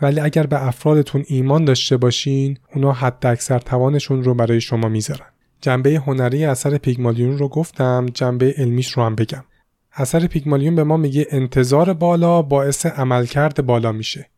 ولی 0.02 0.20
اگر 0.20 0.46
به 0.46 0.66
افرادتون 0.66 1.24
ایمان 1.26 1.64
داشته 1.64 1.96
باشین 1.96 2.58
اونا 2.74 2.92
حد 2.92 3.26
اکثر 3.26 3.58
توانشون 3.58 4.24
رو 4.24 4.34
برای 4.34 4.60
شما 4.60 4.88
می‌ذارن. 4.88 5.26
جنبه 5.60 6.02
هنری 6.06 6.44
اثر 6.44 6.78
پیگمالیون 6.78 7.38
رو 7.38 7.48
گفتم 7.48 8.06
جنبه 8.14 8.54
علمیش 8.58 8.92
رو 8.92 9.02
هم 9.02 9.14
بگم. 9.14 9.44
اثر 9.94 10.26
پیگمالیون 10.26 10.74
به 10.74 10.84
ما 10.84 10.96
میگه 10.96 11.26
انتظار 11.30 11.92
بالا 11.92 12.42
باعث 12.42 12.86
عملکرد 12.86 13.66
بالا 13.66 13.92
میشه. 13.92 14.30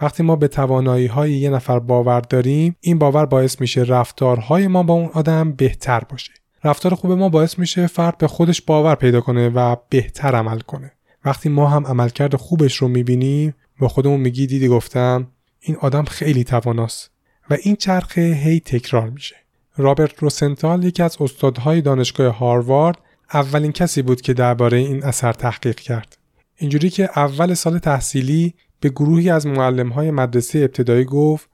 وقتی 0.00 0.22
ما 0.22 0.36
به 0.36 0.48
توانایی 0.48 1.06
های 1.06 1.32
یه 1.32 1.50
نفر 1.50 1.78
باور 1.78 2.20
داریم 2.20 2.76
این 2.80 2.98
باور 2.98 3.26
باعث 3.26 3.60
میشه 3.60 3.82
رفتارهای 3.82 4.66
ما 4.66 4.82
با 4.82 4.94
اون 4.94 5.10
آدم 5.12 5.52
بهتر 5.52 6.00
باشه. 6.00 6.32
رفتار 6.64 6.94
خوب 6.94 7.12
ما 7.12 7.28
باعث 7.28 7.58
میشه 7.58 7.86
فرد 7.86 8.18
به 8.18 8.28
خودش 8.28 8.62
باور 8.62 8.94
پیدا 8.94 9.20
کنه 9.20 9.48
و 9.48 9.76
بهتر 9.88 10.34
عمل 10.34 10.60
کنه. 10.60 10.92
وقتی 11.24 11.48
ما 11.48 11.68
هم 11.68 11.86
عملکرد 11.86 12.36
خوبش 12.36 12.76
رو 12.76 12.88
می‌بینیم 12.88 13.54
با 13.78 13.88
خودمون 13.88 14.20
میگی 14.20 14.46
دیدی 14.46 14.68
گفتم 14.68 15.26
این 15.60 15.76
آدم 15.76 16.04
خیلی 16.04 16.44
تواناست 16.44 17.10
و 17.50 17.56
این 17.62 17.76
چرخه 17.76 18.20
هی 18.20 18.60
تکرار 18.60 19.10
میشه. 19.10 19.36
رابرت 19.76 20.18
روسنتال 20.18 20.84
یکی 20.84 21.02
از 21.02 21.16
استادهای 21.20 21.80
دانشگاه 21.80 22.38
هاروارد 22.38 22.98
اولین 23.32 23.72
کسی 23.72 24.02
بود 24.02 24.20
که 24.20 24.34
درباره 24.34 24.78
این 24.78 25.04
اثر 25.04 25.32
تحقیق 25.32 25.76
کرد. 25.76 26.18
اینجوری 26.56 26.90
که 26.90 27.10
اول 27.16 27.54
سال 27.54 27.78
تحصیلی 27.78 28.54
به 28.80 28.88
گروهی 28.88 29.30
از 29.30 29.46
معلمهای 29.46 30.10
مدرسه 30.10 30.58
ابتدایی 30.58 31.04
گفت 31.04 31.48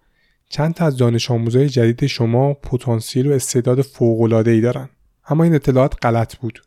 چند 0.48 0.74
تا 0.74 0.84
از 0.84 0.96
دانش 0.96 1.30
آموزای 1.30 1.68
جدید 1.68 2.06
شما 2.06 2.54
پتانسیل 2.54 3.26
و 3.26 3.32
استعداد 3.32 3.82
فوق‌العاده‌ای 3.82 4.60
دارن. 4.60 4.88
اما 5.28 5.44
این 5.44 5.54
اطلاعات 5.54 5.94
غلط 6.02 6.36
بود. 6.36 6.62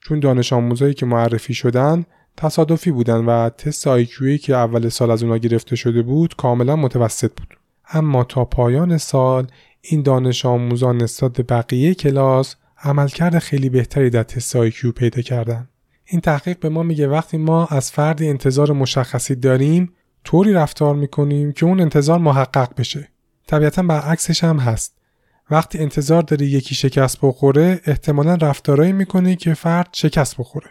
چون 0.00 0.20
دانش 0.20 0.52
آموزایی 0.52 0.94
که 0.94 1.06
معرفی 1.06 1.54
شدن 1.54 2.04
تصادفی 2.36 2.90
بودن 2.90 3.24
و 3.24 3.48
تست 3.48 3.86
آیکیویی 3.86 4.38
که 4.38 4.54
اول 4.54 4.88
سال 4.88 5.10
از 5.10 5.22
اونا 5.22 5.38
گرفته 5.38 5.76
شده 5.76 6.02
بود 6.02 6.36
کاملا 6.36 6.76
متوسط 6.76 7.30
بود. 7.36 7.58
اما 7.92 8.24
تا 8.24 8.44
پایان 8.44 8.98
سال 8.98 9.46
این 9.80 10.02
دانش 10.02 10.46
آموزان 10.46 11.02
نسبت 11.02 11.32
به 11.32 11.42
بقیه 11.42 11.94
کلاس 11.94 12.56
عملکرد 12.82 13.38
خیلی 13.38 13.68
بهتری 13.68 14.10
در 14.10 14.22
تست 14.22 14.56
آیکیو 14.56 14.92
پیدا 14.92 15.22
کردن. 15.22 15.68
این 16.04 16.20
تحقیق 16.20 16.58
به 16.58 16.68
ما 16.68 16.82
میگه 16.82 17.08
وقتی 17.08 17.36
ما 17.36 17.66
از 17.66 17.90
فردی 17.90 18.28
انتظار 18.28 18.72
مشخصی 18.72 19.34
داریم 19.34 19.92
طوری 20.24 20.52
رفتار 20.52 20.94
می‌کنیم 20.94 21.52
که 21.52 21.66
اون 21.66 21.80
انتظار 21.80 22.18
محقق 22.18 22.68
بشه. 22.76 23.08
طبیعتا 23.46 23.82
برعکسش 23.82 24.44
هم 24.44 24.58
هست. 24.58 24.96
وقتی 25.50 25.78
انتظار 25.78 26.22
داری 26.22 26.46
یکی 26.46 26.74
شکست 26.74 27.18
بخوره 27.22 27.80
احتمالا 27.86 28.34
رفتارهایی 28.34 28.92
می‌کنی 28.92 29.36
که 29.36 29.54
فرد 29.54 29.88
شکست 29.92 30.36
بخوره. 30.36 30.66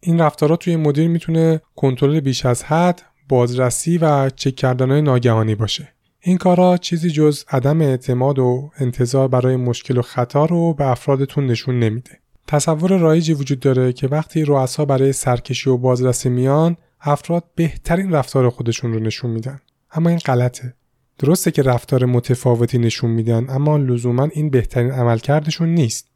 این 0.00 0.20
رفتارها 0.20 0.56
توی 0.56 0.76
مدیر 0.76 1.08
می‌تونه 1.08 1.60
کنترل 1.76 2.20
بیش 2.20 2.46
از 2.46 2.62
حد 2.62 3.02
بازرسی 3.28 3.98
و 3.98 4.30
چک 4.30 4.56
کردن 4.56 5.00
ناگهانی 5.00 5.54
باشه. 5.54 5.88
این 6.20 6.38
کارا 6.38 6.76
چیزی 6.76 7.10
جز 7.10 7.44
عدم 7.50 7.80
اعتماد 7.80 8.38
و 8.38 8.70
انتظار 8.78 9.28
برای 9.28 9.56
مشکل 9.56 9.98
و 9.98 10.02
خطا 10.02 10.44
رو 10.44 10.74
به 10.74 10.86
افرادتون 10.86 11.46
نشون 11.46 11.78
نمیده. 11.78 12.10
تصور 12.46 12.98
رایجی 12.98 13.32
وجود 13.32 13.60
داره 13.60 13.92
که 13.92 14.08
وقتی 14.08 14.44
رؤسا 14.44 14.84
برای 14.84 15.12
سرکشی 15.12 15.70
و 15.70 15.76
بازرسی 15.76 16.28
میان 16.28 16.76
افراد 17.00 17.44
بهترین 17.54 18.12
رفتار 18.12 18.50
خودشون 18.50 18.92
رو 18.92 19.00
نشون 19.00 19.30
میدن. 19.30 19.60
اما 19.90 20.10
این 20.10 20.18
غلطه. 20.18 20.74
درسته 21.18 21.50
که 21.50 21.62
رفتار 21.62 22.04
متفاوتی 22.04 22.78
نشون 22.78 23.10
میدن 23.10 23.50
اما 23.50 23.76
لزوما 23.76 24.28
این 24.32 24.50
بهترین 24.50 24.90
عملکردشون 24.90 25.68
نیست. 25.68 26.08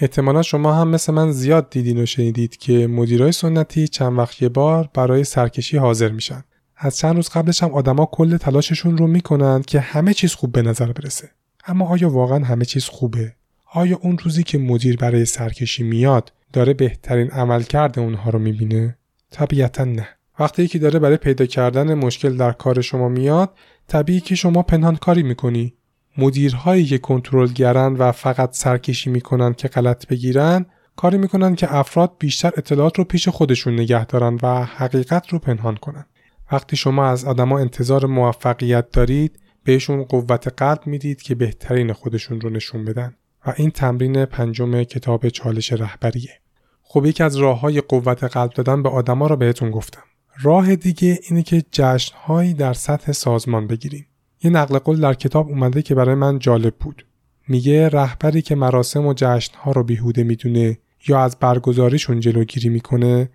احتمالا 0.00 0.42
شما 0.42 0.72
هم 0.72 0.88
مثل 0.88 1.12
من 1.12 1.32
زیاد 1.32 1.70
دیدین 1.70 2.02
و 2.02 2.06
شنیدید 2.06 2.56
که 2.56 2.86
مدیرای 2.86 3.32
سنتی 3.32 3.88
چند 3.88 4.18
وقت 4.18 4.42
یه 4.42 4.48
بار 4.48 4.90
برای 4.94 5.24
سرکشی 5.24 5.76
حاضر 5.76 6.08
میشن. 6.08 6.44
از 6.76 6.98
چند 6.98 7.16
روز 7.16 7.28
قبلش 7.28 7.62
هم 7.62 7.70
آدما 7.70 8.06
کل 8.06 8.36
تلاششون 8.36 8.98
رو 8.98 9.06
می‌کنن 9.06 9.62
که 9.62 9.80
همه 9.80 10.14
چیز 10.14 10.34
خوب 10.34 10.52
به 10.52 10.62
نظر 10.62 10.92
برسه. 10.92 11.30
اما 11.66 11.88
آیا 11.88 12.10
واقعا 12.10 12.44
همه 12.44 12.64
چیز 12.64 12.84
خوبه؟ 12.84 13.34
آیا 13.72 13.98
اون 14.02 14.18
روزی 14.18 14.42
که 14.42 14.58
مدیر 14.58 14.96
برای 14.96 15.24
سرکشی 15.24 15.82
میاد 15.82 16.32
داره 16.52 16.74
بهترین 16.74 17.30
عملکرد 17.30 17.98
اونها 17.98 18.30
رو 18.30 18.38
می‌بینه؟ 18.38 18.98
طبیعتا 19.30 19.84
نه. 19.84 20.08
وقتی 20.38 20.68
که 20.68 20.78
داره 20.78 20.98
برای 20.98 21.16
پیدا 21.16 21.46
کردن 21.46 21.94
مشکل 21.94 22.36
در 22.36 22.52
کار 22.52 22.80
شما 22.80 23.08
میاد 23.08 23.50
طبیعی 23.86 24.20
که 24.20 24.34
شما 24.34 24.62
پنهان 24.62 24.96
کاری 24.96 25.22
می‌کنی. 25.22 25.74
مدیرهایی 26.18 26.84
که 26.84 26.98
کنترلگرن 26.98 27.92
و 27.92 28.12
فقط 28.12 28.56
سرکشی 28.56 29.10
می‌کنن 29.10 29.54
که 29.54 29.68
غلط 29.68 30.06
بگیرن 30.06 30.66
کاری 30.96 31.18
می‌کنن 31.18 31.54
که 31.54 31.74
افراد 31.74 32.12
بیشتر 32.18 32.52
اطلاعات 32.56 32.98
رو 32.98 33.04
پیش 33.04 33.28
خودشون 33.28 33.74
نگه 33.74 34.04
دارن 34.04 34.38
و 34.42 34.64
حقیقت 34.64 35.28
رو 35.28 35.38
پنهان 35.38 35.76
کنن. 35.76 36.06
وقتی 36.52 36.76
شما 36.76 37.06
از 37.06 37.24
آدما 37.24 37.58
انتظار 37.58 38.06
موفقیت 38.06 38.90
دارید 38.90 39.38
بهشون 39.64 40.04
قوت 40.04 40.48
قلب 40.56 40.86
می‌دید 40.86 41.22
که 41.22 41.34
بهترین 41.34 41.92
خودشون 41.92 42.40
رو 42.40 42.50
نشون 42.50 42.84
بدن. 42.84 43.14
و 43.46 43.54
این 43.56 43.70
تمرین 43.70 44.24
پنجم 44.24 44.82
کتاب 44.82 45.28
چالش 45.28 45.72
رهبریه. 45.72 46.40
خب 46.82 47.06
یکی 47.06 47.22
از 47.22 47.36
راه 47.36 47.60
های 47.60 47.80
قوت 47.80 48.24
قلب 48.24 48.50
دادن 48.50 48.82
به 48.82 48.88
آدما 48.88 49.26
رو 49.26 49.36
بهتون 49.36 49.70
گفتم. 49.70 50.02
راه 50.42 50.76
دیگه 50.76 51.18
اینه 51.28 51.42
که 51.42 51.64
جشنهایی 51.72 52.54
در 52.54 52.72
سطح 52.72 53.12
سازمان 53.12 53.66
بگیریم. 53.66 54.06
یه 54.42 54.50
نقل 54.50 54.78
قول 54.78 55.00
در 55.00 55.14
کتاب 55.14 55.48
اومده 55.48 55.82
که 55.82 55.94
برای 55.94 56.14
من 56.14 56.38
جالب 56.38 56.74
بود. 56.74 57.06
میگه 57.48 57.88
رهبری 57.88 58.42
که 58.42 58.54
مراسم 58.54 59.06
و 59.06 59.14
جشنها 59.16 59.72
رو 59.72 59.84
بیهوده 59.84 60.22
می‌دونه 60.22 60.78
یا 61.08 61.20
از 61.20 61.36
برگزاریشون 61.40 62.20
جلوگیری 62.20 62.68
می‌کنه 62.68 63.28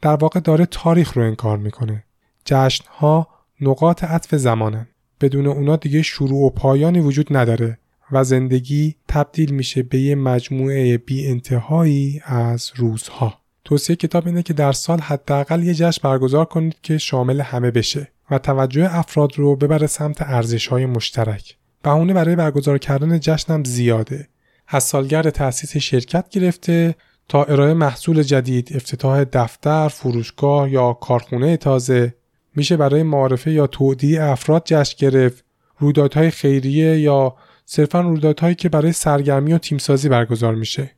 در 0.00 0.16
واقع 0.16 0.40
داره 0.40 0.66
تاریخ 0.66 1.16
رو 1.16 1.22
انکار 1.22 1.58
می‌کنه. 1.58 2.04
جشنها 2.44 3.28
نقاط 3.60 4.04
عطف 4.04 4.34
زمانن. 4.34 4.86
بدون 5.20 5.46
اونا 5.46 5.76
دیگه 5.76 6.02
شروع 6.02 6.46
و 6.46 6.50
پایانی 6.50 7.00
وجود 7.00 7.36
نداره 7.36 7.78
و 8.12 8.24
زندگی 8.24 8.94
تبدیل 9.08 9.54
میشه 9.54 9.82
به 9.82 9.98
یه 9.98 10.14
مجموعه 10.14 10.98
بی 10.98 11.28
انتهایی 11.28 12.20
از 12.24 12.72
روزها. 12.76 13.43
توصیه 13.64 13.96
کتاب 13.96 14.26
اینه 14.26 14.42
که 14.42 14.52
در 14.52 14.72
سال 14.72 15.00
حداقل 15.00 15.62
یه 15.62 15.74
جشن 15.74 16.00
برگزار 16.02 16.44
کنید 16.44 16.76
که 16.82 16.98
شامل 16.98 17.40
همه 17.40 17.70
بشه 17.70 18.08
و 18.30 18.38
توجه 18.38 18.98
افراد 18.98 19.38
رو 19.38 19.56
ببره 19.56 19.86
سمت 19.86 20.22
ارزش 20.22 20.66
های 20.66 20.86
مشترک. 20.86 21.56
بهونه 21.82 22.14
برای 22.14 22.36
برگزار 22.36 22.78
کردن 22.78 23.20
جشنم 23.20 23.64
زیاده. 23.64 24.28
از 24.68 24.84
سالگرد 24.84 25.30
تأسیس 25.30 25.76
شرکت 25.76 26.28
گرفته 26.28 26.94
تا 27.28 27.44
ارائه 27.44 27.74
محصول 27.74 28.22
جدید، 28.22 28.72
افتتاح 28.74 29.24
دفتر، 29.24 29.88
فروشگاه 29.88 30.70
یا 30.70 30.92
کارخونه 30.92 31.56
تازه 31.56 32.14
میشه 32.56 32.76
برای 32.76 33.02
معارفه 33.02 33.50
یا 33.50 33.66
تودیع 33.66 34.24
افراد 34.24 34.62
جشن 34.64 34.96
گرفت، 34.98 35.44
رویدادهای 35.78 36.30
خیریه 36.30 37.00
یا 37.00 37.36
صرفا 37.66 38.00
رویدادهایی 38.00 38.54
که 38.54 38.68
برای 38.68 38.92
سرگرمی 38.92 39.52
و 39.52 39.58
تیمسازی 39.58 40.08
برگزار 40.08 40.54
میشه. 40.54 40.90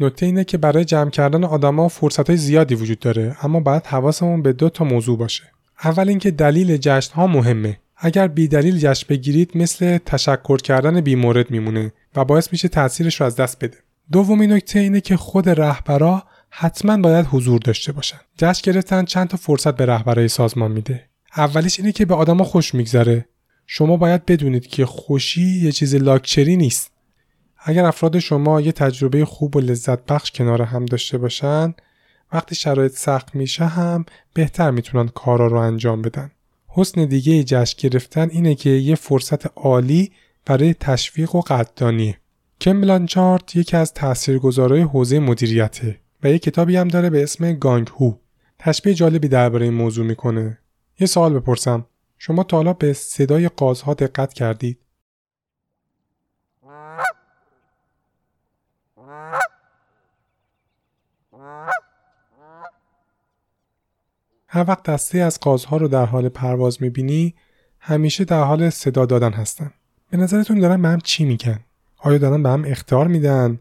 نکته 0.00 0.26
اینه 0.26 0.44
که 0.44 0.58
برای 0.58 0.84
جمع 0.84 1.10
کردن 1.10 1.44
آدما 1.44 1.88
فرصتهای 1.88 2.36
زیادی 2.36 2.74
وجود 2.74 2.98
داره 2.98 3.36
اما 3.42 3.60
باید 3.60 3.86
حواسمون 3.86 4.42
به 4.42 4.52
دو 4.52 4.68
تا 4.68 4.84
موضوع 4.84 5.18
باشه. 5.18 5.42
اول 5.84 6.08
اینکه 6.08 6.30
دلیل 6.30 6.76
جشن 6.76 7.14
ها 7.14 7.26
مهمه. 7.26 7.78
اگر 7.96 8.28
بی 8.28 8.48
دلیل 8.48 8.78
جشن 8.78 9.06
بگیرید 9.08 9.50
مثل 9.54 9.98
تشکر 9.98 10.56
کردن 10.56 11.00
بی 11.00 11.14
مورد 11.14 11.50
میمونه 11.50 11.92
و 12.16 12.24
باعث 12.24 12.48
میشه 12.52 12.68
تاثیرش 12.68 13.20
رو 13.20 13.26
از 13.26 13.36
دست 13.36 13.64
بده. 13.64 13.76
دومی 14.12 14.46
نکته 14.46 14.78
اینه 14.78 15.00
که 15.00 15.16
خود 15.16 15.48
رهبرا 15.48 16.22
حتما 16.50 16.96
باید 16.96 17.26
حضور 17.30 17.60
داشته 17.60 17.92
باشن. 17.92 18.18
جشن 18.38 18.72
گرفتن 18.72 19.04
چند 19.04 19.28
تا 19.28 19.36
فرصت 19.36 19.76
به 19.76 19.86
رهبرای 19.86 20.28
سازمان 20.28 20.72
میده. 20.72 21.04
اولیش 21.36 21.80
اینه 21.80 21.92
که 21.92 22.04
به 22.04 22.14
آدما 22.14 22.44
خوش 22.44 22.74
میگذره. 22.74 23.26
شما 23.66 23.96
باید 23.96 24.26
بدونید 24.26 24.66
که 24.66 24.86
خوشی 24.86 25.60
یه 25.62 25.72
چیز 25.72 25.94
لاکچری 25.94 26.56
نیست. 26.56 26.90
اگر 27.68 27.84
افراد 27.84 28.18
شما 28.18 28.60
یه 28.60 28.72
تجربه 28.72 29.24
خوب 29.24 29.56
و 29.56 29.60
لذت 29.60 30.06
بخش 30.06 30.30
کنار 30.30 30.62
هم 30.62 30.84
داشته 30.84 31.18
باشن 31.18 31.74
وقتی 32.32 32.54
شرایط 32.54 32.92
سخت 32.92 33.34
میشه 33.34 33.64
هم 33.64 34.04
بهتر 34.34 34.70
می‌تونن 34.70 35.08
کارا 35.08 35.46
رو 35.46 35.56
انجام 35.56 36.02
بدن. 36.02 36.30
حسن 36.68 37.04
دیگه 37.04 37.44
جشن 37.44 37.76
گرفتن 37.78 38.30
اینه 38.30 38.54
که 38.54 38.70
یه 38.70 38.94
فرصت 38.94 39.46
عالی 39.46 40.12
برای 40.44 40.74
تشویق 40.74 41.34
و 41.34 41.40
قدردانیه. 41.40 42.18
کم 42.60 42.80
بلانچارت 42.80 43.56
یکی 43.56 43.76
از 43.76 43.94
تاثیرگذارای 43.94 44.80
حوزه 44.80 45.18
مدیریته 45.18 45.98
و 46.22 46.30
یه 46.30 46.38
کتابی 46.38 46.76
هم 46.76 46.88
داره 46.88 47.10
به 47.10 47.22
اسم 47.22 47.52
گانگ 47.52 47.88
هو. 47.88 48.12
تشبیه 48.58 48.94
جالبی 48.94 49.28
درباره 49.28 49.64
این 49.64 49.74
موضوع 49.74 50.06
می‌کنه. 50.06 50.58
یه 51.00 51.06
سوال 51.06 51.34
بپرسم. 51.34 51.86
شما 52.18 52.42
تا 52.42 52.56
حالا 52.56 52.72
به 52.72 52.92
صدای 52.92 53.48
قازها 53.48 53.94
دقت 53.94 54.32
کردید؟ 54.32 54.78
هر 64.56 64.64
وقت 64.68 64.82
دسته 64.82 65.18
از 65.18 65.40
قازها 65.40 65.76
رو 65.76 65.88
در 65.88 66.04
حال 66.04 66.28
پرواز 66.28 66.82
می‌بینی 66.82 67.34
همیشه 67.80 68.24
در 68.24 68.42
حال 68.42 68.70
صدا 68.70 69.06
دادن 69.06 69.32
هستن. 69.32 69.70
به 70.10 70.16
نظرتون 70.16 70.60
دارن 70.60 70.82
به 70.82 70.88
هم 70.88 71.00
چی 71.00 71.24
میگن؟ 71.24 71.60
آیا 71.98 72.18
دارن 72.18 72.42
به 72.42 72.48
هم 72.48 72.64
اختار 72.66 73.08
میدن؟ 73.08 73.60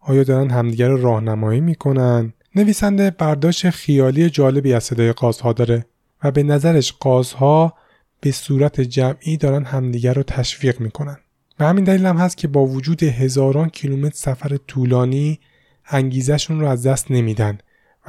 آیا 0.00 0.22
دارن 0.22 0.50
همدیگر 0.50 0.88
رو 0.88 1.02
راهنمایی 1.02 1.60
می‌کنن؟ 1.60 2.32
نویسنده 2.54 3.10
برداشت 3.10 3.70
خیالی 3.70 4.30
جالبی 4.30 4.72
از 4.72 4.84
صدای 4.84 5.12
قازها 5.12 5.52
داره 5.52 5.86
و 6.24 6.30
به 6.30 6.42
نظرش 6.42 6.92
قازها 6.92 7.74
به 8.20 8.30
صورت 8.30 8.80
جمعی 8.80 9.36
دارن 9.36 9.64
همدیگر 9.64 10.14
رو 10.14 10.22
تشویق 10.22 10.80
می‌کنن. 10.80 11.16
به 11.58 11.64
همین 11.64 11.84
دلیل 11.84 12.06
هم 12.06 12.16
هست 12.16 12.36
که 12.36 12.48
با 12.48 12.66
وجود 12.66 13.02
هزاران 13.02 13.68
کیلومتر 13.68 14.16
سفر 14.16 14.56
طولانی 14.56 15.40
انگیزشون 15.90 16.60
رو 16.60 16.66
از 16.66 16.86
دست 16.86 17.10
نمیدن 17.10 17.58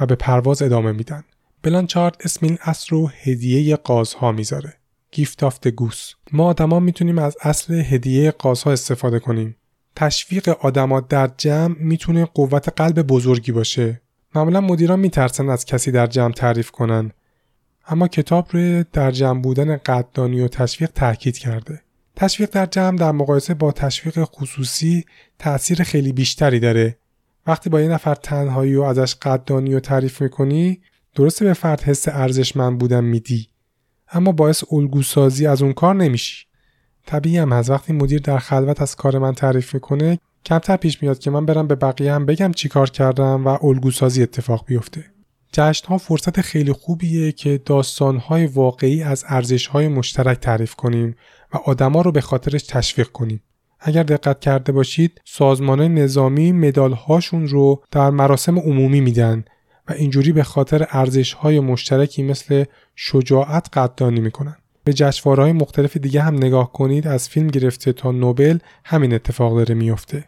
و 0.00 0.06
به 0.06 0.14
پرواز 0.14 0.62
ادامه 0.62 0.92
میدن. 0.92 1.24
بلانچارد 1.64 2.16
اسم 2.20 2.46
این 2.46 2.58
اصل 2.62 2.86
رو 2.90 3.10
هدیه 3.22 3.76
قازها 3.76 4.32
می‌ذاره. 4.32 4.74
گیفت 5.10 5.44
آف 5.44 5.66
گوس. 5.66 6.12
ما 6.32 6.46
آدما 6.46 6.80
می‌تونیم 6.80 7.18
از 7.18 7.36
اصل 7.42 7.74
هدیه 7.74 8.30
قازها 8.30 8.72
استفاده 8.72 9.18
کنیم. 9.18 9.56
تشویق 9.96 10.48
آدما 10.48 11.00
در 11.00 11.30
جمع 11.38 11.76
می‌تونه 11.78 12.24
قوت 12.24 12.68
قلب 12.68 13.02
بزرگی 13.02 13.52
باشه. 13.52 14.00
معمولا 14.34 14.60
مدیران 14.60 15.00
میترسن 15.00 15.48
از 15.48 15.64
کسی 15.64 15.90
در 15.90 16.06
جمع 16.06 16.32
تعریف 16.32 16.70
کنن. 16.70 17.10
اما 17.86 18.08
کتاب 18.08 18.48
روی 18.50 18.84
در 18.92 19.10
جمع 19.10 19.40
بودن 19.40 19.76
قدردانی 19.76 20.40
و 20.40 20.48
تشویق 20.48 20.90
تاکید 20.90 21.38
کرده. 21.38 21.80
تشویق 22.16 22.50
در 22.50 22.66
جمع 22.66 22.98
در 22.98 23.12
مقایسه 23.12 23.54
با 23.54 23.72
تشویق 23.72 24.24
خصوصی 24.24 25.04
تاثیر 25.38 25.82
خیلی 25.82 26.12
بیشتری 26.12 26.60
داره. 26.60 26.96
وقتی 27.46 27.70
با 27.70 27.80
یه 27.80 27.88
نفر 27.88 28.14
تنهایی 28.14 28.76
و 28.76 28.82
ازش 28.82 29.14
قدردانی 29.14 29.74
و 29.74 29.80
تعریف 29.80 30.22
می‌کنی 30.22 30.80
درسته 31.14 31.44
به 31.44 31.52
فرد 31.52 31.80
حس 31.80 32.08
ارزشمند 32.08 32.78
بودن 32.78 33.04
میدی 33.04 33.48
اما 34.12 34.32
باعث 34.32 34.64
الگوسازی 34.72 35.46
از 35.46 35.62
اون 35.62 35.72
کار 35.72 35.94
نمیشی. 35.94 36.46
طبیعی 37.06 37.38
هم 37.38 37.52
از 37.52 37.70
وقتی 37.70 37.92
مدیر 37.92 38.20
در 38.20 38.38
خلوت 38.38 38.82
از 38.82 38.96
کار 38.96 39.18
من 39.18 39.34
تعریف 39.34 39.74
می‌کنه 39.74 40.18
کمتر 40.44 40.76
پیش 40.76 41.02
میاد 41.02 41.18
که 41.18 41.30
من 41.30 41.46
برم 41.46 41.66
به 41.66 41.74
بقیه 41.74 42.12
هم 42.12 42.26
بگم 42.26 42.52
چی 42.52 42.68
کار 42.68 42.90
کردم 42.90 43.44
و 43.44 43.66
الگوسازی 43.66 44.22
اتفاق 44.22 44.64
بیفته. 44.66 45.04
جشن 45.52 45.86
ها 45.88 45.98
فرصت 45.98 46.40
خیلی 46.40 46.72
خوبیه 46.72 47.32
که 47.32 47.58
داستان 47.66 48.16
های 48.16 48.46
واقعی 48.46 49.02
از 49.02 49.24
ارزش 49.28 49.66
های 49.66 49.88
مشترک 49.88 50.38
تعریف 50.38 50.74
کنیم 50.74 51.16
و 51.54 51.56
آدما 51.56 52.02
رو 52.02 52.12
به 52.12 52.20
خاطرش 52.20 52.62
تشویق 52.62 53.08
کنیم. 53.08 53.42
اگر 53.80 54.02
دقت 54.02 54.40
کرده 54.40 54.72
باشید 54.72 55.20
سازمان 55.24 55.80
نظامی 55.94 56.52
مدال 56.52 56.92
هاشون 56.92 57.46
رو 57.46 57.82
در 57.90 58.10
مراسم 58.10 58.58
عمومی 58.58 59.00
میدن 59.00 59.44
و 59.88 59.92
اینجوری 59.92 60.32
به 60.32 60.42
خاطر 60.42 60.86
ارزش 60.90 61.32
های 61.32 61.60
مشترکی 61.60 62.22
مثل 62.22 62.64
شجاعت 62.96 63.68
قدردانی 63.72 64.20
می‌کنن. 64.20 64.56
به 64.84 64.92
جشنواره‌های 64.92 65.52
مختلف 65.52 65.96
دیگه 65.96 66.22
هم 66.22 66.34
نگاه 66.34 66.72
کنید 66.72 67.06
از 67.06 67.28
فیلم 67.28 67.46
گرفته 67.46 67.92
تا 67.92 68.12
نوبل 68.12 68.58
همین 68.84 69.14
اتفاق 69.14 69.56
داره 69.56 69.74
میفته 69.74 70.24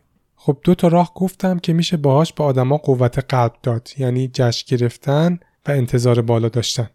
خب 0.46 0.58
دو 0.64 0.74
تا 0.74 0.88
راه 0.88 1.12
گفتم 1.14 1.58
که 1.58 1.72
میشه 1.72 1.96
باهاش 1.96 2.32
به 2.32 2.44
آدما 2.44 2.76
قوت 2.76 3.18
قلب 3.18 3.52
داد 3.62 3.88
یعنی 3.98 4.30
جشن 4.32 4.76
گرفتن 4.76 5.38
و 5.66 5.70
انتظار 5.70 6.22
بالا 6.22 6.48
داشتن. 6.48 6.88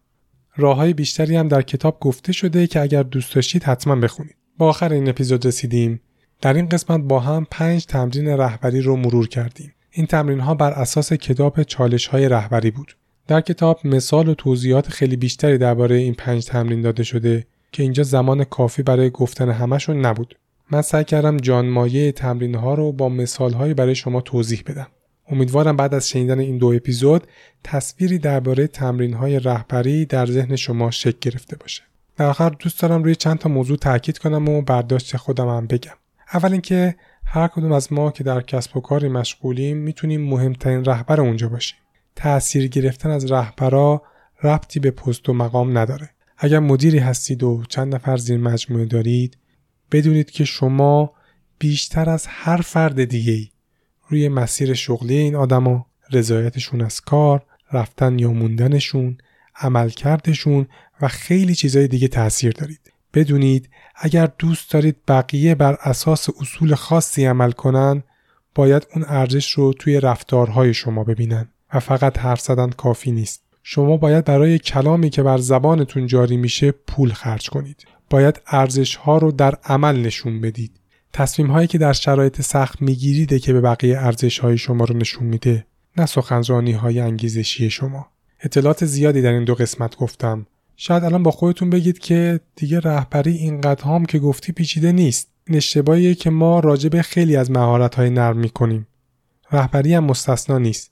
راه 0.56 0.78
های 0.78 0.94
بیشتری 0.94 1.36
هم 1.36 1.48
در 1.48 1.62
کتاب 1.62 2.00
گفته 2.00 2.34
شده 2.34 2.68
که 2.68 2.82
اگر 2.82 3.04
دوست 3.04 3.36
داشتید 3.36 3.64
حتما 3.64 3.96
بخونید. 3.96 4.36
با 4.58 4.70
آخر 4.70 4.94
این 4.94 5.10
اپیزود 5.10 5.46
رسیدیم. 5.46 6.02
در 6.42 6.54
این 6.54 6.70
قسمت 6.70 7.02
با 7.02 7.20
هم 7.20 7.48
پنج 7.52 7.86
تمرین 7.86 8.28
رهبری 8.28 8.82
رو 8.82 8.96
مرور 8.96 9.28
کردیم. 9.28 9.74
این 9.92 10.06
تمرین 10.06 10.40
ها 10.40 10.56
بر 10.56 10.72
اساس 10.72 11.14
کتاب 11.14 11.64
چالش 11.64 12.08
های 12.08 12.30
رهبری 12.30 12.72
بود. 12.72 12.96
در 13.28 13.42
کتاب 13.42 13.88
مثال 13.88 14.30
و 14.30 14.34
توضیحات 14.34 14.90
خیلی 14.90 15.16
بیشتری 15.16 15.58
درباره 15.58 15.96
این 15.96 16.14
پنج 16.14 16.46
تمرین 16.46 16.82
داده 16.82 17.04
شده 17.04 17.46
که 17.72 17.84
اینجا 17.84 18.04
زمان 18.04 18.44
کافی 18.44 18.84
برای 18.84 19.10
گفتن 19.10 19.50
همشون 19.50 20.06
نبود. 20.06 20.36
من 20.72 20.82
سعی 20.82 21.04
کردم 21.04 21.38
جانمایه 21.38 22.12
تمرین 22.12 22.56
ها 22.56 22.74
رو 22.74 22.92
با 22.92 23.10
مثال 23.10 23.54
هایی 23.54 23.74
برای 23.74 23.96
شما 23.96 24.22
توضیح 24.22 24.64
بدم. 24.68 24.88
امیدوارم 25.30 25.78
بعد 25.78 25.94
از 25.94 26.10
شنیدن 26.10 26.40
این 26.40 26.58
دو 26.58 26.68
اپیزود 26.68 27.28
تصویری 27.64 28.20
درباره 28.20 28.68
تمرین 28.68 29.14
های 29.14 29.40
رهبری 29.40 30.06
در 30.06 30.26
ذهن 30.26 30.56
شما 30.56 30.92
شکل 30.92 31.18
گرفته 31.22 31.58
باشه. 31.58 31.84
در 32.18 32.26
آخر 32.26 32.50
دوست 32.50 32.82
دارم 32.82 33.04
روی 33.04 33.16
چند 33.16 33.38
تا 33.38 33.50
موضوع 33.50 33.78
تاکید 33.78 34.18
کنم 34.18 34.50
و 34.50 34.62
برداشت 34.62 35.18
خودم 35.18 35.48
هم 35.48 35.68
بگم. 35.68 35.94
اول 36.34 36.52
اینکه 36.52 36.96
هر 37.34 37.48
کدوم 37.48 37.72
از 37.72 37.94
ما 37.94 38.12
که 38.12 38.24
در 38.24 38.42
کسب 38.42 38.78
و 38.78 38.82
کاری 38.82 39.08
مشغولیم 39.08 39.78
می‌تونیم 39.78 40.22
مهمترین 40.22 40.86
رهبر 40.86 41.22
اونجا 41.22 41.50
باشیم. 41.50 41.78
تأثیر 42.16 42.68
گرفتن 42.68 43.10
از 43.10 43.32
رهبرا 43.32 44.02
ربطی 44.44 44.80
به 44.80 44.92
پست 44.92 45.30
و 45.30 45.34
مقام 45.34 45.78
نداره. 45.78 46.10
اگر 46.38 46.60
مدیری 46.60 46.98
هستید 46.98 47.44
و 47.44 47.64
چند 47.70 47.96
نفر 47.96 48.18
زیر 48.18 48.38
مجموعه 48.38 48.86
دارید 48.86 49.38
بدونید 49.92 50.32
که 50.32 50.46
شما 50.46 51.14
بیشتر 51.60 52.10
از 52.10 52.26
هر 52.30 52.62
فرد 52.62 53.04
دیگه 53.04 53.50
روی 54.08 54.30
مسیر 54.30 54.74
شغلی 54.74 55.18
این 55.18 55.36
آدما 55.36 55.86
رضایتشون 56.12 56.82
از 56.82 57.02
کار، 57.02 57.46
رفتن 57.74 58.20
یا 58.20 58.32
موندنشون، 58.32 59.18
عملکردشون 59.56 60.68
و 61.02 61.08
خیلی 61.08 61.56
چیزای 61.56 61.88
دیگه 61.88 62.08
تاثیر 62.08 62.52
دارید. 62.52 62.92
بدونید 63.14 63.70
اگر 63.96 64.30
دوست 64.40 64.72
دارید 64.72 64.96
بقیه 65.08 65.56
بر 65.56 65.78
اساس 65.82 66.30
اصول 66.40 66.76
خاصی 66.76 67.26
عمل 67.26 67.52
کنن 67.52 68.04
باید 68.56 68.88
اون 68.96 69.06
ارزش 69.08 69.52
رو 69.52 69.74
توی 69.74 70.00
رفتارهای 70.00 70.74
شما 70.74 71.04
ببینن 71.04 71.48
و 71.74 71.80
فقط 71.80 72.20
حرف 72.20 72.42
زدن 72.42 72.70
کافی 72.70 73.12
نیست. 73.12 73.44
شما 73.64 73.98
باید 73.98 74.26
برای 74.26 74.60
کلامی 74.60 75.10
که 75.10 75.24
بر 75.24 75.38
زبانتون 75.38 76.08
جاری 76.08 76.38
میشه 76.38 76.72
پول 76.72 77.14
خرج 77.14 77.50
کنید. 77.50 77.86
باید 78.10 78.42
ارزش 78.48 78.96
ها 78.96 79.18
رو 79.18 79.32
در 79.32 79.56
عمل 79.64 80.00
نشون 80.00 80.42
بدید. 80.42 80.72
تصمیم 81.14 81.52
هایی 81.52 81.68
که 81.68 81.78
در 81.78 81.94
شرایط 81.94 82.42
سخت 82.42 82.82
میگیریده 82.82 83.40
که 83.40 83.54
به 83.54 83.62
بقیه 83.62 83.98
ارزش 83.98 84.40
های 84.40 84.58
شما 84.58 84.86
رو 84.86 84.98
نشون 84.98 85.28
میده 85.28 85.66
نه 85.98 86.06
سخنرانی 86.06 86.72
های 86.72 87.00
انگیزشی 87.00 87.70
شما. 87.70 88.08
اطلاعات 88.40 88.86
زیادی 88.86 89.22
در 89.22 89.32
این 89.32 89.44
دو 89.44 89.56
قسمت 89.56 89.96
گفتم. 89.96 90.48
شاید 90.84 91.04
الان 91.04 91.24
با 91.24 91.32
خودتون 91.32 91.70
بگید 91.70 92.00
که 92.00 92.40
دیگه 92.56 92.80
رهبری 92.80 93.32
اینقدر 93.32 93.84
هم 93.84 94.06
که 94.06 94.20
گفتی 94.20 94.52
پیچیده 94.52 94.92
نیست. 94.92 95.28
این 95.48 95.58
اشتباهیه 95.58 96.16
که 96.16 96.30
ما 96.30 96.60
راجع 96.60 96.90
به 96.90 97.02
خیلی 97.02 97.36
از 97.36 97.52
مهارت 97.52 97.96
های 97.96 98.10
نرم 98.10 98.38
می‌کنیم. 98.38 98.88
رهبری 99.52 99.94
هم 99.94 100.04
مستثنا 100.04 100.58
نیست. 100.58 100.92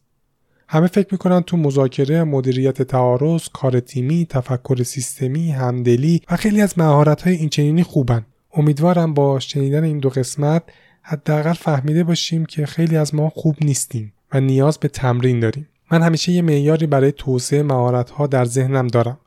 همه 0.67 0.87
فکر 0.87 1.07
می‌کنن 1.11 1.41
تو 1.41 1.57
مذاکره 1.57 2.23
مدیریت 2.23 2.81
تعارض 2.81 3.47
کار 3.53 3.79
تیمی 3.79 4.25
تفکر 4.25 4.83
سیستمی 4.83 5.51
همدلی 5.51 6.21
و 6.31 6.35
خیلی 6.35 6.61
از 6.61 6.77
مهارت 6.79 7.21
های 7.21 7.33
اینچنینی 7.33 7.83
خوبن. 7.83 8.25
امیدوارم 8.53 9.13
با 9.13 9.39
شنیدن 9.39 9.83
این 9.83 9.99
دو 9.99 10.09
قسمت 10.09 10.63
حداقل 11.01 11.53
فهمیده 11.53 12.03
باشیم 12.03 12.45
که 12.45 12.65
خیلی 12.65 12.97
از 12.97 13.15
ما 13.15 13.29
خوب 13.29 13.55
نیستیم 13.61 14.13
و 14.33 14.39
نیاز 14.39 14.77
به 14.77 14.87
تمرین 14.87 15.39
داریم. 15.39 15.67
من 15.91 16.01
همیشه 16.01 16.31
یه 16.31 16.41
معیاری 16.41 16.87
برای 16.87 17.11
توسعه 17.11 17.63
مهارت 17.63 18.09
ها 18.09 18.27
در 18.27 18.45
ذهنم 18.45 18.87
دارم. 18.87 19.17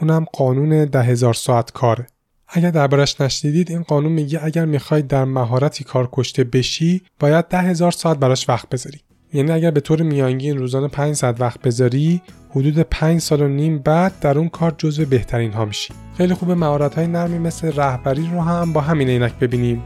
اونم 0.00 0.26
قانون 0.32 0.84
ده 0.84 1.02
هزار 1.02 1.34
ساعت 1.34 1.70
کاره. 1.70 2.06
اگر 2.48 2.70
دربارش 2.70 3.20
نشنیدید 3.20 3.70
این 3.70 3.82
قانون 3.82 4.12
میگه 4.12 4.40
اگر 4.44 4.64
می‌خواید 4.64 5.06
در 5.06 5.24
مهارتی 5.24 5.84
کار 5.84 6.08
کشته 6.12 6.44
بشی 6.44 7.02
باید 7.20 7.48
ده 7.48 7.58
هزار 7.58 7.92
ساعت 7.92 8.18
براش 8.18 8.48
وقت 8.48 8.68
بذاری. 8.68 9.00
یعنی 9.32 9.50
اگر 9.50 9.70
به 9.70 9.80
طور 9.80 10.02
میانگین 10.02 10.58
روزانه 10.58 10.88
5 10.88 11.14
ساعت 11.14 11.40
وقت 11.40 11.62
بذاری 11.62 12.22
حدود 12.50 12.78
5 12.78 13.20
سال 13.20 13.42
و 13.42 13.48
نیم 13.48 13.78
بعد 13.78 14.20
در 14.20 14.38
اون 14.38 14.48
کار 14.48 14.74
جزو 14.78 15.04
بهترین 15.04 15.52
ها 15.52 15.64
میشی. 15.64 15.94
خیلی 16.16 16.34
خوب 16.34 16.50
مهارت 16.50 16.94
های 16.94 17.06
نرمی 17.06 17.38
مثل 17.38 17.72
رهبری 17.76 18.28
رو 18.32 18.40
هم 18.40 18.72
با 18.72 18.80
همین 18.80 19.08
عینک 19.08 19.38
ببینیم 19.38 19.82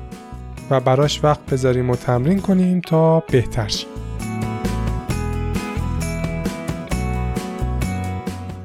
و 0.70 0.80
براش 0.80 1.24
وقت 1.24 1.46
بذاریم 1.46 1.90
و 1.90 1.96
تمرین 1.96 2.40
کنیم 2.40 2.80
تا 2.80 3.20
بهتر 3.20 3.68
شیم. 3.68 3.88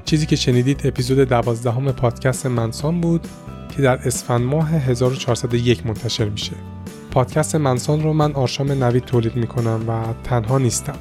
چیزی 0.08 0.26
که 0.26 0.36
شنیدید 0.36 0.82
اپیزود 0.84 1.20
دوازدهم 1.20 1.92
پادکست 1.92 2.46
منسان 2.46 3.02
بود 3.02 3.28
که 3.76 3.82
در 3.82 3.96
اسفند 4.08 4.42
ماه 4.42 4.70
1401 4.72 5.88
منتشر 5.88 6.30
میشه. 6.30 6.52
پادکست 7.12 7.56
منسان 7.56 8.04
رو 8.04 8.14
من 8.14 8.34
آرشام 8.34 8.72
نوید 8.72 9.06
تولید 9.06 9.36
می‌کنم 9.36 9.82
و 9.88 10.04
تنها 10.24 10.58
نیستم. 10.58 10.96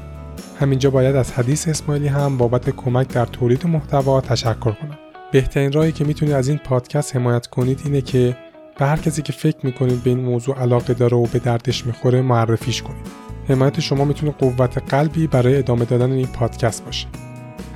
همینجا 0.61 0.91
باید 0.91 1.17
از 1.17 1.33
حدیث 1.33 1.69
اسماعیلی 1.69 2.09
هم 2.09 2.37
بابت 2.37 2.71
کمک 2.71 3.09
در 3.09 3.25
تولید 3.25 3.67
محتوا 3.67 4.21
تشکر 4.21 4.73
کنم. 4.73 4.99
بهترین 5.33 5.73
راهی 5.73 5.93
که 5.93 6.05
می‌تونید 6.05 6.35
از 6.35 6.49
این 6.49 6.59
پادکست 6.59 7.17
حمایت 7.17 7.47
کنید 7.47 7.81
اینه 7.85 8.01
که 8.01 8.37
به 8.79 8.87
هر 8.87 8.97
کسی 8.97 9.23
که 9.23 9.33
فکر 9.33 9.59
می‌کنید 9.63 10.03
به 10.03 10.11
این 10.11 10.21
موضوع 10.21 10.59
علاقه 10.59 10.95
داره 10.95 11.17
و 11.17 11.27
به 11.27 11.39
دردش 11.39 11.87
می‌خوره 11.87 12.23
معرفیش 12.23 12.83
کنید. 12.83 13.07
حمایت 13.49 13.81
شما 13.81 14.05
می‌تونه 14.05 14.33
قوت 14.33 14.79
قلبی 14.79 15.27
برای 15.27 15.59
ادامه 15.59 15.85
دادن 15.85 16.13
این 16.13 16.27
پادکست 16.27 16.85
باشه. 16.85 17.07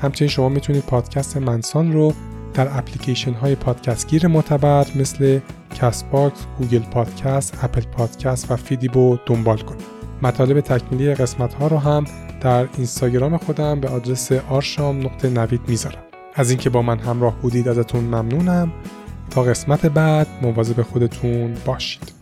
همچنین 0.03 0.29
شما 0.29 0.49
می‌تونید 0.49 0.85
پادکست 0.85 1.37
منسان 1.37 1.93
رو 1.93 2.13
در 2.55 2.79
اپلیکیشن 2.79 3.33
های 3.33 3.55
پادکستگیر 3.55 4.27
معتبر 4.27 4.87
مثل 4.97 5.41
کست 5.81 6.11
باکس، 6.11 6.47
گوگل 6.59 6.79
پادکست، 6.79 7.59
اپل 7.63 7.81
پادکست 7.81 8.51
و 8.51 8.57
فیدیبو 8.57 9.19
دنبال 9.27 9.59
کنید. 9.59 9.85
مطالب 10.23 10.61
تکمیلی 10.61 11.15
قسمت 11.15 11.55
ها 11.55 11.67
رو 11.67 11.79
هم 11.79 12.05
در 12.41 12.69
اینستاگرام 12.77 13.37
خودم 13.37 13.81
به 13.81 13.89
آدرس 13.89 14.33
آرشام 14.33 15.01
نقطه 15.01 15.31
نوید 15.31 15.61
می‌ذارم. 15.69 16.03
از 16.35 16.51
اینکه 16.51 16.71
با 16.71 16.83
من 16.83 16.99
همراه 16.99 17.37
بودید 17.41 17.69
ازتون 17.69 18.05
ممنونم. 18.05 18.73
تا 19.31 19.43
قسمت 19.43 19.87
بعد 19.87 20.27
مواظب 20.43 20.83
خودتون 20.83 21.55
باشید. 21.65 22.20